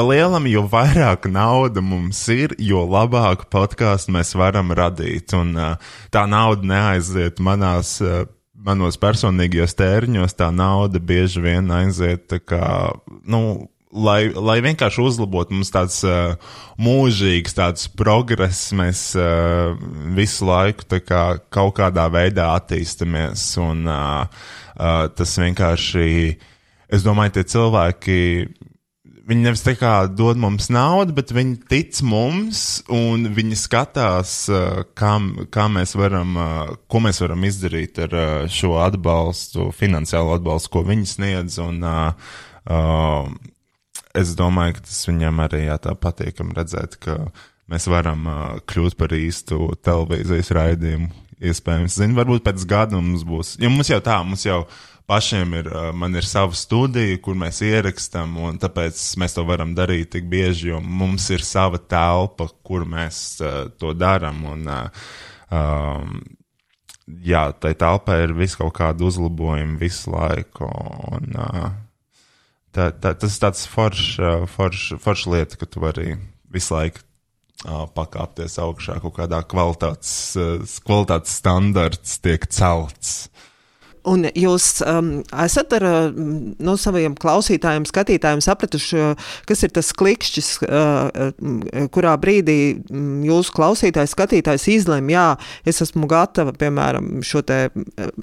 pa 0.00 0.06
lielam, 0.08 0.46
jo 0.48 0.62
vairāk 0.64 1.26
nauda 1.28 1.82
mums 1.84 2.22
ir, 2.32 2.54
jo 2.56 2.86
labāku 2.88 3.44
podkāstu 3.52 4.14
mēs 4.14 4.32
varam 4.38 4.72
radīt. 4.72 5.34
Un 5.36 5.52
uh, 5.58 5.90
tā 6.08 6.22
nauda 6.30 6.64
neaiziet 6.64 7.40
manās, 7.44 7.98
uh, 8.00 8.24
manos 8.56 8.96
personīgajos 9.00 9.76
tēriņos, 9.76 10.36
tā 10.38 10.48
nauda 10.56 11.02
bieži 11.04 11.42
vien 11.44 11.68
aiziet 11.76 12.32
kā, 12.48 12.70
nu, 13.28 13.42
lai, 13.92 14.30
lai 14.32 14.56
vienkārši 14.64 15.04
uzlabotu 15.04 15.58
mums 15.58 15.72
tāds 15.74 16.00
uh, 16.08 16.38
mūžīgs 16.80 17.58
tāds 17.58 17.90
progress, 17.92 18.70
mēs 18.72 19.02
uh, 19.20 19.76
visu 20.16 20.48
laiku 20.48 21.02
kā 21.04 21.24
kaut 21.52 21.76
kādā 21.76 22.08
veidā 22.08 22.54
attīstamies, 22.54 23.44
un 23.60 23.84
uh, 23.84 24.24
uh, 24.80 25.04
tas 25.12 25.36
vienkārši 25.44 26.08
es 26.88 27.04
domāju, 27.04 27.36
tie 27.36 27.46
cilvēki. 27.52 28.20
Viņi 29.30 29.44
nevis 29.46 29.60
tā 29.62 29.76
kā 29.78 29.92
dod 30.10 30.40
mums 30.42 30.66
naudu, 30.74 31.14
bet 31.14 31.30
viņi 31.30 31.60
tic 31.70 32.00
mums 32.02 32.80
un 32.90 33.28
viņi 33.30 33.58
skatās, 33.60 34.32
kā, 34.98 35.12
kā 35.54 35.66
mēs 35.70 35.94
varam, 35.94 36.34
ko 36.90 37.02
mēs 37.04 37.22
varam 37.22 37.46
izdarīt 37.46 38.00
ar 38.08 38.16
šo 38.50 38.72
atbalstu, 38.82 39.68
finansiālo 39.78 40.34
atbalstu, 40.34 40.72
ko 40.74 40.82
viņi 40.88 41.06
sniedz. 41.12 41.60
Un, 41.62 41.78
uh, 41.86 43.30
es 44.18 44.34
domāju, 44.34 44.80
ka 44.80 44.86
tas 44.88 45.00
viņam 45.06 45.46
arī 45.46 45.64
jā, 45.68 45.78
tā 45.86 45.94
patīkam 45.94 46.50
redzēt, 46.56 46.98
ka 46.98 47.20
mēs 47.70 47.86
varam 47.92 48.26
uh, 48.26 48.44
kļūt 48.66 48.98
par 48.98 49.14
īstu 49.14 49.70
televīzijas 49.78 50.50
raidījumu. 50.58 51.12
Iespējams, 51.40 51.94
zinu, 51.96 52.18
varbūt 52.18 52.42
pēc 52.44 52.66
gada 52.68 52.98
mums 52.98 53.22
būs, 53.24 53.54
jo 53.62 53.70
mums 53.72 53.88
jau 53.88 53.96
tā, 54.04 54.18
mums 54.26 54.42
jau 54.44 54.58
ir 54.66 54.89
pašiem 55.10 55.54
ir, 55.58 55.68
man 55.98 56.14
ir 56.14 56.26
sava 56.26 56.54
studija, 56.54 57.18
kur 57.22 57.34
mēs 57.38 57.60
ierakstām, 57.66 58.36
un 58.46 58.60
tāpēc 58.62 59.00
mēs 59.18 59.34
to 59.34 59.44
varam 59.48 59.74
darīt 59.74 60.12
tik 60.14 60.28
bieži, 60.30 60.70
jo 60.70 60.78
mums 60.80 61.26
ir 61.34 61.42
sava 61.46 61.80
telpa, 61.82 62.46
kur 62.66 62.86
mēs 62.88 63.18
uh, 63.42 63.64
to 63.80 63.90
darām. 63.98 64.44
Uh, 64.46 65.10
um, 65.50 66.20
jā, 67.26 67.48
tai 67.58 67.74
telpai 67.78 68.20
ir 68.28 68.36
vis 68.38 68.54
kaut 68.58 68.74
kāda 68.78 69.08
uzlabojuma 69.08 69.78
visu 69.80 70.14
laiku. 70.14 70.70
Un, 71.10 71.34
uh, 71.34 71.68
tā, 72.76 72.90
tā, 72.94 73.14
tas 73.14 73.34
ir 73.34 73.44
tāds 73.48 73.66
foršs 73.70 74.16
forš, 74.54 74.88
forš 75.02 75.26
lieta, 75.34 75.58
ka 75.58 75.66
tu 75.66 75.82
vari 75.82 76.14
visu 76.54 76.76
laiku 76.76 77.02
uh, 77.02 77.86
pakāpties 77.98 78.60
augšā, 78.62 79.00
kaut 79.02 79.18
kādā 79.18 79.42
kvalitātes, 79.42 80.14
uh, 80.38 80.78
kvalitātes 80.86 81.34
standarts 81.42 82.20
tiek 82.22 82.46
celts. 82.46 83.24
Un 84.08 84.24
jūs 84.32 84.78
um, 84.86 85.10
esat 85.44 85.74
ar 85.76 85.84
nu, 86.16 86.74
saviem 86.80 87.12
klausītājiem, 87.20 87.84
skatītājiem 87.88 88.40
sapratuši, 88.44 89.02
kas 89.48 89.64
ir 89.66 89.74
tas 89.76 89.90
klikšķis, 90.00 90.48
uh, 90.64 91.88
kurā 91.92 92.14
brīdī 92.20 92.56
jūsu 93.28 93.54
klausītājs, 93.56 94.14
skatītājs 94.16 94.66
izlemj, 94.72 95.12
jā, 95.12 95.26
es 95.68 95.82
esmu 95.84 96.08
gatava, 96.10 96.54
piemēram, 96.56 97.20
šo 97.26 97.44
te 97.44 97.60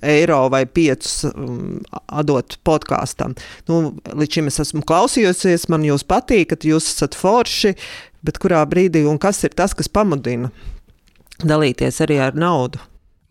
eiro 0.01 0.41
vai 0.53 0.63
piecus 0.65 1.27
um, 1.29 1.77
atdot 2.09 2.57
podkāstam. 2.65 3.37
Nu, 3.69 3.93
līdz 4.17 4.39
šim 4.39 4.49
es 4.49 4.61
esmu 4.65 4.81
klausījusies, 4.87 5.69
man 5.73 5.85
jūs 5.85 6.07
patīkat, 6.09 6.65
jūs 6.65 6.89
esat 6.95 7.17
forši, 7.17 7.75
bet 8.25 8.41
kurā 8.41 8.65
brīdī 8.69 9.05
un 9.05 9.21
kas 9.21 9.43
ir 9.45 9.53
tas, 9.57 9.77
kas 9.77 9.91
pamudina 9.93 10.49
dalīties 11.45 12.01
arī 12.01 12.17
ar 12.23 12.37
naudu? 12.37 12.81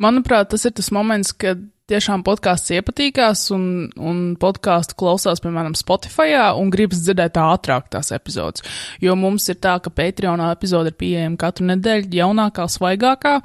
Manuprāt, 0.03 0.51
tas 0.53 0.67
ir 0.69 0.75
tas 0.77 0.93
moments, 0.93 1.33
kad 1.33 1.63
tiešām 1.91 2.25
podkāsts 2.27 2.73
iepatīkās 2.75 3.45
un, 3.55 3.67
un 3.95 4.23
podkāstu 4.41 4.97
klausās, 4.99 5.41
piemēram, 5.43 5.77
Spotify, 5.79 6.35
un 6.59 6.71
gribas 6.75 7.05
dzirdēt 7.05 7.39
ātrāk 7.39 7.87
tās 7.93 8.11
epizodes. 8.15 8.65
Jo 9.03 9.15
mums 9.19 9.47
ir 9.53 9.61
tā, 9.63 9.77
ka 9.83 9.93
Patreonā 9.95 10.51
epizode 10.57 10.91
ir 10.91 10.99
pieejama 10.99 11.39
katru 11.41 11.69
nedēļu, 11.71 12.11
jaunākā, 12.19 12.67
svaigākā, 12.75 13.37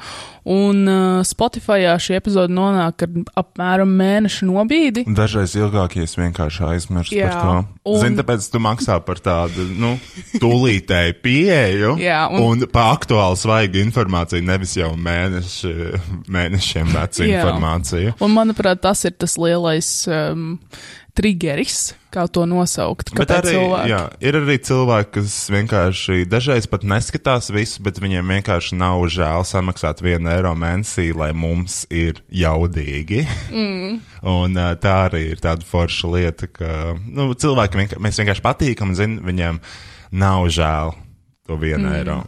un 0.49 0.81
uh, 0.89 1.19
Spotify 1.27 1.85
šī 2.01 2.17
epizode 2.17 2.53
nonāk 2.53 3.05
ar 3.05 3.43
apmēram 3.43 3.93
mēneša 4.01 4.49
nobīdi. 4.49 5.05
Dažreiz 5.17 5.53
ilgāk, 5.59 5.99
ja 5.99 6.07
es 6.09 6.17
vienkārši 6.17 6.65
aizmirstu 6.71 7.21
par 7.21 7.37
to. 7.37 7.59
Un... 7.91 8.01
Zini, 8.01 8.17
tāpēc 8.17 8.49
tu 8.53 8.61
maksā 8.61 8.97
par 9.05 9.21
tādu, 9.21 9.67
nu, 9.77 9.93
tūlītēju 10.41 11.15
pieeju 11.21 11.93
Jā, 12.01 12.23
un... 12.33 12.61
un 12.61 12.67
pa 12.73 12.89
aktuālu 12.95 13.37
svaigu 13.37 13.81
informāciju, 13.81 14.45
nevis 14.45 14.75
jau 14.77 14.91
mēneši, 14.97 15.71
mēnešiem 16.31 16.93
vecu 16.93 17.25
informāciju. 17.29 18.17
Un, 18.17 18.30
manuprāt, 18.34 18.82
tas 18.84 19.05
ir 19.07 19.15
tas 19.19 19.38
lielais 19.39 19.89
um, 20.09 20.55
triggeris, 21.17 21.91
kā 22.11 22.23
to 22.32 22.43
nosaukt. 22.47 23.11
Arī, 23.15 23.53
cilvēki? 23.53 23.91
jā, 23.91 24.01
ir 24.23 24.38
arī 24.39 24.57
cilvēki, 24.63 25.11
kas 25.17 25.36
vienkārši 25.51 26.25
dažreiz 26.32 26.67
pat 26.71 26.86
neskatās 26.88 27.51
visu, 27.53 27.84
bet 27.86 27.99
viņiem 28.03 28.34
vienkārši 28.36 28.79
nav 28.79 29.03
žēl 29.11 29.45
samaksāt 29.47 30.03
vienu 30.03 30.32
eiro 30.32 30.53
mēnesī, 30.57 31.11
lai 31.15 31.32
mums 31.36 31.84
ir 31.91 32.23
jaudīgi. 32.27 33.25
Mm. 33.51 34.01
un 34.32 34.59
tā 34.82 34.97
arī 35.07 35.25
ir 35.34 35.41
tāda 35.43 35.67
forša 35.67 36.11
lieta, 36.15 36.51
ka 36.51 36.93
nu, 36.99 37.32
cilvēki 37.34 37.82
vienkārši, 37.82 38.03
mēs 38.07 38.21
vienkārši 38.21 38.45
patīkam, 38.45 38.95
zin, 38.97 39.19
viņiem 39.25 39.59
nav 40.11 40.47
žēl 40.51 40.95
to 41.47 41.59
vienu 41.59 41.88
mm. 41.88 41.97
eiro. 41.99 42.21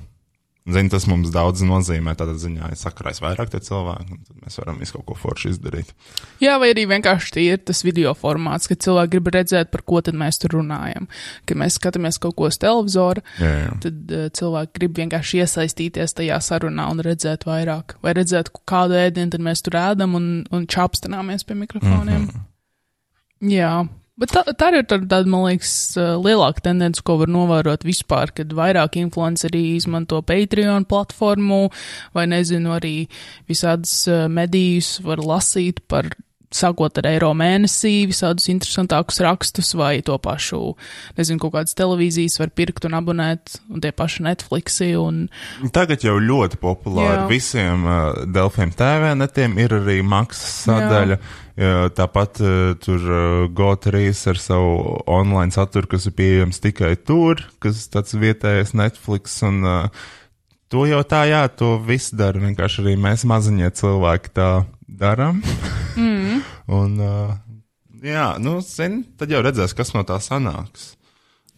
Zini, 0.63 0.87
tas 0.87 1.03
mums 1.11 1.27
daudz 1.33 1.59
nozīmē. 1.67 2.13
Tādā 2.15 2.37
ziņā, 2.39 2.69
ja 2.71 2.77
sakarās 2.79 3.19
vairāk 3.19 3.49
tie 3.51 3.59
cilvēki, 3.65 4.17
tad 4.29 4.37
mēs 4.45 4.55
varam 4.61 4.77
visu 4.79 4.95
kaut 4.95 5.05
ko 5.09 5.17
forši 5.19 5.49
izdarīt. 5.51 5.89
Jā, 6.39 6.53
vai 6.61 6.69
arī 6.71 6.85
vienkārši 6.87 7.43
ir 7.43 7.59
tas 7.67 7.83
video 7.83 8.13
formāts, 8.15 8.69
ka 8.71 8.77
cilvēki 8.79 9.11
grib 9.17 9.27
redzēt, 9.35 9.73
par 9.73 9.83
ko 9.83 9.99
mēs 10.15 10.39
tur 10.39 10.55
runājam. 10.55 11.09
Kad 11.43 11.59
mēs 11.59 11.75
skatāmies 11.81 12.19
kaut 12.23 12.37
ko 12.39 12.47
uz 12.47 12.59
televizora, 12.63 13.25
jā, 13.43 13.51
jā. 13.65 13.73
tad 13.83 14.15
uh, 14.15 14.29
cilvēki 14.39 14.73
grib 14.79 14.95
vienkārši 15.01 15.43
iesaistīties 15.43 16.15
tajā 16.15 16.39
sarunā 16.39 16.87
un 16.95 17.03
redzēt 17.03 17.43
vairāk. 17.49 17.97
Vai 18.05 18.15
redzēt, 18.15 18.53
kādu 18.63 18.95
ēdienu 19.01 19.43
mēs 19.43 19.65
tur 19.67 19.75
ēdam 19.81 20.15
un, 20.15 20.31
un 20.47 20.63
čapstāmies 20.63 21.43
pie 21.43 21.59
mikrofoniem. 21.59 22.23
Mm 22.23 22.31
-hmm. 22.31 22.49
Jā, 23.51 23.83
Bet 24.21 24.29
tā, 24.35 24.43
tā 24.53 24.69
ir 24.77 24.83
tāda, 24.85 25.07
tā, 25.09 25.21
man 25.25 25.47
liekas, 25.47 25.95
lielāka 25.97 26.67
tendence, 26.67 27.01
ko 27.01 27.17
var 27.23 27.31
novērot 27.33 27.85
vispār, 27.87 28.29
kad 28.37 28.51
vairāk 28.53 28.99
influenceri 29.01 29.63
izmanto 29.73 30.19
Patreon 30.21 30.85
platformu, 30.85 31.63
vai 32.13 32.27
nezinu, 32.29 32.75
arī 32.75 33.07
visādas 33.49 34.03
medijas 34.29 34.99
var 35.01 35.23
lasīt 35.23 35.81
par 35.89 36.11
sākot 36.53 36.97
ar 37.01 37.07
eiro 37.09 37.31
mēnesī, 37.37 38.05
visādus 38.09 38.49
interesantākus 38.51 39.19
rakstus, 39.23 39.73
vai 39.77 39.97
to 40.05 40.17
pašu, 40.21 40.75
nezinu, 41.17 41.41
kaut 41.41 41.55
kādas 41.57 41.77
televīzijas 41.77 42.39
var 42.41 42.53
pirkt 42.55 42.87
un 42.87 42.97
abonēt, 42.97 43.57
un 43.73 43.83
tie 43.83 43.93
paši 43.95 44.25
Netflixi. 44.27 44.91
Un... 44.99 45.25
Tagad 45.75 46.05
jau 46.05 46.19
ļoti 46.21 46.59
populāri 46.61 47.23
Jā. 47.23 47.29
visiem 47.31 47.87
uh, 47.87 48.25
Delfiem 48.29 48.73
TV 48.77 49.15
netiem 49.19 49.57
ir 49.63 49.79
arī 49.81 50.01
maksas 50.05 50.67
sadaļa. 50.67 51.17
Jā. 51.17 51.39
Tāpat 51.53 52.39
tur 52.81 53.03
GO3 53.53 53.99
ar 54.31 54.39
savu 54.41 54.71
online 55.05 55.53
saturu, 55.53 55.91
kas 55.91 56.07
ir 56.09 56.15
pieejams 56.17 56.57
tikai 56.63 56.95
tur, 56.97 57.43
kas 57.61 57.83
tāds 57.93 58.15
vietējais 58.17 58.73
Netflix 58.73 59.37
un 59.45 59.61
To 60.73 60.87
jau 60.89 61.03
tā, 61.05 61.19
jā, 61.29 61.43
to 61.53 61.75
viss 61.85 62.09
dara. 62.17 62.39
Vienkārši 62.41 62.81
arī 62.81 62.93
mēs 62.97 63.27
maziņie 63.29 63.67
cilvēki 63.77 64.31
tā 64.33 64.47
darām. 64.89 65.43
mm. 65.93 66.39
Un, 66.73 66.95
jā, 68.01 68.25
nu, 68.41 68.55
zini, 68.65 69.03
tad 69.19 69.29
jau 69.29 69.43
redzēs, 69.45 69.75
kas 69.77 69.91
no 69.93 70.01
tā 70.07 70.17
sanāks. 70.23 70.93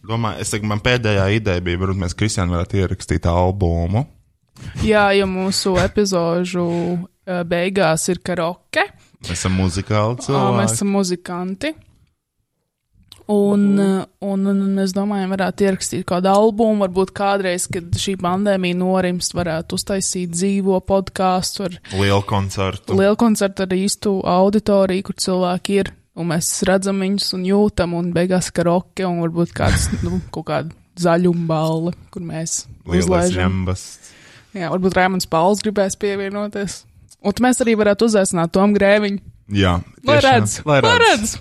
Domāju, 0.04 0.42
es 0.42 0.52
teiktu, 0.52 0.68
man 0.68 0.82
pēdējā 0.84 1.24
ideja 1.38 1.62
bija, 1.64 1.80
varbūt 1.80 2.02
mēs 2.02 2.16
Kristiānu 2.18 2.58
varētu 2.58 2.82
ierakstīt 2.82 3.28
albumu. 3.30 4.04
Jā, 4.84 5.08
ja 5.16 5.24
mūsu 5.30 5.76
epizožu 5.80 6.66
beigās 7.48 8.04
ir 8.12 8.20
karaoke. 8.26 8.84
Mēs 9.30 9.40
esam 9.40 9.58
muzikāli 9.60 10.22
cilvēki. 10.26 10.56
Mēs 10.60 10.76
esam 10.78 10.94
muzikanti. 10.94 11.74
Un, 13.26 13.62
uh, 13.82 14.04
un, 14.22 14.44
un, 14.46 14.58
mēs 14.76 14.92
domājam, 14.94 15.32
varētu 15.34 15.64
ierakstīt 15.66 16.04
kādu 16.06 16.30
albumu, 16.30 16.84
varbūt 16.84 17.10
kādreiz, 17.16 17.64
kad 17.74 17.96
šī 17.98 18.14
pandēmija 18.22 18.76
norimst, 18.78 19.34
varētu 19.34 19.80
uztaisīt 19.80 20.30
dzīvo 20.30 20.78
podkāstu 20.86 21.64
ar 21.66 21.74
Lielu 21.98 22.22
koncertu. 22.22 22.94
lielu 22.94 23.18
koncertu 23.18 23.66
ar 23.66 23.74
īstu 23.74 24.12
auditoriju, 24.30 25.08
kur 25.08 25.18
cilvēki 25.26 25.78
ir, 25.82 25.90
un 26.14 26.30
mēs 26.30 26.52
redzam 26.70 27.02
viņus 27.02 27.32
un 27.34 27.48
jūtam, 27.50 27.98
un 27.98 28.12
beigās 28.14 28.52
karaoke, 28.54 29.02
un 29.08 29.18
varbūt 29.24 29.56
kāds, 29.58 29.88
nu, 30.06 30.20
kaut 30.30 30.46
kāda 30.52 30.70
zaļuma 31.02 31.48
balva, 31.50 31.96
kur 32.14 32.22
mēs 32.22 32.60
Lielais 32.86 33.08
uzlaižam. 33.08 33.42
ņembas. 33.42 33.88
Jā, 34.54 34.70
varbūt 34.70 34.94
Rēmons 34.96 35.26
Pauls 35.28 35.66
gribēs 35.66 35.98
pievienoties. 35.98 36.84
Un 37.26 37.42
mēs 37.42 37.60
arī 37.64 37.74
varētu 37.78 38.06
uzaicināt 38.06 38.52
Tomu 38.54 38.76
Grēviņu. 38.78 39.20
Jā, 39.56 39.76
Lai 40.06 40.16
tiešām. 40.18 40.32
redz, 40.40 40.56
lai 40.66 40.80
redz. 40.82 41.36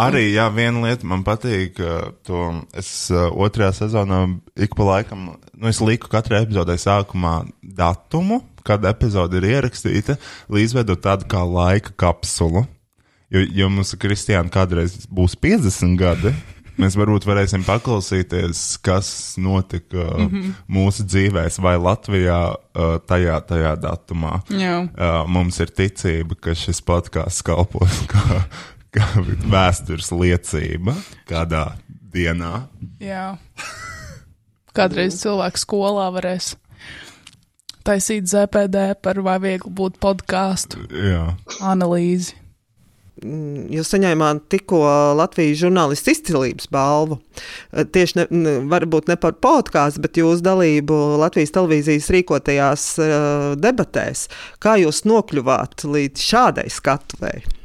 Arī, 0.00 0.24
jā, 0.34 0.48
viena 0.50 0.80
lieta 0.88 1.06
man 1.06 1.22
patīk, 1.26 1.76
uh, 1.78 2.08
to 2.26 2.40
es 2.74 2.88
uh, 3.12 3.28
otrajā 3.30 3.70
sezonā 3.84 4.24
ik 4.58 4.74
pa 4.74 4.86
laikam, 4.88 5.26
nu, 5.54 5.68
es 5.70 5.78
liku 5.84 6.10
katrai 6.10 6.42
epizodē 6.42 6.74
sākumā 6.80 7.44
datumu, 7.62 8.40
kad 8.66 8.84
epizode 8.88 9.38
ir 9.38 9.46
ierakstīta, 9.52 10.16
lai 10.50 10.64
izveidot 10.64 11.02
tādu 11.04 11.28
kā 11.30 11.44
laika 11.46 11.92
kapsulu. 12.00 12.64
Jo, 13.34 13.44
jo 13.60 13.68
mums 13.70 13.94
ar 13.94 14.00
Kristiānu 14.02 14.52
kādreiz 14.52 15.04
būs 15.10 15.36
50 15.40 15.94
gadi. 16.00 16.34
Mēs 16.80 16.96
varbūt 16.98 17.26
varēsim 17.28 17.62
paklausīties, 17.66 18.62
kas 18.82 19.08
notika 19.38 20.08
mm 20.10 20.26
-hmm. 20.26 20.54
mūsu 20.68 21.06
dzīvēs 21.06 21.60
vai 21.62 21.76
Latvijā 21.78 22.40
uh, 22.50 22.96
tajā, 23.06 23.38
tajā 23.46 23.76
datumā. 23.78 24.40
Jā. 24.50 24.80
Uh, 24.82 25.22
mums 25.30 25.60
ir 25.60 25.70
ticība, 25.70 26.34
ka 26.34 26.54
šis 26.54 26.82
podkāsts 26.82 27.46
kalpos 27.46 28.02
kā, 28.12 28.42
kā 28.90 29.06
vēstures 29.46 30.10
liecība 30.10 30.96
kādā 31.30 31.76
dienā. 32.14 32.66
Jā. 32.98 33.36
Kādreiz 34.74 35.20
cilvēks 35.22 35.62
skolā 35.62 36.10
varēs 36.10 36.56
taisīt 37.84 38.26
ZPD 38.26 38.94
par 39.04 39.20
vai 39.22 39.38
viegli 39.42 39.70
būt 39.70 40.00
podkāstu 40.02 40.86
analīzi. 41.60 42.43
Jūs 43.24 43.88
saņēmāt 43.94 44.42
tikko 44.52 44.82
Latvijas 45.16 45.62
žurnālistu 45.62 46.12
izcilības 46.12 46.68
balvu. 46.74 47.18
Eh, 47.72 47.86
Tieši 47.88 48.20
ne, 48.20 48.26
ne, 48.36 48.54
varbūt 48.68 49.08
ne 49.08 49.16
par 49.20 49.38
podkāstu, 49.40 50.02
bet 50.04 50.20
jūsu 50.20 50.44
dalību 50.44 51.00
Latvijas 51.22 51.54
televīzijas 51.56 52.10
rīkotajās 52.12 52.86
uh, 53.00 53.50
debatēs. 53.60 54.28
Kā 54.60 54.76
jūs 54.82 55.04
nokļuvāt 55.08 55.86
līdz 55.88 56.30
šādai 56.30 56.68
skatuvēji? 56.72 57.63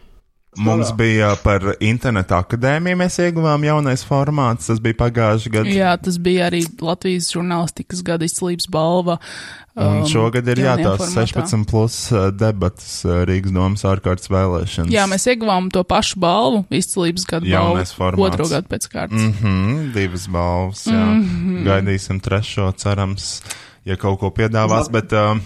Mums 0.58 0.90
bija 0.98 1.34
par 1.44 1.64
internetu 1.80 2.34
akadēmiju, 2.38 2.98
mēs 3.00 3.20
ieguvām 3.22 3.64
jaunais 3.68 4.04
formāts, 4.08 4.70
tas 4.70 4.82
bija 4.84 4.98
pagājuši 5.00 5.52
gadu. 5.54 5.74
Jā, 5.74 5.94
tas 6.02 6.18
bija 6.22 6.48
arī 6.50 6.64
Latvijas 6.82 7.30
žurnālistikas 7.34 8.02
gada 8.06 8.26
izcilības 8.28 8.70
balva. 8.72 9.20
Un 9.80 10.02
um, 10.02 10.08
šogad 10.10 10.48
ir 10.52 10.64
jā, 10.66 10.74
tās 10.82 11.00
formātā. 11.04 11.46
16 11.46 11.70
plus 11.70 12.00
uh, 12.12 12.28
debatas 12.36 12.98
uh, 13.06 13.22
Rīgas 13.30 13.54
domas 13.56 13.86
ārkārtas 13.88 14.32
vēlēšanas. 14.34 14.92
Jā, 14.92 15.06
mēs 15.12 15.30
ieguvām 15.32 15.70
to 15.74 15.86
pašu 15.88 16.20
balvu, 16.20 16.66
izcilības 16.74 17.28
gada 17.30 17.48
Jaunais 17.48 17.94
balvu, 17.94 18.02
formāts. 18.02 18.34
otro 18.34 18.50
gadu 18.52 18.74
pēc 18.74 18.90
kārtas. 18.92 19.22
Mm 19.22 19.34
-hmm, 19.40 19.94
divas 19.96 20.28
balvas, 20.28 20.86
jā. 20.88 21.06
Mm 21.06 21.24
-hmm. 21.24 21.64
Gaidīsim 21.70 22.20
trešo, 22.20 22.72
cerams, 22.72 23.42
ja 23.86 23.96
kaut 23.96 24.20
ko 24.20 24.30
piedāvās. 24.30 24.92
Bet, 24.92 25.14
uh, 25.14 25.38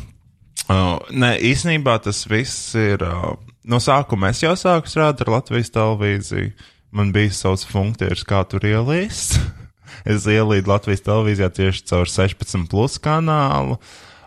uh, 0.69 0.99
nē, 1.11 1.37
īsnībā 1.41 1.99
tas 2.01 2.25
viss 2.29 2.75
ir. 2.75 3.03
Uh, 3.03 3.52
no 3.63 3.79
sākuma 3.83 4.31
es 4.33 4.43
jau 4.43 4.53
sāku 4.59 4.91
strādāt 4.91 5.25
ar 5.25 5.33
Latvijas 5.37 5.73
televīziju. 5.73 6.53
Man 6.93 7.11
bija 7.15 7.33
savs 7.33 7.65
funkcijas, 7.65 8.25
kā 8.29 8.43
tur 8.49 8.65
ielīst. 8.69 9.39
es 10.13 10.27
ielīdu 10.29 10.69
Latvijas 10.69 11.05
televīzijā 11.05 11.49
tieši 11.53 11.87
caur 11.89 12.09
16 12.09 12.67
plus 12.71 12.99
kanālu. 13.01 13.79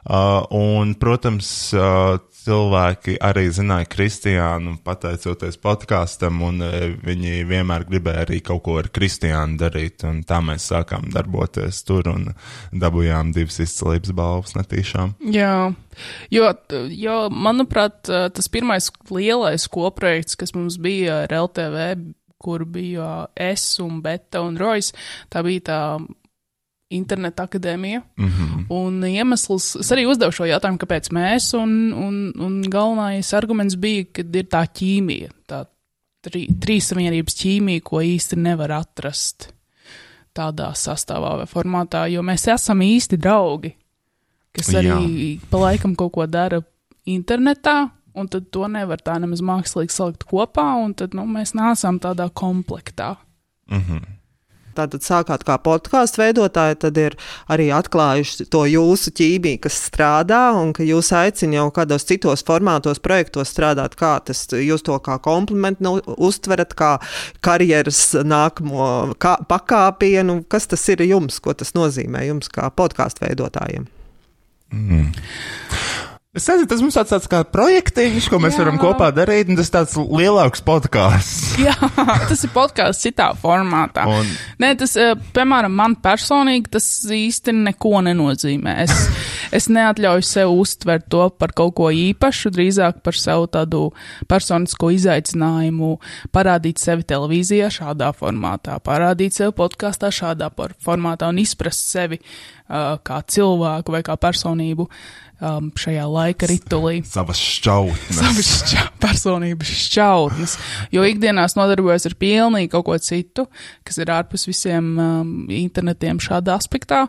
Uh, 0.06 0.44
un, 0.54 0.94
protams, 0.98 1.48
uh, 1.74 2.18
cilvēki 2.46 3.16
arī 3.26 3.46
zināja 3.54 3.88
Kristiānu, 3.90 4.76
pateicoties 4.86 5.58
podkāstam, 5.62 6.40
un 6.46 6.64
uh, 6.64 6.76
viņi 7.04 7.44
vienmēr 7.48 7.86
gribēja 7.90 8.26
arī 8.26 8.40
kaut 8.46 8.64
ko 8.66 8.78
ar 8.80 8.90
Kristiānu 8.94 9.58
darīt. 9.60 10.04
Tā 10.26 10.40
mēs 10.44 10.68
sākām 10.70 11.10
darboties 11.14 11.82
tur 11.86 12.08
un 12.12 12.28
dabūjām 12.72 13.32
divas 13.36 13.58
izcelības 13.64 14.14
balvas 14.16 14.56
netīšām. 14.58 15.16
Jā, 15.34 15.54
jo, 16.32 16.52
jo, 16.92 17.16
manuprāt, 17.32 18.04
tas 18.06 18.52
pirmais 18.52 18.90
lielais 19.10 19.66
koprojekts, 19.72 20.38
kas 20.38 20.54
mums 20.56 20.78
bija 20.82 21.24
ar 21.24 21.34
LTV, 21.44 21.90
kur 22.42 22.66
bija 22.68 23.26
es 23.34 23.64
un 23.82 24.00
Beta 24.04 24.44
un 24.44 24.58
Rojas, 24.60 24.92
tā 25.32 25.42
bija 25.46 25.66
tā 25.70 25.80
interneta 26.88 27.46
akadēmija. 27.46 28.02
Mm 28.16 28.26
-hmm. 28.28 28.66
Un 28.68 29.04
iemesls, 29.04 29.76
es 29.76 29.92
arī 29.92 30.06
uzdevu 30.06 30.32
šo 30.32 30.44
jautājumu, 30.44 30.78
kāpēc 30.78 31.10
mēs, 31.12 31.54
un, 31.58 31.92
un, 31.92 32.32
un 32.38 32.62
galvenais 32.62 33.34
arguments 33.34 33.76
bija, 33.76 34.04
ka 34.12 34.22
ir 34.22 34.44
tā 34.44 34.62
ķīmija, 34.66 35.30
tā 35.48 35.64
tri, 36.20 36.46
trīssavienības 36.60 37.34
ķīmija, 37.34 37.80
ko 37.82 38.00
īsti 38.00 38.36
nevar 38.36 38.72
atrast 38.72 39.52
tādā 40.34 40.70
sastāvā 40.74 41.36
vai 41.36 41.46
formātā, 41.46 42.06
jo 42.12 42.22
mēs 42.22 42.46
esam 42.52 42.80
īsti 42.80 43.16
draugi, 43.16 43.74
kas 44.52 44.74
arī 44.74 44.88
Jā. 44.88 45.40
pa 45.50 45.58
laikam 45.58 45.96
kaut 45.96 46.12
ko 46.12 46.26
dara 46.26 46.62
internetā, 47.06 47.90
un 48.14 48.28
tad 48.28 48.50
to 48.50 48.68
nevar 48.68 49.00
tā 49.04 49.18
nemaz 49.20 49.42
mākslīgi 49.44 49.90
salikt 49.92 50.24
kopā, 50.24 50.74
un 50.84 50.94
tad, 50.94 51.14
nu, 51.14 51.26
mēs 51.26 51.54
nāsām 51.56 51.98
tādā 51.98 52.28
komplektā. 52.30 53.16
Tātad 54.76 55.04
sākāt 55.06 55.44
kā 55.46 55.56
podkāstu 55.62 56.22
veidotāji, 56.22 56.78
tad 56.84 57.00
ir 57.00 57.16
arī 57.52 57.68
atklājuši 57.74 58.48
to 58.52 58.64
jūsu 58.68 59.12
ķīmiju, 59.16 59.62
kas 59.66 59.78
strādā, 59.88 60.42
un 60.58 60.72
ka 60.76 60.86
jūs 60.86 61.12
aicināt 61.16 61.56
jau 61.56 61.66
kādos 61.74 62.06
citos 62.08 62.44
formātos, 62.46 63.00
projektos 63.02 63.52
strādāt. 63.54 63.96
Kā 63.98 64.16
tas 64.26 64.44
jūs 64.52 64.84
to 64.86 64.98
kā 65.02 65.18
komplimentu 65.22 65.86
nu, 65.86 65.94
uztverat, 66.16 66.74
kā 66.76 66.96
karjeras 67.44 68.02
nākamo 68.26 69.16
kā, 69.22 69.36
pakāpienu? 69.48 70.42
Kas 70.50 70.68
tas 70.70 70.84
ir 70.92 71.04
jums, 71.06 71.40
ko 71.40 71.56
tas 71.56 71.72
nozīmē 71.76 72.26
jums 72.28 72.50
kā 72.52 72.68
podkāstu 72.74 73.26
veidotājiem? 73.26 73.86
Es 76.36 76.44
nezinu, 76.50 76.68
tas 76.68 76.82
mums 76.84 76.96
tāds, 76.98 77.12
tāds 77.14 77.28
kā 77.32 77.38
projektiņš, 77.48 78.26
ko 78.28 78.36
mēs 78.44 78.58
Jā. 78.58 78.60
varam 78.60 78.76
kopā 78.76 79.06
darīt, 79.16 79.48
un 79.48 79.56
tas 79.56 79.70
tāds 79.72 79.94
lielāks 79.96 80.60
podkāsts. 80.66 81.54
Jā, 81.64 81.72
tas 82.28 82.42
ir 82.44 82.50
podkāsts 82.52 83.06
citā 83.06 83.30
formātā. 83.40 84.04
Un- 84.04 84.34
Nē, 84.60 84.74
tas, 84.76 84.92
eh, 85.00 85.14
piemēram, 85.32 85.72
man 85.72 85.94
personīgi 86.04 86.74
tas 86.76 86.84
īsti 87.08 87.54
neko 87.56 88.02
nenozīmē. 88.04 88.74
Es, 88.84 89.06
es 89.62 89.70
neatļauju 89.72 90.26
sev 90.28 90.52
uztvert 90.52 91.08
to 91.08 91.24
par 91.40 91.56
kaut 91.56 91.72
ko 91.80 91.88
īpašu, 91.88 92.52
drīzāk 92.52 93.00
par 93.06 93.16
sev 93.16 93.48
tādu 93.56 93.86
personisko 94.28 94.92
izaicinājumu, 94.92 95.94
parādīt 96.36 96.84
sevi 96.84 97.08
televīzijā 97.08 97.72
šādā 97.80 98.12
formātā, 98.12 98.76
parādīt 98.84 99.40
sevi 99.40 99.56
podkāstā 99.56 100.12
šādā 100.12 100.52
formātā 100.84 101.32
un 101.32 101.40
izprast 101.40 101.88
sevi 101.96 102.20
uh, 102.20 102.98
kā 103.00 103.22
cilvēku 103.24 103.96
vai 103.96 104.04
kā 104.04 104.20
personību 104.20 104.90
um, 105.40 105.70
šajā 105.76 106.04
laika 106.10 106.48
ritulī. 106.50 107.00
Savas 107.06 107.40
šķautnes. 107.40 108.18
savas 108.18 108.50
šķa 108.62 108.84
personības 109.02 109.72
šķautnes, 109.86 110.58
jo 110.94 111.06
ikdienās 111.06 111.56
nodarbojos 111.58 112.08
ar 112.08 112.16
pilnīgi 112.20 112.72
kaut 112.72 112.86
ko 112.88 112.98
citu, 113.02 113.46
kas 113.86 114.00
ir 114.02 114.12
ārpus 114.14 114.46
visiem 114.48 114.92
um, 114.94 115.34
internetiem 115.52 116.20
šādā 116.22 116.56
aspektā, 116.56 117.06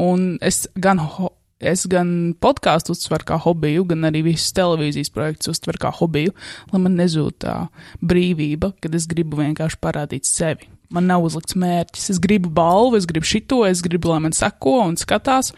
un 0.00 0.34
es 0.44 0.64
gan, 0.74 1.02
es 1.60 1.86
gan 1.90 2.34
podkāstu 2.42 2.94
uztveru 2.94 3.28
kā 3.32 3.40
hobiju, 3.46 3.88
gan 3.90 4.10
arī 4.10 4.24
visus 4.30 4.54
televīzijas 4.56 5.12
projektus 5.14 5.54
uztveru 5.56 5.86
kā 5.86 5.94
hobiju, 5.98 6.34
lai 6.72 6.84
man 6.86 6.96
nezūd 7.00 7.40
tā 7.46 7.58
brīvība, 8.04 8.74
kad 8.82 8.94
es 8.94 9.08
gribu 9.10 9.42
vienkārši 9.42 9.82
parādīt 9.82 10.30
sevi. 10.30 10.70
Man 10.94 11.08
nav 11.10 11.24
uzlikts 11.26 11.56
mērķis, 11.58 12.10
es 12.12 12.18
gribu 12.22 12.50
balvu, 12.54 13.00
es 13.00 13.06
gribu 13.08 13.26
šito, 13.26 13.64
es 13.66 13.80
gribu, 13.82 14.12
lai 14.12 14.20
man 14.28 14.34
seko 14.36 14.76
un 14.84 14.98
skatās, 15.00 15.50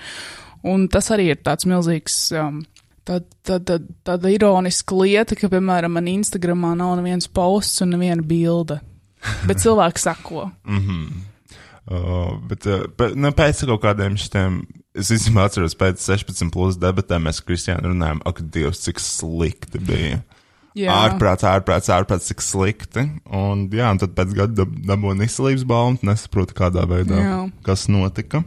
un 0.66 0.88
tas 0.92 1.10
arī 1.14 1.30
ir 1.34 1.44
tāds 1.46 1.68
milzīgs 1.68 2.18
um, 2.40 2.64
Tā, 3.06 3.20
tā, 3.46 3.60
tā, 3.62 3.76
tāda 4.02 4.30
ironiska 4.34 4.96
lieta, 4.98 5.36
ka, 5.38 5.46
piemēram, 5.46 5.92
man 5.94 6.08
Instagramā 6.10 6.72
nav 6.74 6.96
nevienas 6.98 7.28
posts 7.30 7.84
un 7.84 7.92
neviena 7.94 8.24
bilde. 8.26 8.80
Bet 9.46 9.62
cilvēki 9.62 10.02
sako. 10.02 10.48
Uh, 11.86 12.32
bet 12.50 12.64
uh, 12.66 12.80
nu, 13.14 13.30
pēc 13.30 13.60
kaut 13.68 13.78
kādiem 13.84 14.16
šiem, 14.18 14.56
es 14.98 15.06
īstenībā 15.14 15.44
atceros, 15.46 15.76
pēc 15.78 16.00
16 16.02 16.50
plus 16.50 16.74
debatēm 16.82 17.28
mēs 17.28 17.38
ar 17.38 17.46
Kristiānu 17.46 17.92
runājām, 17.92 18.22
ak, 18.26 18.40
Dievs, 18.50 18.80
cik 18.82 18.98
slikti 18.98 19.78
bija. 19.78 20.16
Jā, 20.74 20.96
Ārprāts, 21.04 21.46
ārprāts, 21.46 21.92
ārprāts, 21.94 22.26
cik 22.26 22.42
slikti. 22.42 23.06
Un, 23.30 23.62
jā, 23.70 23.92
un 23.94 24.02
tad 24.02 24.16
pēc 24.18 24.34
gada 24.34 24.64
dab- 24.64 24.74
dabūju 24.90 25.28
izcelības 25.28 25.62
balvu, 25.70 26.02
nesaprotu, 26.10 26.58
kādā 26.58 26.82
veidā, 26.90 27.22
Jā. 27.22 27.38
kas 27.70 27.86
notika. 27.86 28.42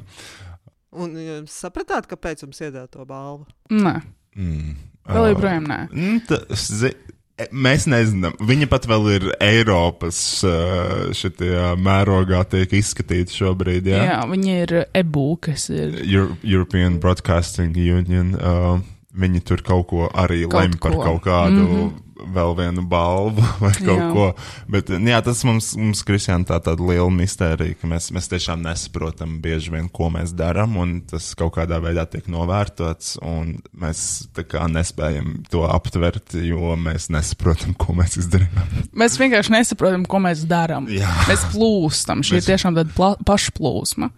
Un 0.91 1.13
jūs 1.21 1.53
sapratāt, 1.53 2.07
kāpēc 2.09 2.45
jums 2.45 2.61
iedod 2.65 2.89
to 2.91 3.05
balvu? 3.05 3.45
nē, 3.69 4.01
Mm. 4.39 4.75
vēl 5.09 5.31
joprojām 5.33 5.65
nē. 5.67 5.79
Mm, 5.91 6.19
tas, 6.29 6.67
zi, 6.81 6.93
E, 7.39 7.45
Mēs 7.55 7.85
nezinām, 7.87 8.33
viņa 8.43 8.67
pat 8.67 8.83
vēl 8.89 9.05
ir 9.13 9.25
Eiropas 9.39 10.17
uh, 10.43 11.07
šitie 11.15 11.53
mērogā 11.79 12.41
tiek 12.51 12.73
izskatīta 12.81 13.31
šobrīd, 13.31 13.87
jā? 13.87 14.01
Jā, 14.09 14.17
viņi 14.27 14.55
ir 14.65 14.73
EBU, 14.99 15.37
kas 15.47 15.69
ir. 15.71 16.01
Euro 16.03 16.35
European 16.43 16.97
Broadcasting 16.99 17.77
Union, 17.79 18.33
uh, 18.35 18.81
viņi 19.17 19.41
tur 19.41 19.63
kaut 19.65 19.87
ko 19.89 20.05
arī 20.13 20.43
Kaut 20.49 20.61
lem 20.61 20.77
par 20.77 20.91
ko. 20.93 21.01
kaut 21.01 21.23
kādu 21.25 21.63
mm 21.63 21.67
-hmm. 21.79 21.91
vēl 22.35 22.51
vienu 22.57 22.81
balvu 22.81 23.41
vai 23.63 23.71
kaut 23.73 23.99
Jā. 23.99 24.11
ko. 24.13 24.33
Bet, 24.67 24.89
jā, 24.89 25.21
tas 25.23 25.43
mums, 25.43 25.75
mums 25.75 26.03
Kristiāna, 26.03 26.45
tā 26.45 26.59
tāda 26.61 26.87
liela 26.89 27.09
mistērija, 27.09 27.75
ka 27.81 27.87
mēs, 27.87 28.11
mēs 28.11 28.27
tiešām 28.29 28.61
nesaprotam 28.61 29.41
bieži 29.41 29.71
vien, 29.71 29.89
ko 29.89 30.09
mēs 30.09 30.33
darām, 30.35 30.77
un 30.77 31.01
tas 31.01 31.33
kaut 31.35 31.55
kādā 31.55 31.79
veidā 31.81 32.05
tiek 32.05 32.27
novērtots, 32.27 33.17
un 33.21 33.61
mēs 33.73 34.27
tā 34.35 34.43
kā 34.43 34.67
nespējam 34.67 35.43
to 35.49 35.63
aptvert, 35.65 36.33
jo 36.33 36.75
mēs 36.75 37.09
nesaprotam, 37.09 37.73
ko 37.73 37.93
mēs 37.93 38.17
izdarījām. 38.17 38.67
Mēs 38.99 39.17
vienkārši 39.19 39.51
nesaprotam, 39.51 40.05
ko 40.05 40.17
mēs 40.19 40.45
darām. 40.45 40.85
Mēs 41.27 41.45
plūstam. 41.53 42.19
Šī 42.21 42.35
Mēs- 42.35 42.47
ir 42.49 42.53
tiešām 42.57 42.75
tāda 42.75 43.15
pašplūsma. 43.25 44.09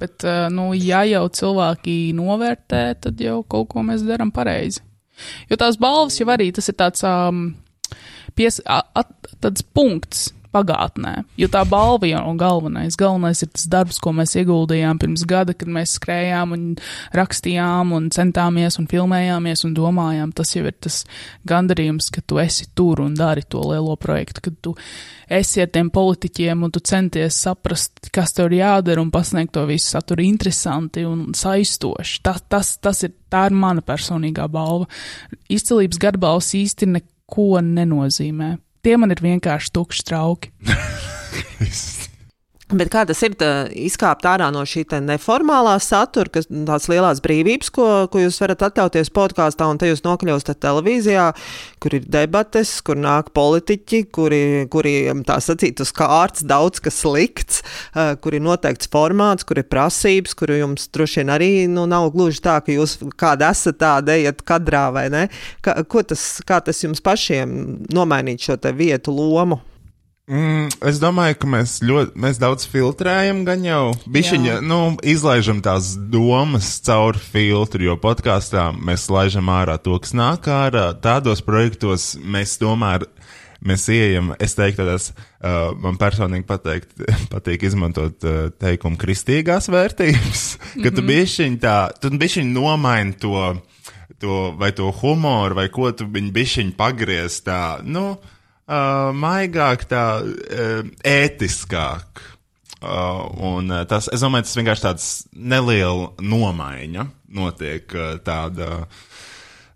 Bet, 0.00 0.24
uh, 0.26 0.48
nu, 0.50 0.72
ja 0.74 1.04
jau 1.06 1.26
cilvēki 1.30 2.14
novērtē, 2.18 2.82
tad 3.06 3.20
jau 3.22 3.42
kaut 3.46 3.68
ko 3.70 3.84
mēs 3.86 4.02
darām 4.06 4.32
pareizi. 4.34 4.82
Jo 5.46 5.58
tās 5.60 5.78
balvas 5.78 6.18
jau 6.18 6.26
arī 6.34 6.48
tas 6.54 6.66
ir 6.70 6.74
tāds, 6.80 7.04
um, 7.06 7.52
pies, 8.34 8.58
at, 8.66 9.12
tāds 9.44 9.62
punkts 9.62 10.32
pagātnē. 10.54 11.14
Jo 11.40 11.48
tā 11.52 11.64
balva 11.68 12.08
jau 12.08 12.20
nav 12.22 12.38
galvenais. 12.40 12.98
Galvenais 13.00 13.42
ir 13.44 13.50
tas 13.54 13.66
darbs, 13.70 13.98
ko 14.02 14.14
mēs 14.16 14.36
ieguldījām 14.38 15.00
pirms 15.02 15.26
gada, 15.28 15.54
kad 15.56 15.70
mēs 15.70 15.96
skrējām 15.98 16.54
un 16.56 16.64
rakstījām 17.16 17.94
un 17.96 18.08
centāmies 18.14 18.78
un 18.80 18.88
filmējāmies 18.90 19.66
un 19.68 19.74
domājām. 19.76 20.34
Tas 20.36 20.54
jau 20.56 20.64
ir 20.68 20.76
tas 20.78 21.02
gandarījums, 21.48 22.10
ka 22.14 22.22
tu 22.26 22.40
esi 22.42 22.68
tur 22.76 23.02
un 23.04 23.16
dari 23.18 23.44
to 23.48 23.62
lielo 23.72 23.96
projektu, 24.00 24.46
kad 24.48 24.58
tu 24.64 24.74
esi 25.30 25.62
ar 25.64 25.70
tiem 25.72 25.90
politiķiem 25.94 26.66
un 26.66 26.72
tu 26.74 26.82
centies 26.84 27.38
saprast, 27.46 28.10
kas 28.14 28.34
tev 28.36 28.52
ir 28.52 28.60
jādara 28.60 29.02
un 29.02 29.12
pasniegt 29.14 29.54
to 29.56 29.64
visu 29.68 29.94
saturu 29.94 30.24
interesanti 30.24 31.04
un 31.08 31.32
saistoši. 31.36 32.20
Tas, 32.24 32.44
tas, 32.48 32.74
tas 32.82 33.04
ir, 33.06 33.14
tā 33.32 33.46
ir 33.50 33.56
mana 33.58 33.84
personīgā 33.84 34.48
balva. 34.52 34.88
Izcilības 35.52 36.00
gadbalvs 36.02 36.54
īsti 36.60 36.90
neko 36.98 37.50
nenozīmē. 37.64 38.54
Tie 38.84 38.98
man 39.00 39.14
ir 39.14 39.22
vienkārši 39.24 39.72
tukši 39.72 40.04
trauki. 40.10 40.52
Bet 42.74 42.90
kā 42.90 43.04
tas 43.06 43.20
ir 43.22 43.36
tā, 43.38 43.48
izkāpt 43.70 44.24
ārā 44.26 44.48
no 44.50 44.64
šī 44.66 44.82
neformālā 45.04 45.76
satura, 45.82 46.30
kas 46.32 46.48
tās 46.50 46.88
lielās 46.90 47.20
brīvības, 47.22 47.70
ko, 47.74 47.86
ko 48.10 48.22
jūs 48.24 48.40
varat 48.42 48.64
atļauties 48.66 49.12
podkāstā, 49.14 49.68
un 49.70 49.78
te 49.78 49.90
jūs 49.90 50.02
nokļūstat 50.02 50.58
televīzijā, 50.64 51.28
kur 51.82 51.94
ir 51.94 52.08
debates, 52.10 52.72
kur 52.82 52.98
nāk 52.98 53.30
politiķi, 53.36 54.00
kuri, 54.14 54.42
kuri 54.72 54.94
tā 55.28 55.36
sacīt 55.44 55.82
uz 55.84 55.92
kārts, 55.94 56.42
daudz 56.50 56.82
kas 56.82 56.98
likts, 57.06 57.62
eh, 57.94 58.16
kur 58.18 58.34
ir 58.34 58.42
noteikts 58.42 58.90
formāts, 58.90 59.46
kur 59.46 59.60
ir 59.62 59.68
prasības, 59.70 60.34
kur 60.34 60.50
jums 60.56 60.88
droši 60.94 61.22
vien 61.22 61.30
arī 61.36 61.52
nu, 61.70 61.86
nav 61.90 62.08
gluži 62.16 62.42
tā, 62.42 62.56
ka 62.64 62.74
jūs 62.74 62.96
kāda 63.14 63.52
esat 63.54 63.78
tāda, 63.84 64.18
ejat 64.18 64.42
kadrā 64.42 64.88
vai 64.94 65.06
ne. 65.14 65.28
Kā, 65.62 65.78
tas, 66.02 66.26
kā 66.46 66.58
tas 66.64 66.82
jums 66.82 67.04
pašiem 67.04 67.86
nomainīt 67.94 68.42
šo 68.48 68.58
vietu 68.74 69.14
lomu? 69.14 69.60
Mm, 70.24 70.70
es 70.88 70.96
domāju, 71.02 71.36
ka 71.42 71.48
mēs 71.52 71.74
ļoti 71.84 72.16
mēs 72.24 72.38
daudz 72.40 72.64
filtrējam, 72.72 73.42
gan 73.44 73.60
jau 73.66 73.82
bišķiņa, 74.08 74.54
nu, 74.64 74.78
izlaižam 75.04 75.60
tās 75.64 75.90
domas 75.98 76.70
caur 76.86 77.18
filtru, 77.20 77.84
jo 77.90 77.98
podkāstā 78.00 78.70
mēs 78.72 79.10
laižam 79.12 79.52
ārā 79.52 79.76
to, 79.84 79.98
kas 80.00 80.16
nāk 80.16 80.48
ārā. 80.48 80.86
Tādos 81.04 81.44
projektos 81.44 82.14
mēs 82.16 82.56
tomēr. 82.62 83.04
Mēs 83.64 83.86
ieejam, 83.88 84.34
es 84.44 84.52
teiktu, 84.56 84.82
tādās, 84.82 85.06
uh, 85.40 85.70
man 85.80 85.96
personīgi 86.00 86.44
pateikt, 86.48 86.98
patīk 87.32 87.62
izmantot 87.64 88.24
uh, 88.28 88.42
teikumu 88.60 88.98
kristīgās 89.00 89.70
vērtības, 89.72 90.42
ka 90.84 90.92
tu 90.92 91.04
bišķiņ 91.04 91.56
tā, 91.62 91.78
tu 92.00 92.10
bišķiņ 92.12 92.50
nomaini 92.52 93.16
to, 93.20 93.40
to, 94.20 94.36
vai 94.60 94.68
to 94.76 94.90
humoru, 95.00 95.56
vai 95.60 95.70
ko 95.72 95.92
tu 95.96 96.08
bišķiņ 96.08 96.74
pagriez 96.76 97.40
tā, 97.46 97.62
nu, 97.88 98.10
uh, 98.18 98.33
maigāk, 98.68 99.84
tā 99.90 100.04
uh, 100.24 100.86
ētiskāk. 101.04 102.22
Uh, 102.84 103.30
un 103.40 103.70
uh, 103.72 103.82
tas, 103.88 104.10
es 104.12 104.20
domāju, 104.20 104.44
tas 104.44 104.56
vienkārši 104.58 104.84
tāds 104.84 105.06
neliela 105.32 106.10
nomaiņa 106.20 107.06
notiek 107.32 107.94
uh, 107.96 108.16
tāda, 108.24 108.84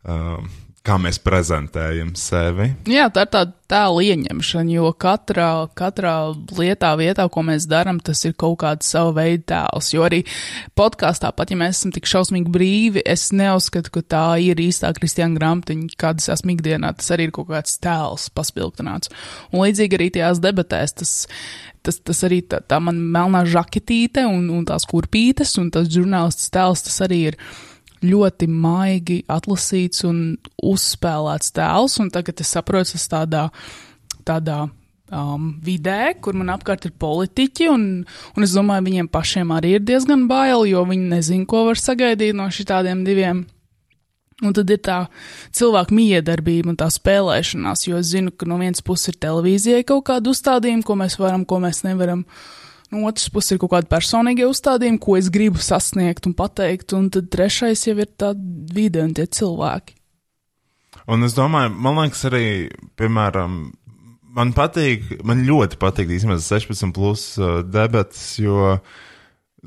uh, 0.04 0.42
kā 0.88 0.96
mēs 1.00 1.20
prezentējam 1.22 2.14
sevi. 2.18 2.70
Jā, 2.88 3.08
tā 3.12 3.26
ir 3.26 3.32
tāda 3.32 3.54
tēla 3.68 4.04
ieņemšana, 4.06 4.72
jo 4.72 4.90
katrā, 4.96 5.50
katrā 5.76 6.14
lietā, 6.56 6.94
vietā, 7.00 7.26
ko 7.32 7.44
mēs 7.44 7.66
darām, 7.68 8.00
tas 8.04 8.22
ir 8.24 8.34
kaut 8.40 8.58
kāds 8.62 8.88
sava 8.88 9.12
veida 9.20 9.44
tēls. 9.52 9.92
Jo 9.92 10.06
arī 10.06 10.22
podkāstā, 10.78 11.30
pat 11.36 11.52
ja 11.52 11.58
mēs 11.60 11.80
esam 11.80 11.92
tik 11.94 12.08
šausmīgi 12.08 12.52
brīvi, 12.54 13.04
es 13.04 13.28
neuzskatu, 13.36 13.92
ka 13.98 14.04
tā 14.16 14.24
ir 14.44 14.60
īstā 14.64 14.92
kristiāna 14.96 15.36
grāmatiņa, 15.36 15.92
kādas 16.00 16.30
esmu 16.38 16.56
ikdienā. 16.56 16.94
Tas 16.98 17.12
arī 17.16 17.28
ir 17.28 17.34
kaut 17.36 17.50
kāds 17.52 17.76
tēls 17.84 18.28
paspilgtināts. 18.36 19.12
Un 19.52 19.66
līdzīgi 19.66 20.00
arī 20.00 20.12
tajās 20.16 20.44
debatēs 20.44 21.00
tas. 21.02 21.16
Tas, 21.88 21.94
tas 22.04 22.18
arī 22.26 22.40
tā, 22.42 22.58
tā 22.68 22.80
man 22.82 22.98
melnā 23.14 23.44
žaketīte 23.48 24.24
un, 24.26 24.48
un 24.52 24.64
tās 24.66 24.84
kurpītes 24.90 25.54
un 25.62 25.70
tas 25.72 25.86
žurnālists 25.88 26.50
tēls, 26.52 26.82
tas 26.84 26.96
arī 27.06 27.20
ir 27.30 27.38
ļoti 28.04 28.48
maigi 28.50 29.20
atlasīts 29.30 30.04
un 30.08 30.22
uzspēlēts 30.62 31.54
tēls, 31.56 31.98
un 32.02 32.10
tagad 32.14 32.42
es 32.44 32.52
saprotu, 32.54 32.94
tas 32.94 33.08
tādā, 33.10 33.44
tādā 34.28 34.64
um, 35.10 35.52
vidē, 35.64 36.14
kur 36.20 36.36
man 36.38 36.52
apkārt 36.54 36.88
ir 36.88 36.94
politiķi, 37.00 37.68
un, 37.72 37.84
un 38.36 38.46
es 38.46 38.54
domāju, 38.56 38.86
viņiem 38.88 39.10
pašiem 39.12 39.52
arī 39.54 39.76
ir 39.78 39.86
diezgan 39.86 40.26
bail, 40.30 40.66
jo 40.68 40.84
viņi 40.88 41.12
nezin, 41.14 41.46
ko 41.48 41.66
var 41.68 41.80
sagaidīt 41.80 42.36
no 42.36 42.48
šitādiem 42.52 43.04
diviem. 43.06 43.46
Un 44.38 44.54
tad 44.54 44.70
ir 44.70 44.78
tā 44.86 45.00
cilvēka 45.58 45.94
miedarbība 45.96 46.70
un 46.70 46.76
tā 46.78 46.86
spēlēšanās, 46.94 47.88
jo 47.88 47.98
es 47.98 48.12
zinu, 48.12 48.30
ka 48.30 48.46
no 48.46 48.60
vienas 48.60 48.84
puses 48.86 49.10
ir 49.10 49.18
televīzijai 49.24 49.82
kaut 49.88 50.04
kāda 50.12 50.30
uzstādījuma, 50.30 50.86
ko 50.86 50.94
mēs 51.00 51.18
varam, 51.18 51.42
ko 51.48 51.58
mēs 51.64 51.82
nevaram. 51.82 52.22
No 52.92 53.04
otras 53.04 53.28
puses 53.28 53.52
ir 53.52 53.60
kaut 53.60 53.74
kāda 53.74 53.90
personīga 53.90 54.48
uzstādījuma, 54.48 55.00
ko 55.02 55.18
es 55.18 55.28
gribu 55.32 55.60
sasniegt 55.60 56.28
un 56.28 56.34
pateikt, 56.36 56.94
un 56.96 57.10
tad 57.12 57.28
trešais 57.32 57.84
jau 57.84 57.96
ir 57.98 58.08
tā 58.16 58.32
vide 58.72 59.02
un 59.04 59.12
tie 59.16 59.26
cilvēki. 59.28 59.98
Un 61.08 61.24
es 61.24 61.36
domāju, 61.36 61.72
man 61.72 62.00
liekas, 62.00 62.24
arī, 62.28 62.46
piemēram, 63.00 63.58
man 64.36 64.54
patīk, 64.56 65.18
man 65.24 65.44
ļoti 65.48 65.78
patīk 65.80 66.10
īstenībā 66.16 66.38
16 66.40 66.92
plus 66.96 67.30
uh, 67.40 67.60
debatas, 67.64 68.24
jo, 68.40 68.74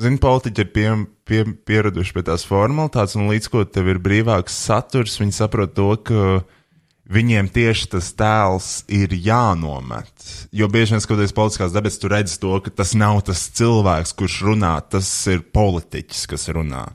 zini, 0.01 0.21
politiķi 0.21 0.65
ir 0.65 0.71
pie, 0.73 0.87
pie, 1.29 1.43
pieraduši 1.69 2.17
pie 2.17 2.25
tās 2.29 2.45
formalitātes, 2.47 3.17
un 3.17 3.29
līdz 3.31 3.51
ko 3.53 3.65
tev 3.69 3.89
ir 3.93 4.01
brīvāks 4.01 4.57
saturs, 4.67 5.19
viņi 5.21 5.37
saprot 5.37 5.73
to, 5.77 5.89
ka 6.09 6.41
viņiem 7.11 7.49
tieši 7.51 7.89
tas 7.95 8.11
tēls 8.17 8.69
ir 8.91 9.13
jānomet. 9.15 10.11
Jo 10.55 10.69
bieži 10.71 10.95
vien 10.95 11.03
skatoties 11.03 11.35
politiskās 11.35 11.75
debatas, 11.75 11.99
tu 12.01 12.11
redz 12.11 12.37
to, 12.41 12.53
ka 12.63 12.73
tas 12.81 12.93
nav 12.97 13.21
tas 13.27 13.43
cilvēks, 13.57 14.15
kurš 14.17 14.37
runā, 14.47 14.75
tas 14.91 15.09
ir 15.31 15.43
politiķis, 15.53 16.25
kas 16.31 16.47
runā. 16.55 16.85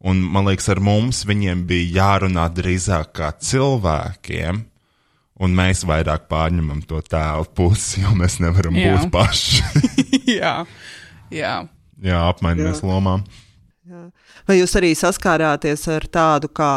Un 0.00 0.22
man 0.32 0.48
liekas, 0.48 0.70
ar 0.72 0.80
mums 0.80 1.26
viņiem 1.28 1.66
bija 1.68 1.90
jārunā 1.98 2.46
drīzāk 2.56 3.12
kā 3.18 3.34
cilvēkiem, 3.36 4.62
un 5.40 5.56
mēs 5.56 5.84
vairāk 5.88 6.24
pārņemam 6.30 6.80
to 6.88 7.02
tēlu 7.04 7.48
pusi, 7.56 8.00
jo 8.04 8.14
mēs 8.16 8.38
nevaram 8.40 8.76
Jā. 8.80 8.96
būt 8.96 9.12
paši. 9.12 9.62
jā, 10.40 10.54
jā. 11.32 11.54
Jā, 12.00 12.24
apmainamies 12.30 12.80
lomām. 12.80 13.26
Vai 14.48 14.56
jūs 14.56 14.72
arī 14.78 14.94
saskārāties 14.96 15.84
ar 15.92 16.06
tādu 16.08 16.48
kā 16.48 16.72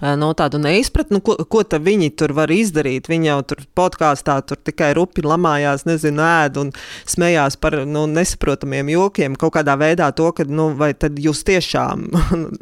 no 0.00 0.30
tādu 0.38 0.60
neizpratni, 0.62 1.18
nu, 1.18 1.22
ko, 1.24 1.34
ko 1.50 1.62
viņi 1.64 2.10
tur 2.18 2.34
var 2.36 2.52
izdarīt? 2.54 3.10
Viņi 3.10 3.30
jau 3.30 3.38
tur 3.50 3.62
podkāstā 3.78 4.38
tur 4.46 4.60
tikai 4.62 4.92
rupi 4.98 5.24
lamājās, 5.26 5.86
nezinu, 5.88 6.22
ēd 6.22 6.60
un 6.62 6.72
smējās 7.08 7.58
par 7.60 7.80
nu, 7.86 8.06
nesaprotamiem 8.10 8.92
jokiem, 8.94 9.38
kaut 9.38 9.56
kādā 9.58 9.78
veidā 9.80 10.10
to, 10.14 10.30
ka, 10.32 10.46
nu, 10.48 10.70
vai 10.78 10.92
tad 10.94 11.18
jūs 11.18 11.44
tiešām 11.48 12.08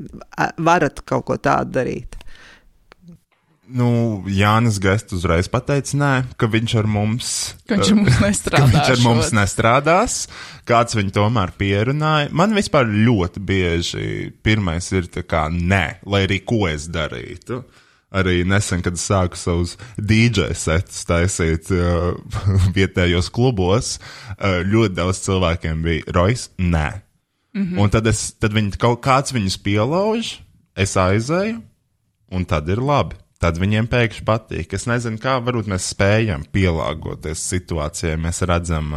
varat 0.69 1.05
kaut 1.05 1.29
ko 1.29 1.41
tādu 1.41 1.77
darīt? 1.81 2.16
Nu, 3.69 4.23
Jānis 4.31 4.77
Gests 4.79 5.17
uzreiz 5.17 5.49
pateica, 5.51 5.97
nē, 5.99 6.11
ka 6.39 6.47
viņš 6.47 6.75
ar 6.79 6.87
mums, 6.87 7.31
Ka 7.67 7.75
viņš 7.75 7.89
ar 7.91 7.97
mums 7.99 8.17
ka 8.21 8.27
nestrādās. 8.29 8.75
viņš 8.75 8.91
ar 8.93 9.01
mums 9.03 9.33
nestrādās. 9.35 10.19
Kāds 10.67 10.95
viņu 10.95 11.11
tomēr 11.17 11.51
pierunāja. 11.59 12.29
Man 12.31 12.55
vispār 12.55 12.87
ļoti 12.87 13.43
bieži 13.43 14.07
pirmais 14.47 14.87
ir 14.95 15.09
tā 15.11 15.25
kā 15.27 15.49
nē, 15.51 15.99
lai 16.07 16.23
arī 16.29 16.39
ko 16.47 16.69
es 16.71 16.87
darītu. 16.87 17.65
Arī 18.17 18.45
nesen, 18.47 18.85
kad 18.87 18.95
sāku 19.03 19.37
savus 19.37 19.75
DJ 19.99 20.53
setus 20.55 21.03
taisīt 21.09 21.67
uh, 21.75 22.15
vietējos 22.77 23.33
klubos, 23.35 23.97
uh, 24.39 24.63
ļoti 24.63 24.95
daudz 24.95 25.25
cilvēkiem 25.27 25.83
bija 25.83 26.15
Rojas, 26.15 26.49
nē. 26.57 27.03
Mm 27.57 27.63
-hmm. 27.67 27.79
Un 27.83 27.91
tad, 27.91 28.07
es, 28.07 28.31
tad 28.39 28.55
viņi, 28.55 28.77
kaut 28.79 29.03
kāds 29.03 29.35
viņus 29.35 29.59
pielauž, 29.59 30.37
es 30.77 30.97
aizēju, 30.97 31.61
un 32.31 32.45
tad 32.45 32.69
ir 32.69 32.79
labi. 32.79 33.17
Tad 33.43 33.59
viņiem 33.61 33.89
pēkšņi 33.91 34.25
patīk. 34.27 34.75
Es 34.77 34.87
nezinu, 34.89 35.21
kā 35.21 35.37
varbūt 35.45 35.69
mēs 35.71 35.91
spējam 35.93 36.47
pielāgoties 36.53 37.43
situācijai. 37.53 38.17
Mēs 38.21 38.43
redzam 38.49 38.95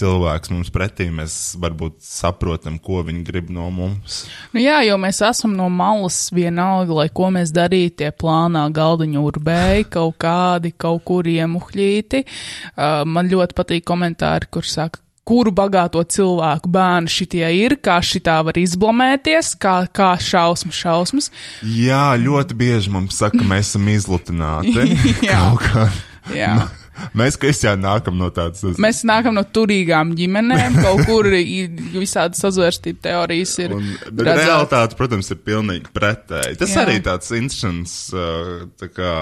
cilvēks 0.00 0.52
mums 0.52 0.70
pretī, 0.72 1.08
mēs 1.12 1.36
varbūt 1.60 1.98
saprotam, 2.04 2.78
ko 2.82 3.02
viņi 3.06 3.24
grib 3.26 3.50
no 3.52 3.68
mums. 3.74 4.22
Nu 4.54 4.62
jā, 4.62 4.80
jo 4.86 4.96
mēs 5.00 5.20
esam 5.26 5.56
no 5.56 5.68
malas 5.72 6.22
vienalga, 6.34 7.00
lai 7.02 7.08
ko 7.12 7.30
mēs 7.34 7.52
darītu, 7.56 8.00
tie 8.02 8.10
plānā 8.12 8.66
galdiņu 8.76 9.26
urbēji, 9.32 9.90
kaut 9.96 10.18
kādi, 10.22 10.74
kaut 10.76 11.04
kur 11.08 11.28
iemuhļīti. 11.28 12.24
Uh, 12.24 13.02
man 13.08 13.32
ļoti 13.32 13.56
patīk 13.56 13.86
komentāri, 13.88 14.48
kur 14.52 14.68
saka, 14.68 15.02
kuru 15.30 15.52
bagāto 15.54 16.02
cilvēku 16.02 16.70
bērni 16.74 17.12
šitie 17.12 17.46
ir, 17.60 17.76
kā 17.78 18.00
šitā 18.02 18.40
var 18.46 18.58
izblamēties, 18.58 19.54
kā, 19.62 19.76
kā 19.94 20.12
šausmas, 20.18 20.82
šausmas. 20.82 21.30
Jā, 21.62 22.10
ļoti 22.18 22.58
bieži 22.58 22.92
mums 22.94 23.20
saka, 23.20 23.38
ka 23.38 23.48
mēs 23.48 23.72
esam 23.72 23.88
izlutināti. 23.92 24.90
Jā. 25.30 25.42
Kā. 25.62 25.88
Jā. 26.34 26.54
Mēs, 27.16 27.38
Kristiāna, 27.40 27.80
nākam 27.80 28.18
no 28.20 28.28
tādas. 28.34 28.76
Mēs 28.82 28.98
nākam 29.08 29.32
no 29.32 29.40
turīgām 29.48 30.12
ģimenēm, 30.18 30.76
kaut 30.84 31.06
kur 31.08 31.28
visādi 31.32 32.36
sazvērstību 32.36 33.00
teorijas 33.06 33.54
ir. 33.62 33.72
Un, 33.76 33.86
bet 34.10 34.26
redzētas. 34.26 34.44
realitāte, 34.44 34.98
protams, 34.98 35.30
ir 35.32 35.40
pilnīgi 35.46 35.92
pretēji. 35.96 36.58
Tas 36.60 36.74
Jā. 36.76 36.84
Arī 36.84 36.98
tāds 37.06 37.32
interesants 37.36 37.94
uh, 38.12 38.66
tā 38.80 38.90
kā, 38.92 39.14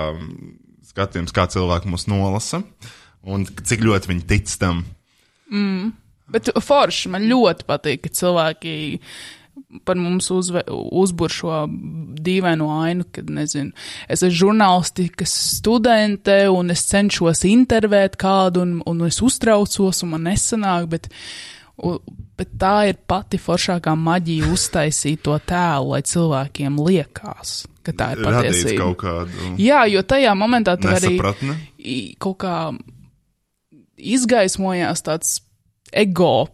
skatījums, 0.90 1.34
kā 1.36 1.46
cilvēki 1.54 1.92
mūs 1.92 2.08
nolasa 2.10 2.64
un 3.28 3.46
cik 3.46 3.86
ļoti 3.86 4.10
viņi 4.10 4.26
tic 4.34 4.58
tam. 4.60 4.82
Bet 6.28 6.50
forši 6.60 7.08
man 7.12 7.24
ļoti 7.28 7.64
patīk, 7.68 8.02
ka 8.04 8.12
cilvēki 8.12 8.72
par 9.84 9.98
mums 9.98 10.30
uzve, 10.30 10.62
uzbur 10.70 11.32
šo 11.32 11.64
dīvaino 11.68 12.68
ainu, 12.82 13.06
kad, 13.12 13.30
nezinu, 13.32 13.72
es 14.08 14.22
esmu 14.22 14.30
žurnālistikas 14.42 15.32
studente 15.58 16.40
un 16.52 16.72
es 16.74 16.84
cenšos 16.88 17.44
intervēt 17.48 18.16
kādu 18.20 18.64
un, 18.64 18.74
un 18.88 19.06
es 19.08 19.20
uztraucos 19.24 20.04
un 20.04 20.14
man 20.14 20.28
nesanāk, 20.28 20.86
bet, 20.92 21.08
u, 21.82 21.96
bet 22.38 22.54
tā 22.60 22.74
ir 22.92 23.00
pati 23.10 23.40
foršākā 23.42 23.96
maģija 23.98 24.52
uztaisīt 24.54 25.24
to 25.26 25.36
tēlu, 25.48 25.94
lai 25.96 26.04
cilvēkiem 26.06 26.78
liekas, 26.88 27.58
ka 27.82 27.96
tā 27.98 28.12
ir 28.14 28.22
Radīt 28.24 28.52
patiesība. 28.52 28.78
kaut 28.84 29.02
kādu 29.02 29.50
Jā, 29.62 29.82
jo 29.90 30.04
tajā 30.06 30.36
momentā 30.38 30.78
tu 30.80 30.92
arī 30.92 31.16
kaut 32.22 32.40
kā 32.44 32.54
izgaismojās 33.98 35.04
tāds 35.06 35.38
ego 35.92 36.48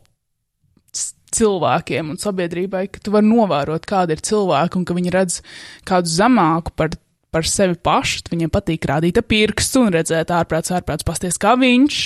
cilvēkiem 1.34 2.12
un 2.12 2.20
sabiedrībai, 2.20 2.86
ka 2.92 3.02
tu 3.02 3.14
vari 3.14 3.28
novērot, 3.28 3.86
kāda 3.88 4.14
ir 4.14 4.22
cilvēka 4.24 4.78
un 4.78 4.84
ka 4.86 4.96
viņi 4.96 5.14
redz 5.14 5.40
kādu 5.88 6.10
zemāku 6.10 6.74
par, 6.78 6.94
par 7.34 7.48
sevi 7.48 7.74
pašu. 7.74 8.24
Viņiem 8.32 8.52
patīk 8.54 8.86
rādīt 8.90 9.20
pirkstu 9.28 9.86
un 9.86 9.94
redzēt 9.96 10.32
ārprāts, 10.34 10.74
ārprāts, 10.74 11.06
pasties 11.06 11.40
kā 11.40 11.56
viņš. 11.60 12.02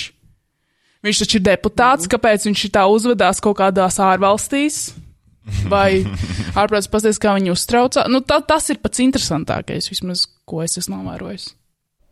Viņš 1.05 1.21
taču 1.21 1.37
ir 1.39 1.45
deputāts, 1.45 2.09
kāpēc 2.11 2.49
viņš 2.49 2.65
tā 2.75 2.83
uzvedās 2.91 3.39
kaut 3.43 3.59
kādās 3.61 4.01
ārvalstīs? 4.03 4.81
Vai 5.71 6.03
ārprāts 6.59 6.89
pasties, 6.91 7.21
kā 7.21 7.37
viņi 7.37 7.53
uztraucā? 7.53 8.03
Nu, 8.11 8.21
tā, 8.25 8.41
tas 8.45 8.67
ir 8.73 8.81
pats 8.83 9.01
interesantākais, 9.05 9.87
vismaz, 9.93 10.25
ko 10.49 10.65
es 10.65 10.77
esmu 10.81 10.99
novērojis. 10.99 11.53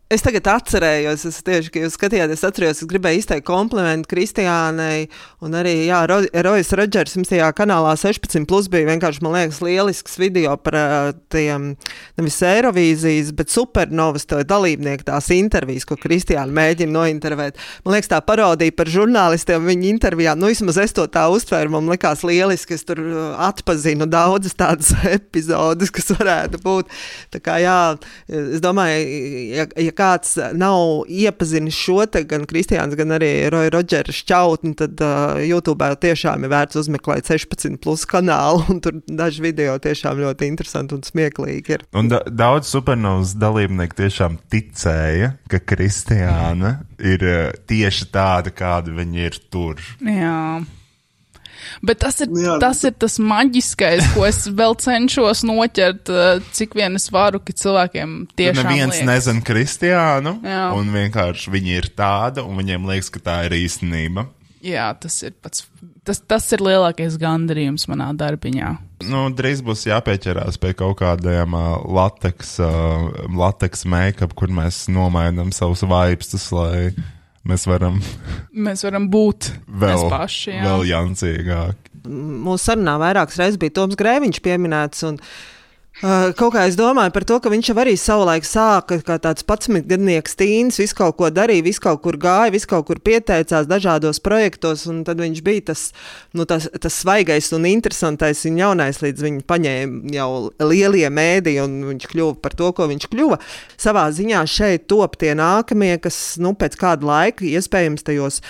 Es 0.08 0.22
tagad 0.24 0.46
atcerējos, 0.48 1.26
es 1.28 1.42
tieši, 1.44 1.68
ka 1.68 1.80
jūs 1.82 1.96
skatījāties, 1.98 2.40
atceros, 2.48 2.78
es 2.80 2.88
gribēju 2.88 3.20
izteikt 3.20 3.44
komplimentu 3.44 4.08
Kristiānai, 4.08 5.02
un 5.44 5.56
arī, 5.58 5.74
jā, 5.84 5.98
Ro- 6.08 6.30
Rojas 6.46 6.70
Rodžers 6.80 7.12
jums 7.18 7.28
tajā 7.28 7.50
kanālā 7.52 7.90
16 8.00 8.46
plus 8.48 8.70
bija 8.72 8.88
vienkārši, 8.88 9.20
man 9.26 9.36
liekas, 9.36 9.58
lielisks 9.60 10.16
video 10.16 10.54
par 10.64 10.78
uh, 10.80 11.10
tiem, 11.28 11.74
nevis 12.16 12.38
Eirovīzijas, 12.40 13.34
bet 13.36 13.52
supernovas 13.52 14.24
to 14.30 14.38
dalībnieku 14.48 15.04
tās 15.10 15.28
intervijas, 15.36 15.84
ko 15.84 15.98
Kristiāna 16.00 16.56
mēģina 16.56 16.94
nointervēt. 16.94 17.60
Man 17.84 17.98
liekas, 17.98 18.08
tā 18.14 18.22
parodija 18.24 18.72
par 18.80 18.88
žurnālistiem 18.88 19.68
viņa 19.68 19.90
intervijā, 19.92 20.32
nu, 20.40 20.48
vismaz 20.48 20.80
es 20.86 20.96
to 20.96 21.04
tā 21.12 21.26
uztvēru, 21.36 21.74
man 21.76 21.92
likās 21.92 22.24
lieliski, 22.24 22.78
es 22.80 22.88
tur 22.88 23.04
atpazinu 23.44 24.08
daudzas 24.08 24.56
tādas 24.56 24.96
epizodes, 25.18 25.92
kas 25.92 26.14
varētu 26.16 26.64
būt. 26.64 26.96
Tā 27.36 27.44
kā, 27.44 27.60
jā, 27.60 27.78
es 28.32 28.64
domāju, 28.64 29.06
ja, 29.52 29.68
ja 29.76 29.96
kāds 29.98 30.36
nav 30.58 31.08
iepazinis 31.10 31.76
šo 31.76 32.04
te 32.10 32.22
gan 32.28 32.46
Kristiāns, 32.48 32.96
gan 32.98 33.16
arī 33.16 33.30
Roja 33.52 33.72
Rodžera 33.74 34.14
šķautni, 34.14 34.74
tad 34.78 35.02
uh, 35.04 35.40
YouTube 35.42 35.88
tiešām 36.02 36.46
ir 36.46 36.52
vērts 36.52 36.78
uzmeklēt 36.82 37.28
16 37.30 37.80
plus 37.82 38.06
kanālu, 38.08 38.64
un 38.72 38.82
tur 38.84 39.00
daži 39.06 39.44
video 39.44 39.76
tiešām 39.82 40.22
ļoti 40.22 40.48
interesanti 40.50 40.96
un 40.96 41.04
smieklīgi 41.06 41.76
ir. 41.76 41.86
Un 41.98 42.10
da 42.12 42.22
daudz 42.26 42.70
supernovas 42.70 43.34
dalībnieku 43.38 43.98
tiešām 43.98 44.40
ticēja, 44.52 45.34
ka 45.50 45.62
Kristiāna 45.62 46.78
ir 46.98 47.24
eh, 47.26 47.52
tieši 47.68 48.10
tāda, 48.14 48.54
kāda 48.54 48.94
viņa 48.94 49.30
ir 49.30 49.40
tur. 49.52 49.82
Jā. 50.04 50.38
Bet 51.82 52.00
tas 52.04 52.20
ir, 52.24 52.30
Jā. 52.34 52.56
tas 52.62 52.82
ir 52.86 52.94
tas 53.00 53.18
maģiskais, 53.22 54.12
ko 54.14 54.26
es 54.28 54.44
vēl 54.60 54.76
cenšos 54.82 55.44
noķert, 55.48 56.12
eh, 56.12 56.48
cik 56.56 56.78
vien 56.78 56.98
es 56.98 57.08
varu, 57.14 57.42
ka 57.44 57.54
cilvēkiem 57.56 58.16
tiešām 58.38 58.64
neviens 58.64 58.96
liekas. 58.98 59.08
nezina 59.10 59.44
Kristiānu, 59.46 60.38
Jā. 60.46 60.64
un 60.78 60.90
vienkārši 60.94 61.54
viņa 61.54 61.78
ir 61.78 61.92
tāda, 61.98 62.46
un 62.46 62.58
viņiem 62.60 62.88
liekas, 62.88 63.12
ka 63.14 63.24
tā 63.30 63.38
ir 63.48 63.58
īstenība. 63.62 64.28
Jā, 64.64 64.88
tas 64.98 65.14
ir 65.22 65.36
pats, 65.38 65.66
tas, 66.02 66.18
tas 66.26 66.46
ir 66.54 66.62
lielākais 66.66 67.14
gandarījums 67.20 67.86
manā 67.90 68.08
darbiņā. 68.18 68.72
Nu, 69.06 69.28
drīz 69.30 69.60
būs 69.62 69.84
jāpieķerās 69.86 70.58
pie 70.58 70.72
kaut 70.74 70.98
kādiem 70.98 71.54
uh, 71.54 71.76
lateks, 71.86 72.56
uh, 72.64 73.06
lateks 73.30 73.86
make-up, 73.86 74.34
kur 74.38 74.50
mēs 74.50 74.88
nomainām 74.90 75.52
savus 75.54 75.84
vaipstus, 75.86 76.48
lai 76.50 76.90
mēs 77.48 77.66
varam 77.68 78.00
Mēs 78.52 78.84
varam 78.86 79.08
būt 79.12 79.52
vēl, 79.80 80.06
paši. 80.12 80.54
Jā. 80.56 80.64
vēl 80.66 80.86
jancīgāki. 80.92 81.92
Mūsu 82.08 82.70
sarunā 82.70 82.96
vairākas 83.00 83.38
reizes 83.40 83.58
bija 83.60 83.74
Toms 83.80 83.98
Grēviņš 83.98 84.40
pieminēts. 84.44 85.04
Un, 85.08 85.18
kaut 85.98 86.52
kā 86.54 86.62
es 86.68 86.76
domāju 86.78 87.10
par 87.10 87.24
to, 87.26 87.36
ka 87.42 87.50
viņš 87.50 87.70
jau 87.72 87.74
arī 87.82 87.96
savulaik 87.98 88.46
sāka 88.46 89.00
kā 89.02 89.16
tāds 89.18 89.42
pats 89.42 89.66
gadnieks 89.66 90.36
tīns, 90.38 90.78
visu 90.78 90.94
kaut 90.94 91.16
ko 91.18 91.30
darīja, 91.34 91.64
visu 91.66 91.82
kaut 91.82 92.04
kur 92.04 92.14
gāja, 92.20 92.52
visu 92.54 92.68
kaut 92.70 92.86
kur 92.86 93.00
pieteicās 93.02 93.66
dažādos 93.66 94.22
projektos, 94.22 94.86
un 94.86 95.02
tad 95.06 95.18
viņš 95.18 95.42
bija 95.42 95.66
tas, 95.72 95.88
nu, 96.38 96.46
tas, 96.46 96.68
tas 96.70 97.00
svaigais 97.02 97.50
un 97.56 97.66
interesantais 97.66 98.44
un 98.46 98.62
jaunais, 98.62 99.02
līdz 99.02 99.26
viņi 99.26 99.44
paņēma 99.50 100.14
jau 100.14 100.30
lielie 100.62 101.10
mēdī, 101.10 101.58
un 101.64 101.78
viņš 101.90 102.08
kļuva 102.14 102.38
par 102.46 102.54
to, 102.54 102.70
ko 102.78 102.86
viņš 102.90 103.10
kļuva. 103.10 103.42
Savā 103.74 104.06
ziņā 104.14 104.46
šeit 104.46 104.86
top 104.90 105.18
tie 105.18 105.34
nākamie, 105.38 105.96
kas, 106.02 106.38
nu, 106.38 106.54
pēc 106.58 106.78
kāda 106.78 107.10
laika, 107.10 107.46
iespējams, 107.48 108.06
tajos 108.06 108.42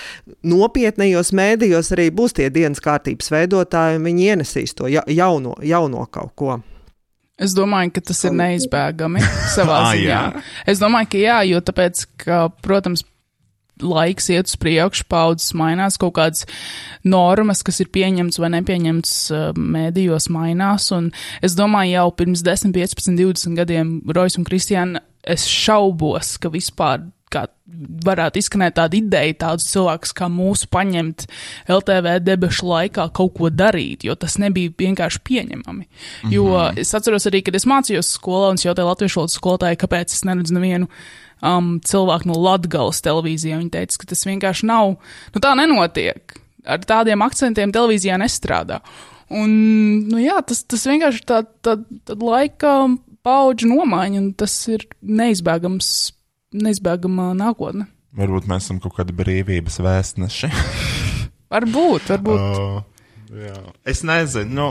nopietnējos 0.45 1.33
mēdījos 1.33 1.95
arī 1.97 2.11
būs 2.13 2.37
tie 2.37 2.53
dienas 2.53 2.85
kārtības 2.85 3.33
veidotāji, 3.33 4.03
un 4.03 4.11
viņi 4.13 4.35
ienesīs 4.35 4.77
to 4.77 4.93
ja, 4.93 5.07
jauno, 5.09 5.57
jauno 5.65 6.05
kaut 6.13 6.37
ko. 6.37 6.59
Es 7.39 7.53
domāju, 7.55 7.93
ka 7.95 8.01
tas 8.11 8.25
ir 8.27 8.33
neizbēgami 8.35 9.23
savā 9.57 9.77
Ah, 9.85 9.93
ziņā. 9.95 10.09
jā. 10.11 10.43
Es 10.67 10.81
domāju, 10.83 11.13
ka 11.13 11.21
jā, 11.23 11.37
jo 11.53 11.61
tāpēc, 11.63 12.07
ka, 12.25 12.41
protams, 12.65 13.05
laiks 13.79 14.27
iet 14.35 14.49
uz 14.51 14.57
priekšu, 14.59 15.05
paudzes 15.07 15.53
mainās, 15.55 15.95
kaut 16.03 16.17
kādas 16.17 16.49
normas, 17.07 17.61
kas 17.63 17.79
ir 17.85 17.93
pieņemts 17.95 18.41
vai 18.43 18.49
nepieņemts 18.57 19.13
uh, 19.31 19.45
mēdījos, 19.55 20.27
mainās. 20.35 20.89
Un 20.97 21.13
es 21.47 21.55
domāju, 21.55 21.93
jau 21.95 22.09
pirms 22.19 22.43
10, 22.43 22.75
15, 22.75 23.15
20 23.21 23.55
gadiem 23.61 23.93
Rojas 24.11 24.35
un 24.41 24.49
Kristiāna, 24.49 25.05
es 25.29 25.47
šaubos, 25.51 26.37
ka 26.41 26.51
vispār 26.53 27.05
kā 27.33 27.45
varētu 28.07 28.41
izskanēt 28.41 28.79
tāda 28.79 28.97
ideja, 28.97 29.35
tādus 29.45 29.69
cilvēkus 29.73 30.15
kā 30.17 30.31
mūsu 30.33 30.69
paņemt 30.73 31.27
LTV 31.69 32.15
debešu 32.25 32.69
laikā 32.71 33.09
kaut 33.17 33.35
ko 33.37 33.51
darīt, 33.53 34.07
jo 34.09 34.17
tas 34.17 34.39
nebija 34.41 34.73
vienkārši 34.79 35.21
pieņemami. 35.29 35.85
Mm 35.85 36.31
-hmm. 36.31 36.33
Jo 36.33 36.73
es 36.77 36.95
atceros 36.95 37.29
arī, 37.29 37.43
kad 37.45 37.55
es 37.55 37.67
mācījos 37.67 38.17
skolā 38.17 38.51
un 38.51 38.55
es 38.55 38.65
jautāju 38.65 38.89
latviešu 38.89 39.21
valodas 39.21 39.37
skolotāju, 39.37 39.77
kāpēc 39.85 40.13
es 40.13 40.25
neredzu 40.25 40.55
nevienu 40.55 40.89
um, 41.43 41.81
cilvēku 41.81 42.27
no 42.27 42.39
Latgales 42.41 43.03
televīzijā. 43.05 43.59
Viņa 43.59 43.71
teica, 43.71 43.99
ka 43.99 44.07
tas 44.07 44.27
vienkārši 44.27 44.67
nav, 44.67 44.97
nu 45.35 45.41
tā 45.41 45.55
nenotiek. 45.55 46.41
Ar 46.67 46.79
tādiem 46.79 47.23
akcentiem 47.23 47.73
televīzijā 47.73 48.19
nestrādā. 48.19 48.81
Un, 49.31 49.51
nu 50.09 50.19
jā, 50.19 50.41
tas, 50.47 50.65
tas 50.65 50.87
vienkārši 50.87 51.21
ir 51.21 51.27
tā, 51.29 51.43
tā, 51.63 51.77
tā 52.05 52.17
laika 52.17 52.89
paudžu 53.29 53.69
nomaiņa, 53.71 54.21
un 54.23 54.33
tas 54.39 54.55
ir 54.73 54.87
neizbēgams, 55.05 55.93
neizbēgama 56.57 57.33
nākotne. 57.39 57.89
Varbūt 58.19 58.49
mēs 58.49 58.67
esam 58.67 58.81
kaut 58.83 58.97
kādi 58.97 59.15
brīvības 59.17 59.81
vēstneši. 59.85 60.53
Varbūt, 61.53 62.15
varbūt. 62.15 62.47
Uh, 62.59 62.98
jā. 63.33 63.57
es 63.89 64.03
nezinu, 64.07 64.51
nu, 64.55 64.67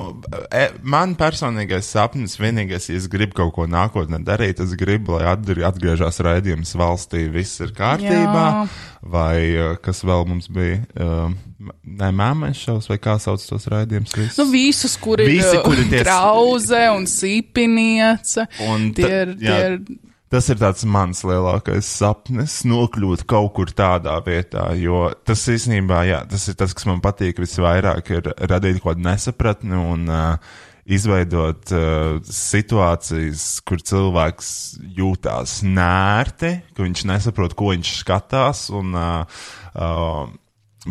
e, 0.52 0.68
man 0.82 1.16
personīgais 1.20 1.90
sapnis, 1.94 2.38
vienīgais, 2.40 2.90
ja 2.90 2.98
es 3.00 3.08
gribu 3.12 3.38
kaut 3.42 3.54
ko 3.56 3.66
nākotnē 3.70 4.20
darīt, 4.26 4.62
es 4.64 4.74
gribu, 4.80 5.18
lai 5.18 5.28
atgri- 5.36 5.66
atgriežas 5.68 6.20
raidījums 6.26 6.74
valstī, 6.80 7.28
viss 7.34 7.60
ir 7.64 7.74
kārtībā. 7.78 8.46
Jā. 8.54 8.68
Vai 9.08 9.38
uh, 9.56 9.76
kas 9.80 10.02
vēl 10.04 10.26
mums 10.28 10.50
bija? 10.52 10.82
Uh, 10.98 11.36
Nē, 11.84 12.12
māmiņš 12.14 12.60
šaus, 12.68 12.86
vai 12.92 12.98
kā 13.02 13.16
sauc 13.20 13.42
tos 13.44 13.66
raidījumus? 13.72 14.14
visus? 14.16 14.38
Nu, 14.38 14.46
visus, 14.52 14.94
kur 15.02 15.20
ir 15.24 15.32
Visi, 15.32 15.58
kuri 15.66 15.88
tie- 15.90 16.04
krauze 16.06 16.84
un 16.94 17.08
sīpiniece. 17.10 18.46
Un 18.68 18.92
tie 18.98 19.10
ir, 19.24 19.32
jā. 19.42 19.56
tie 19.56 19.58
ir 19.72 19.80
Tas 20.28 20.50
ir 20.52 20.58
tāds 20.60 20.84
mans 20.84 21.22
lielākais 21.24 21.88
sapnis, 21.88 22.60
nokļūt 22.68 23.24
kaut 23.32 23.54
kur 23.56 23.70
tādā 23.72 24.18
vietā, 24.26 24.66
jo 24.76 25.06
tas 25.24 25.46
īstenībā, 25.54 26.02
jā, 26.10 26.24
tas 26.28 26.50
ir 26.52 26.58
tas, 26.60 26.74
kas 26.76 26.88
man 26.90 27.00
patīk 27.04 27.40
visvairāk, 27.40 28.12
ir 28.12 28.28
radīt 28.52 28.82
kaut 28.82 28.98
kādu 28.98 29.06
nesapratni 29.08 29.80
un 29.80 30.04
uh, 30.12 30.58
izveidot 30.84 31.72
uh, 31.72 32.20
situācijas, 32.28 33.48
kur 33.68 33.80
cilvēks 33.80 34.52
jūtās 35.00 35.62
nērti, 35.64 36.54
ka 36.76 36.84
viņš 36.84 37.08
nesaprot, 37.08 37.56
ko 37.56 37.72
viņš 37.72 37.96
skatās, 38.02 38.68
un, 38.76 38.96
uh, 39.00 39.44
uh, 39.80 40.28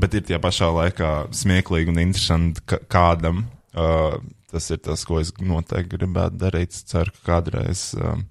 bet 0.01 0.17
ir 0.17 0.29
tie 0.29 0.41
pašā 0.41 0.73
laikā 0.81 1.15
smieklīgi 1.37 1.93
un 1.93 2.05
interesanti 2.09 2.81
kādam. 2.93 3.47
Uh, 3.77 4.17
tas 4.49 4.73
ir 4.73 4.81
tas, 4.81 5.05
ko 5.05 5.21
es 5.21 5.37
noteikti 5.37 5.99
gribētu 5.99 6.41
darīt. 6.41 6.77
Ceru, 6.89 7.13
ka 7.19 7.35
kādreiz. 7.35 7.91
Uh, 8.01 8.23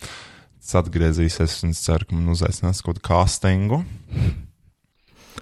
tas 0.66 0.82
atgriezīsies, 0.82 1.62
un 1.66 1.76
es 1.76 1.84
ceru, 1.86 2.10
ka 2.10 2.18
man 2.18 2.34
uzaicinās 2.34 2.82
kaut 2.82 2.98
kādu 2.98 3.06
castingu. 3.06 3.84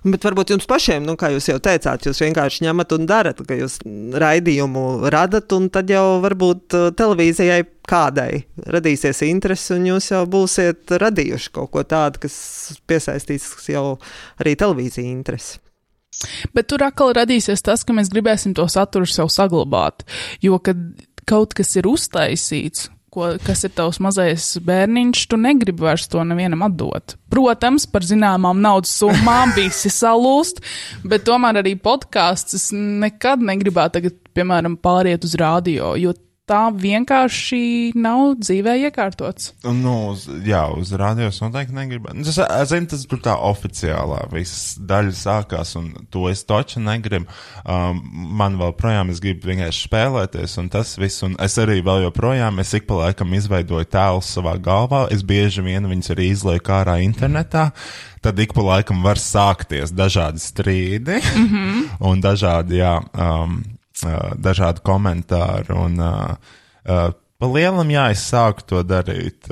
Bet 0.04 0.26
varbūt 0.26 0.52
jums 0.52 0.66
pašiem, 0.68 1.06
nu, 1.08 1.14
kā 1.16 1.30
jūs 1.32 1.46
jau 1.48 1.56
teicāt, 1.64 2.04
jūs 2.10 2.20
vienkārši 2.26 2.66
ņemat 2.66 2.92
un 2.98 3.06
darat, 3.08 3.38
ka 3.48 3.56
jūs 3.56 3.78
raidījumu 4.20 5.08
radat, 5.14 5.54
un 5.56 5.70
tad 5.72 5.92
jau 5.94 6.18
varbūt 6.24 6.76
uh, 6.76 6.90
televīzijai 7.00 7.62
kādai 7.88 8.44
radīsies 8.74 9.24
interesi, 9.30 9.72
un 9.78 9.88
jūs 9.94 10.10
jau 10.12 10.26
būsiet 10.28 10.92
radījuši 11.00 11.54
kaut 11.56 11.72
ko 11.72 11.86
tādu, 11.88 12.26
kas 12.26 12.36
piesaistīs 12.90 13.48
jau 13.72 13.86
arī 14.44 14.58
televīzija 14.60 15.08
interesi. 15.08 15.62
Bet 16.54 16.68
tur 16.72 16.84
atkal 16.84 17.16
radīsies 17.16 17.64
tas, 17.64 17.86
ka 17.88 17.96
mēs 17.96 18.12
gribēsim 18.12 18.52
to 18.58 18.68
saturu 18.70 19.08
sev 19.10 19.32
saglabāt. 19.32 20.04
Jo, 20.44 20.60
kad 20.64 20.80
kaut 21.30 21.56
kas 21.56 21.72
ir 21.80 21.88
uztaisīts, 21.90 22.90
ko, 23.14 23.30
kas 23.46 23.64
ir 23.68 23.74
tavs 23.78 24.00
mazais 24.04 24.48
bērniņš, 24.66 25.26
tu 25.30 25.40
negribi 25.40 25.86
vairs 25.86 26.08
to 26.12 26.24
nevienam 26.28 26.66
atdot. 26.66 27.16
Protams, 27.34 27.86
par 27.90 28.06
zināmām 28.08 28.62
naudas 28.64 28.94
summām 29.00 29.54
visi 29.58 29.92
salūst, 29.94 30.64
bet 31.08 31.26
tomēr 31.30 31.62
arī 31.64 31.76
podkāsts 31.80 32.72
nekad 32.74 33.44
negribētu 33.46 34.00
tagad, 34.00 34.20
piemēram, 34.34 34.80
pāriet 34.82 35.26
uz 35.28 35.38
radio, 35.40 35.94
jo 36.00 36.16
tā 36.50 36.64
vienkārši 36.76 37.94
nav 37.96 38.34
dzīvē 38.42 38.76
iekārtots. 38.90 39.54
Nu, 39.64 39.94
uz, 40.12 40.26
jā, 40.44 40.66
uz 40.76 40.92
radios 41.00 41.40
noteikti 41.40 41.76
negribētu. 41.78 42.18
Nu, 42.20 42.26
es, 42.28 42.40
es 42.42 42.72
zinu, 42.74 42.90
tas 42.92 43.06
tur 43.08 43.22
tā 43.24 43.38
oficiālā 43.48 44.26
visas 44.34 44.74
daļa 44.84 45.14
sākās, 45.16 45.72
un 45.80 45.92
to 46.12 46.26
es 46.32 46.44
toču 46.48 46.84
negribu. 46.84 47.32
Um, 47.64 48.02
man 48.40 48.58
vēl 48.60 48.76
projām 48.76 49.14
es 49.14 49.22
gribu 49.24 49.54
vienkārši 49.54 49.88
spēlēties, 49.88 50.58
un 50.60 50.68
tas 50.74 50.96
viss, 51.00 51.24
un 51.24 51.38
es 51.44 51.56
arī 51.64 51.80
vēl 51.86 52.10
joprojām, 52.10 52.60
es 52.60 52.74
ik 52.76 52.90
pa 52.90 53.06
laikam 53.06 53.32
izveidoju 53.38 53.88
tēlus 53.94 54.34
savā 54.36 54.58
galvā, 54.64 55.06
es 55.16 55.24
bieži 55.24 55.64
vien 55.64 55.88
viņus 55.88 56.12
arī 56.12 56.28
izlieku 56.34 56.76
ārā 56.76 57.00
internetā. 57.06 57.70
Tad 58.24 58.38
ik 58.40 58.54
pa 58.56 58.64
laikam 58.64 59.02
var 59.04 59.20
sākties 59.20 59.92
dažādi 59.96 60.40
strīdi 60.40 61.20
mm 61.20 61.48
-hmm. 61.48 61.88
un 62.10 62.22
dažādi, 62.24 62.80
jā, 62.80 63.00
um, 63.16 63.64
dažādi 64.02 64.84
komentāri. 64.86 65.76
Un, 65.76 66.00
pa 66.84 67.50
lielam, 67.50 67.92
jā, 67.94 68.10
es 68.16 68.24
sāku 68.30 68.66
to 68.68 68.84
darīt. 68.88 69.50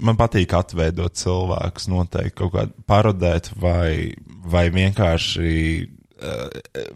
Man 0.00 0.16
patīk 0.16 0.54
atveidot 0.56 1.18
cilvēkus, 1.20 1.88
noteikti 1.92 2.36
kaut 2.38 2.54
kādā 2.54 2.86
parodēt, 2.88 3.50
vai, 3.60 4.14
vai 4.48 4.68
vienkārši 4.72 5.50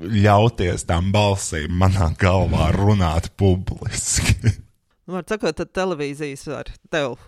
ļauties 0.01 0.87
tām 0.89 1.11
balsīm 1.13 1.73
manā 1.81 2.11
galvā 2.21 2.71
runāt 2.77 3.33
publiski. 3.41 4.37
Nu, 5.05 5.19
var 5.19 5.27
sakot, 5.29 5.53
tad 5.53 5.69
televīzijas 5.77 6.47
var 6.49 6.71
tev 6.89 7.19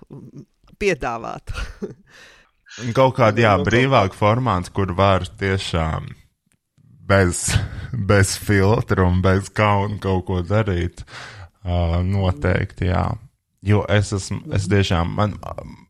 piedāvāt. 0.81 1.53
kaut 2.97 3.19
kādā, 3.19 3.43
jā, 3.43 3.51
brīvāka 3.67 4.17
formāta, 4.17 4.73
kur 4.73 4.95
var 4.97 5.27
tiešām 5.29 6.09
bez, 7.09 7.47
bez 7.93 8.37
filtra 8.39 9.07
un 9.07 9.23
bez 9.23 9.51
kauna 9.55 9.99
kaut 10.03 10.27
ko 10.29 10.43
darīt. 10.47 11.05
Uh, 11.67 11.99
noteikti, 12.07 12.91
jā. 12.93 13.09
Jo 13.67 13.83
es 13.91 14.13
esmu, 14.15 14.45
es 14.55 14.69
tiešām, 14.71 15.17
man, 15.19 15.33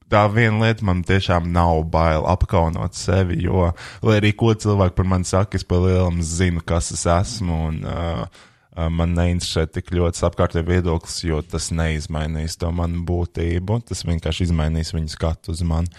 tā 0.09 0.23
viena 0.33 0.65
lieta 0.65 0.87
man 0.87 1.03
tiešām 1.05 1.51
nav 1.53 1.83
bail 1.93 2.25
apkaunot 2.31 2.97
sevi, 2.97 3.43
jo, 3.45 3.71
lai 4.07 4.19
arī 4.21 4.33
ko 4.39 4.55
cilvēki 4.57 4.97
par 4.97 5.09
mani 5.11 5.29
saka, 5.29 5.59
es 5.59 5.67
pa 5.69 5.81
lielam 5.83 6.23
zinu, 6.25 6.63
kas 6.65 6.93
es 6.95 7.05
esmu, 7.11 7.59
un 7.69 7.83
uh, 7.85 8.23
uh, 8.25 8.89
man 8.93 9.13
neinteresē 9.19 9.67
tik 9.75 9.93
ļoti 9.97 10.25
apkārtējā 10.31 10.65
viedoklis, 10.71 11.19
jo 11.27 11.43
tas 11.45 11.69
neizmainīs 11.75 12.57
to 12.61 12.71
manu 12.73 13.05
būtību, 13.09 13.83
tas 13.91 14.07
vienkārši 14.09 14.49
izmainīs 14.49 14.95
viņu 14.97 15.13
skatu 15.13 15.53
uz 15.53 15.61
mani. 15.67 15.93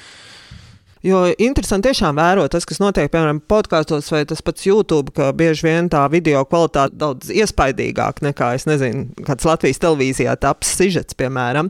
Jo 1.08 1.22
interesanti 1.40 1.88
tiešām 1.88 2.18
vērot 2.20 2.52
tas, 2.52 2.66
kas 2.68 2.82
notiek, 2.84 3.08
piemēram, 3.14 3.38
podkāstos 3.48 4.10
vai 4.12 4.26
tas 4.28 4.42
pats 4.44 4.66
YouTube, 4.68 5.14
ka 5.16 5.30
bieži 5.38 5.64
vien 5.64 5.88
tā 5.92 6.02
video 6.12 6.42
kvalitāte 6.48 6.98
daudz 7.00 7.30
iespaidīgāk 7.32 8.20
nekā, 8.26 8.50
es 8.58 8.66
nezinu, 8.68 9.06
kāds 9.28 9.48
Latvijas 9.48 9.80
televīzijā 9.84 10.34
taps 10.42 10.74
sižets, 10.76 11.16
piemēram. 11.16 11.70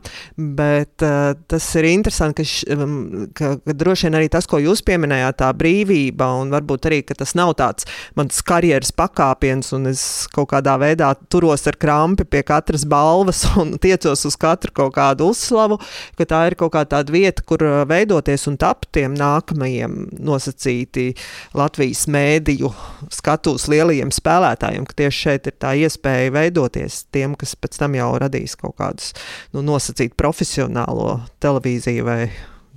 Bet 0.58 1.06
uh, 1.06 1.36
tas 1.52 1.68
ir 1.78 1.90
interesanti, 1.92 2.42
ka, 2.42 2.48
š, 2.48 2.66
um, 2.74 3.28
ka, 3.38 3.52
ka 3.62 3.76
droši 3.78 4.08
vien 4.08 4.18
arī 4.18 4.32
tas, 4.34 4.48
ko 4.50 4.62
jūs 4.64 4.82
pieminējāt, 4.88 5.38
tā 5.44 5.52
brīvība 5.60 6.32
un 6.40 6.56
varbūt 6.56 6.90
arī, 6.90 7.04
ka 7.06 7.20
tas 7.20 7.36
nav 7.38 7.54
tāds 7.62 7.86
mans 8.18 8.42
karjeras 8.48 8.94
pakāpiens 8.98 9.70
un 9.78 9.92
es 9.92 10.02
kaut 10.34 10.50
kādā 10.56 10.80
veidā 10.82 11.12
turos 11.30 11.68
ar 11.70 11.78
krampi 11.78 12.26
pie 12.26 12.42
katras 12.48 12.88
balvas 12.90 13.44
un 13.62 13.76
tiecos 13.84 14.26
uz 14.26 14.40
katru 14.40 14.74
kaut 14.82 14.96
kādu 14.98 15.30
uzslavu, 15.36 15.78
ka 16.18 16.26
tā 16.26 16.42
ir 16.50 16.58
kaut 16.58 16.74
kā 16.74 16.88
tāda 16.90 17.14
vieta, 17.14 17.46
kur 17.46 17.62
uh, 17.68 17.84
veidoties 17.86 18.50
un 18.50 18.58
tapt 18.58 18.90
tiem 18.98 19.14
nākamajiem 19.28 20.00
nosacīti 20.18 21.12
Latvijas 21.58 22.08
mēdīju 22.12 22.72
skatus 23.14 23.68
lielajiem 23.72 24.12
spēlētājiem, 24.16 24.88
ka 24.88 25.00
tieši 25.04 25.24
šeit 25.28 25.52
ir 25.52 25.58
tā 25.62 25.76
iespēja 25.84 26.34
veidoties 26.40 27.04
tiem, 27.14 27.36
kas 27.40 27.56
pēc 27.60 27.80
tam 27.84 28.00
jau 28.00 28.10
radīs 28.24 28.58
kaut 28.60 28.78
kādus 28.82 29.14
nu, 29.54 29.64
nosacītu 29.66 30.18
profesionālo 30.18 31.20
televīziju 31.44 32.08
vai 32.08 32.22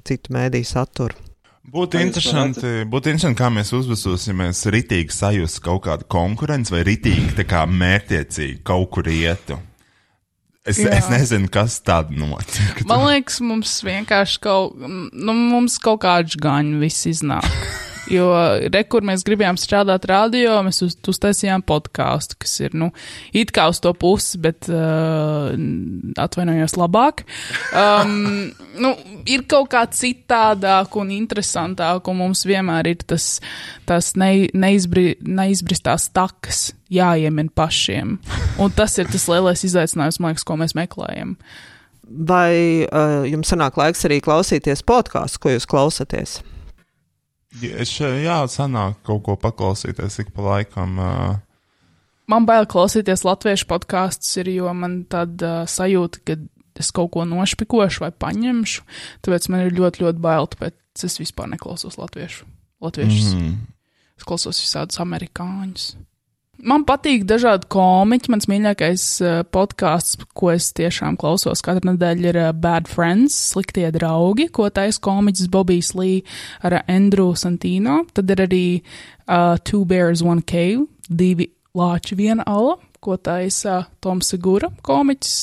citu 0.06 0.34
mēdīju 0.34 0.68
saturu. 0.68 1.26
Būtu 1.70 2.00
interesanti, 2.00 2.68
būtu 2.88 3.12
interesanti, 3.12 3.38
kā 3.38 3.50
mēs 3.52 3.70
uzvesosimies 3.76 4.64
ritīgi 4.74 5.14
sajust 5.14 5.60
kaut 5.62 5.84
kādu 5.84 6.08
konkurenci 6.10 6.74
vai 6.74 6.80
ritīgi 6.88 7.34
tā 7.36 7.44
kā 7.46 7.66
mērķiecīgi 7.68 8.62
kaut 8.66 8.88
kur 8.96 9.10
ietu. 9.12 9.60
Es, 10.68 10.76
Jā. 10.76 10.90
es 10.92 11.06
nezinu, 11.08 11.48
kas 11.48 11.78
tādu 11.80 12.18
notiek. 12.20 12.82
Man 12.88 13.06
liekas, 13.08 13.38
mums 13.40 13.78
vienkārši 13.86 14.40
kaut, 14.44 14.76
nu, 14.76 15.32
mums 15.32 15.78
kaut 15.80 16.02
kāds 16.04 16.36
gaņu 16.40 16.82
viss 16.82 17.08
iznāk. 17.08 17.48
Jo, 18.10 18.26
re, 18.74 18.82
kur 18.90 19.04
mēs 19.06 19.22
gribējām 19.26 19.58
strādāt 19.60 20.08
radio, 20.10 20.56
mēs 20.66 20.82
uz, 20.82 20.96
uztaisījām 21.12 21.62
podkāstu, 21.66 22.40
kas 22.42 22.56
ir, 22.64 22.74
nu, 22.74 22.90
it 23.36 23.52
kā 23.54 23.68
uz 23.70 23.78
to 23.82 23.92
pusi, 23.94 24.40
bet 24.42 24.66
uh, 24.72 25.52
atvainojos 26.18 26.74
labāk. 26.80 27.22
Um, 27.70 28.50
nu, 28.82 28.92
ir 29.30 29.46
kaut 29.50 29.70
kā 29.70 29.84
citādāk 29.94 30.98
un 30.98 31.14
interesantāk, 31.14 32.10
un 32.10 32.20
mums 32.24 32.42
vienmēr 32.50 32.90
ir 32.90 33.06
tas, 33.06 33.36
tas 33.86 34.12
ne, 34.18 34.50
neizbri, 34.58 35.14
neizbristās 35.22 36.10
takas 36.10 36.72
jāiemin 36.90 37.54
pašiem. 37.54 38.18
Un 38.58 38.74
tas 38.74 38.98
ir 38.98 39.10
tas 39.10 39.30
lielais 39.30 39.62
izaicinājums, 39.70 40.18
man 40.18 40.34
liekas, 40.34 40.46
ko 40.48 40.58
mēs 40.58 40.74
meklējam. 40.78 41.36
Vai 42.10 42.86
uh, 42.90 43.22
jums 43.30 43.52
sanāk 43.52 43.78
laiks 43.78 44.02
arī 44.08 44.18
klausīties 44.24 44.82
podkāstu, 44.82 45.44
ko 45.44 45.54
jūs 45.54 45.70
klausāties? 45.70 46.40
Es 47.58 47.92
jā, 47.98 48.36
sanāk 48.46 49.00
kaut 49.06 49.24
ko 49.26 49.34
paklausīties 49.40 50.20
ik 50.22 50.30
pa 50.36 50.44
laikam. 50.46 50.98
Uh... 51.02 51.38
Man 52.30 52.46
bail 52.46 52.68
klausīties 52.70 53.24
latviešu 53.26 53.66
podkāstus, 53.70 54.38
jo 54.46 54.70
man 54.76 55.00
tāda 55.10 55.64
uh, 55.64 55.70
sajūta, 55.70 56.22
ka 56.22 56.38
es 56.80 56.92
kaut 56.94 57.10
ko 57.16 57.26
nošpikošu 57.28 58.04
vai 58.06 58.12
paņemšu. 58.14 58.86
Tāpēc 59.26 59.50
man 59.50 59.66
ir 59.66 59.74
ļoti, 59.76 60.04
ļoti 60.04 60.22
bail, 60.22 60.46
tāpēc 60.54 61.04
es 61.10 61.18
vispār 61.20 61.50
neklausos 61.50 61.98
latviešu. 62.00 62.46
Latviešus. 62.80 63.34
Mm. 63.36 63.58
Es 64.16 64.28
klausos 64.28 64.62
visādus 64.62 65.00
amerikāņus. 65.02 65.90
Man 66.66 66.82
patīk 66.84 67.24
dažādi 67.28 67.68
komiķi. 67.72 68.30
Mans 68.32 68.48
mīļākais 68.50 69.04
uh, 69.24 69.36
podkāsts, 69.48 70.18
ko 70.36 70.50
es 70.52 70.70
tiešām 70.76 71.16
klausos 71.20 71.62
katru 71.64 71.92
nedēļu, 71.92 72.26
ir 72.28 72.38
uh, 72.40 72.50
Bad 72.52 72.90
Friends, 72.90 73.36
sliktie 73.54 73.86
draugi, 73.94 74.50
ko 74.52 74.68
taisa 74.72 75.00
komiķis 75.04 75.48
Bobijs 75.52 75.94
Lī 75.96 76.20
ar 76.66 76.80
Andrew 76.82 77.32
Santino. 77.38 78.02
Tad 78.12 78.32
ir 78.34 78.44
arī 78.44 78.64
uh, 78.80 79.56
Two 79.64 79.86
Bears, 79.88 80.24
One 80.26 80.44
Cave, 80.44 80.84
divi 81.08 81.48
lāči, 81.76 82.18
viena 82.18 82.44
ala, 82.50 82.76
ko 83.00 83.16
taisa 83.16 83.84
Toms 84.04 84.28
Segura 84.34 84.68
komiķis, 84.84 85.36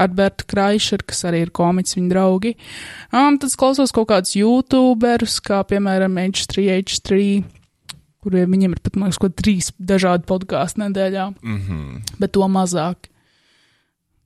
Alberta 0.00 0.46
Kraišer, 0.48 1.04
kas 1.04 1.26
arī 1.28 1.44
ir 1.44 1.52
komiķis 1.54 1.98
viņa 1.98 2.14
draugi. 2.14 2.54
Um, 3.12 3.36
tad 3.42 3.52
klausos 3.60 3.92
kaut 3.92 4.08
kādus 4.14 4.38
youtuberus, 4.38 5.40
kā 5.44 5.60
piemēram 5.68 6.16
H3H3 6.24 7.20
kuriem 8.24 8.54
viņiem 8.56 8.76
ir 8.76 8.82
pat, 8.84 8.96
man 8.96 9.10
liekas, 9.10 9.20
ko 9.22 9.30
trīs 9.30 9.70
dažādi 9.78 10.26
podkāstu 10.28 10.82
nedēļā, 10.84 11.30
mm 11.40 11.58
-hmm. 11.60 12.14
bet 12.18 12.34
to 12.36 12.48
mazāk. 12.48 13.10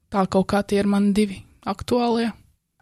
Tā 0.09 0.25
kaut 0.27 0.49
kā 0.49 0.63
tie 0.65 0.81
ir 0.81 0.87
mani 0.89 1.13
divi 1.13 1.43
aktuālie. 1.67 2.31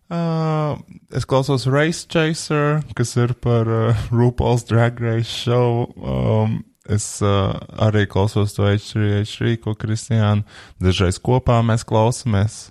Uh, 0.07 0.79
es 1.11 1.27
klausos 1.27 1.67
Race 1.67 2.07
Chaser, 2.07 2.85
kas 2.95 3.17
ir 3.17 3.35
par 3.35 3.67
uh, 3.67 4.07
RuPaul's 4.15 4.63
Drag 4.65 5.01
Race 5.01 5.27
show. 5.27 5.91
Um, 5.99 6.63
es 6.89 7.21
uh, 7.23 7.59
arī 7.83 8.07
klausos 8.07 8.55
to 8.55 8.63
H3, 8.63 9.25
H3, 9.25 9.57
ko 9.65 9.75
Kristiāna. 9.75 10.47
Dažreiz 10.79 11.19
kopā 11.19 11.59
mēs 11.67 11.83
klausamies. 11.83 12.71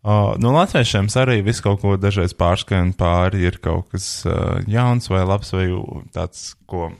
Uh, 0.00 0.32
no 0.40 0.54
latviešiem 0.54 1.10
arī 1.20 1.42
viss 1.44 1.60
kaut 1.60 1.82
ko 1.82 1.98
dažreiz 2.00 2.32
pārskan 2.32 2.94
pāri, 2.96 3.42
ir 3.50 3.58
kaut 3.60 3.90
kas 3.90 4.22
uh, 4.24 4.62
jauns 4.70 5.10
vai 5.10 5.26
labs 5.26 5.50
vai 5.52 5.66
tāds, 6.14 6.54
ko. 6.70 6.92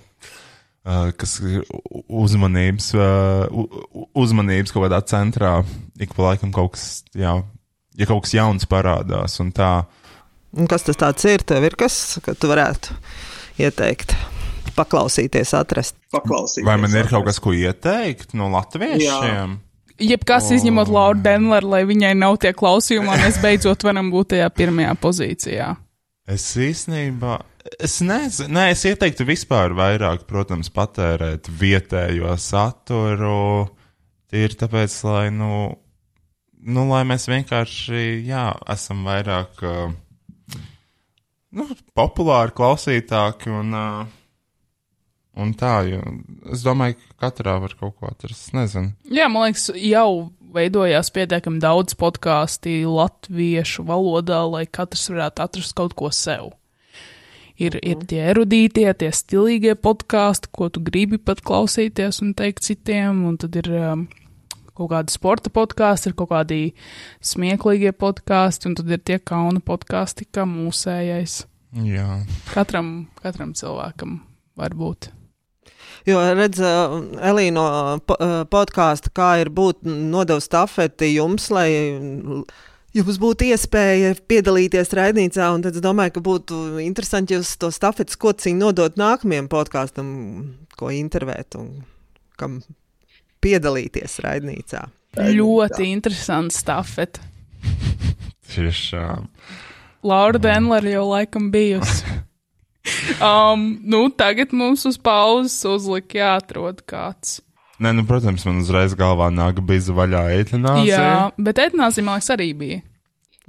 Kas 0.80 1.34
ir 1.44 1.64
uzmanības, 2.08 2.86
uh, 2.96 4.06
uzmanības 4.16 4.72
kaut 4.72 4.86
kādā 4.86 5.02
centrā, 5.04 5.58
ik 6.00 6.14
pa 6.16 6.30
laikam 6.30 6.54
kaut 6.56 6.72
kas, 6.76 6.86
jā, 7.12 7.34
ja 8.00 8.08
kaut 8.08 8.24
kas 8.24 8.32
jauns 8.38 8.64
parādās, 8.70 9.36
un 9.44 9.52
tā, 9.52 9.74
Un 10.50 10.66
kas 10.66 10.82
tas 10.82 11.24
ir? 11.30 11.44
Tev 11.46 11.64
ir 11.66 11.76
kas, 11.78 12.18
ka 12.24 12.34
tu 12.34 12.50
varētu 12.50 12.94
ieteikt, 13.62 14.16
paklausīties, 14.74 15.52
atrast. 15.54 15.94
Paklausīties. 16.10 16.66
vai 16.66 16.76
man 16.82 16.94
ir 16.96 17.10
kaut 17.10 17.28
kas, 17.28 17.38
ko 17.42 17.54
ieteikt 17.54 18.34
no 18.34 18.50
latviešiem? 18.50 19.58
Jebkas 20.00 20.48
oh. 20.48 20.56
izņemot 20.56 20.90
Lauru 20.90 21.20
Denleru, 21.22 21.70
lai 21.74 21.84
viņai 21.86 22.14
nav 22.18 22.40
tie 22.42 22.54
klausījumi, 22.56 23.12
un 23.12 23.22
mēs 23.22 23.38
beidzot 23.42 23.84
varam 23.86 24.08
būt 24.10 24.32
tajā 24.34 24.48
pirmajā 24.56 24.96
pozīcijā. 24.98 25.68
Es 26.28 26.44
īstenībā, 26.60 27.38
es 27.80 28.00
nezinu, 28.04 28.52
nē, 28.54 28.66
es 28.74 28.84
ieteiktu 28.88 29.24
vispār 29.28 29.72
vairāk, 29.76 30.26
protams, 30.28 30.70
patērēt 30.74 31.48
vietējo 31.60 32.34
saturu, 32.38 33.70
tīri 34.30 34.58
tāpēc, 34.60 34.96
lai, 35.08 35.24
nu, 35.34 35.50
nu, 36.60 36.86
lai 36.90 37.02
mēs 37.08 37.26
vienkārši, 37.30 38.04
jā, 38.28 38.44
esam 38.70 39.02
vairāk, 39.08 39.64
nu, 41.56 41.68
populāri, 41.98 42.54
klausītāki 42.60 43.50
un, 43.56 43.74
un 45.40 45.54
tā, 45.58 45.74
jo 45.88 46.04
es 46.52 46.62
domāju, 46.66 47.00
ka 47.00 47.26
katrā 47.26 47.56
var 47.64 47.74
kaut 47.80 47.96
ko 47.96 48.12
atrast, 48.12 48.52
nezinu. 48.54 48.92
Jā, 49.08 49.26
man 49.32 49.48
liekas, 49.48 49.70
jau 49.74 50.28
veidojās 50.54 51.10
pietiekami 51.14 51.60
daudz 51.62 51.96
podkāstu 51.98 52.72
latviešu 52.90 53.84
valodā, 53.88 54.42
lai 54.50 54.64
katrs 54.66 55.08
varētu 55.12 55.44
atrast 55.46 55.76
kaut 55.78 55.96
ko 55.98 56.10
sev. 56.14 56.54
Ir, 57.60 57.76
ir 57.84 58.00
tie 58.08 58.22
erudītie, 58.32 58.86
tie 58.96 59.10
stilīgie 59.12 59.74
podkāsti, 59.76 60.48
ko 60.48 60.70
tu 60.72 60.80
gribi 60.80 61.18
pat 61.20 61.42
klausīties 61.44 62.22
un 62.24 62.32
teikt 62.38 62.64
citiem, 62.64 63.20
un 63.28 63.36
tad 63.40 63.58
ir 63.60 63.68
um, 63.76 64.06
kaut 64.72 64.88
kādi 64.94 65.12
sporta 65.12 65.52
podkāsti, 65.52 66.08
ir 66.08 66.16
kaut 66.16 66.32
kādi 66.32 66.60
smieklīgie 67.20 67.92
podkāsti, 67.92 68.70
un 68.70 68.80
tad 68.80 68.88
ir 68.88 69.04
tie 69.04 69.20
kauna 69.20 69.60
podkāsti, 69.60 70.30
kā 70.32 70.48
mūsējais. 70.48 71.42
Jā. 71.84 72.08
Katram, 72.54 73.10
katram 73.20 73.52
cilvēkam 73.54 74.22
var 74.56 74.74
būt. 74.74 75.12
Jo, 76.08 76.20
redz, 76.34 76.60
Elīna 76.60 77.52
no 77.52 77.98
po- 78.06 78.16
eh, 78.20 78.44
podkāsta, 78.50 79.10
kā 79.12 79.40
ir 79.42 79.50
būt 79.52 79.82
nodevu 79.84 80.40
stafeti 80.40 81.14
jums, 81.14 81.50
lai 81.52 81.68
jums 82.96 83.18
būtu 83.22 83.50
iespēja 83.52 84.14
piedalīties 84.28 84.94
raidnīcā, 84.96 85.50
un 85.54 85.62
tad 85.62 85.76
es 85.76 85.84
domāju, 85.84 86.14
ka 86.16 86.20
būtu 86.20 86.60
interesanti 86.82 87.36
jūs 87.36 87.56
to 87.60 87.70
stafetes 87.70 88.16
kociņu 88.16 88.56
nodot 88.58 88.96
nākamajam 88.96 89.48
podkāstam, 89.52 90.08
ko 90.76 90.86
intervēt 90.94 91.58
un 91.60 91.84
kam 92.40 92.62
piedalīties 93.44 94.18
raidnīcā. 94.24 94.86
Ļoti 95.16 95.90
interesanti 95.90 96.54
stafeti. 96.54 97.20
Tiešām. 98.50 99.28
Laura 100.02 100.38
Denlera 100.42 100.96
jau 100.96 101.04
laikam 101.12 101.50
bijusi. 101.52 102.04
Um, 103.20 103.64
nu, 103.84 104.06
tagad 104.08 104.54
mums 104.56 104.86
uz 104.88 104.96
pauzes 104.96 105.58
uzlika 105.68 106.16
jāatrod 106.16 106.80
kāds. 106.88 107.40
Nē, 107.80 107.92
nu, 107.96 108.06
protams, 108.08 108.46
man 108.48 108.62
uzreiz 108.62 108.94
galvā 108.96 109.26
nāk 109.32 109.60
biza 109.68 109.92
vaļā 109.96 110.22
eitanāzija. 110.38 110.96
Jā, 111.02 111.18
bet 111.36 111.60
etnāzija, 111.60 112.04
man 112.06 112.16
liekas, 112.16 112.30
arī 112.32 112.48
bija. 112.56 112.80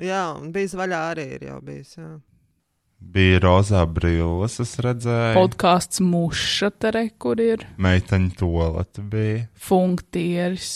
Jā, 0.02 0.22
un 0.36 0.52
bijis 0.56 0.76
vaļā 0.76 1.00
arī 1.14 1.26
ir 1.38 1.48
jau 1.48 1.58
bijis. 1.64 1.96
Jā. 2.00 2.10
Bija 3.02 3.40
rozā 3.44 3.82
brilles, 3.90 4.60
es 4.62 4.76
redzēju. 4.84 5.34
Podkāsts 5.40 6.04
muša 6.06 6.70
tere, 6.84 7.08
kur 7.20 7.40
ir 7.42 7.64
Meiteņu 7.82 8.36
tolata 8.40 9.02
bija. 9.04 9.46
funktieris. 9.58 10.74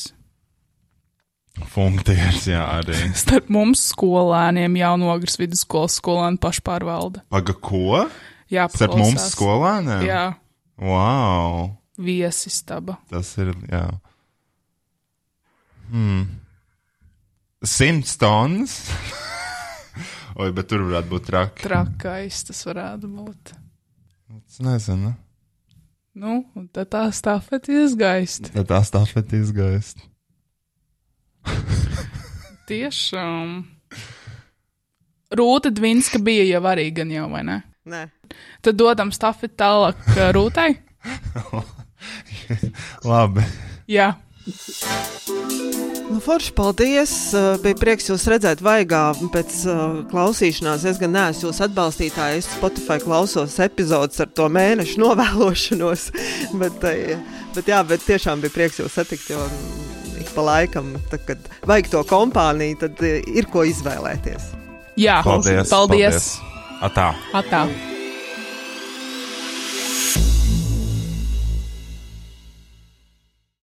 Funkcijas, 1.71 2.47
jā, 2.51 2.63
arī. 2.81 2.97
Starp 3.23 3.47
mums 3.53 3.83
skolēniem 3.93 4.75
jaunogras 4.81 5.37
vidusskolas 5.39 5.99
skolēnu 6.01 6.41
pašpārvalda. 6.43 7.23
Paga, 7.31 7.55
ko? 7.55 8.03
Jā, 8.51 8.67
Starp 8.69 8.97
mums 8.99 9.29
skolēniem? 9.33 10.03
Jā, 10.05 10.23
Wow, 10.77 11.69
viesistaba. 11.97 12.97
tas 13.09 13.29
ir, 13.41 13.53
jā. 13.71 13.85
Hmm. 15.89 16.25
Simts 17.65 18.17
tonnas? 18.21 18.75
Oi, 20.39 20.49
bet 20.51 20.67
tur 20.67 20.83
varētu 20.89 21.09
būt 21.13 21.29
traki. 21.29 21.63
Trakais 21.63 22.41
tas 22.49 22.59
varētu 22.67 23.07
būt. 23.07 23.53
Es 24.45 24.59
nezinu. 24.59 25.13
Nu, 26.15 26.41
un 26.55 26.67
tad 26.71 26.89
tā 26.91 27.05
stafeti 27.15 27.73
izgaist. 27.85 28.51
Tad 28.53 28.67
tā 28.69 28.81
stafeti 28.87 29.39
izgaist. 29.41 30.03
Tiešām. 32.69 33.55
Rūta 35.35 35.71
Dvinska 35.75 36.19
bija 36.23 36.45
jau 36.53 36.61
arī 36.69 36.89
gan 36.95 37.11
jau, 37.11 37.25
vai 37.31 37.43
ne? 37.47 37.57
Nē. 37.85 38.03
Tad 38.65 38.79
dodam 38.79 39.13
stafeti 39.15 39.57
tālāk 39.61 39.99
uh, 40.15 40.29
Rūtai. 40.35 40.69
Labi. 43.11 43.45
Jā, 43.91 44.13
Nu, 46.09 46.19
forši, 46.19 46.51
paldies. 46.53 47.11
Uh, 47.33 47.55
Bija 47.63 47.77
prieks 47.79 48.09
jūs 48.11 48.27
redzēt, 48.29 48.61
vaigā 48.63 49.09
pēc 49.33 49.55
uh, 49.67 49.79
klausīšanās. 50.11 50.85
Es 50.87 50.99
gan 51.01 51.15
neesmu 51.15 51.49
jūsu 51.49 51.65
atbalstītāja. 51.65 52.37
Es 52.39 52.49
Spotify 52.53 52.99
klausos 53.01 53.57
epizodus 53.63 54.21
ar 54.21 54.29
to 54.37 54.45
mēnešu 54.53 55.01
novēlošanos. 55.01 56.05
bet, 56.61 56.77
bet, 57.57 57.71
jā, 57.73 57.81
bet 57.89 58.05
tiešām 58.05 58.45
bija 58.45 58.53
prieks 58.53 58.79
jūs 58.83 58.99
satikt. 58.99 59.31
Jo 59.33 59.41
mm, 59.47 60.21
ik 60.21 60.29
pa 60.37 60.45
laikam, 60.45 60.93
tad, 61.09 61.25
kad 61.25 61.49
vajag 61.65 61.91
to 61.95 62.05
kompāniju, 62.13 62.79
tad 62.85 63.01
ir 63.09 63.49
ko 63.49 63.65
izvēlēties. 63.65 64.53
jā. 65.01 65.19
Paldies. 65.25 65.67
paldies. 65.73 66.31
Atā. 66.85 67.11
Atā. 67.33 67.65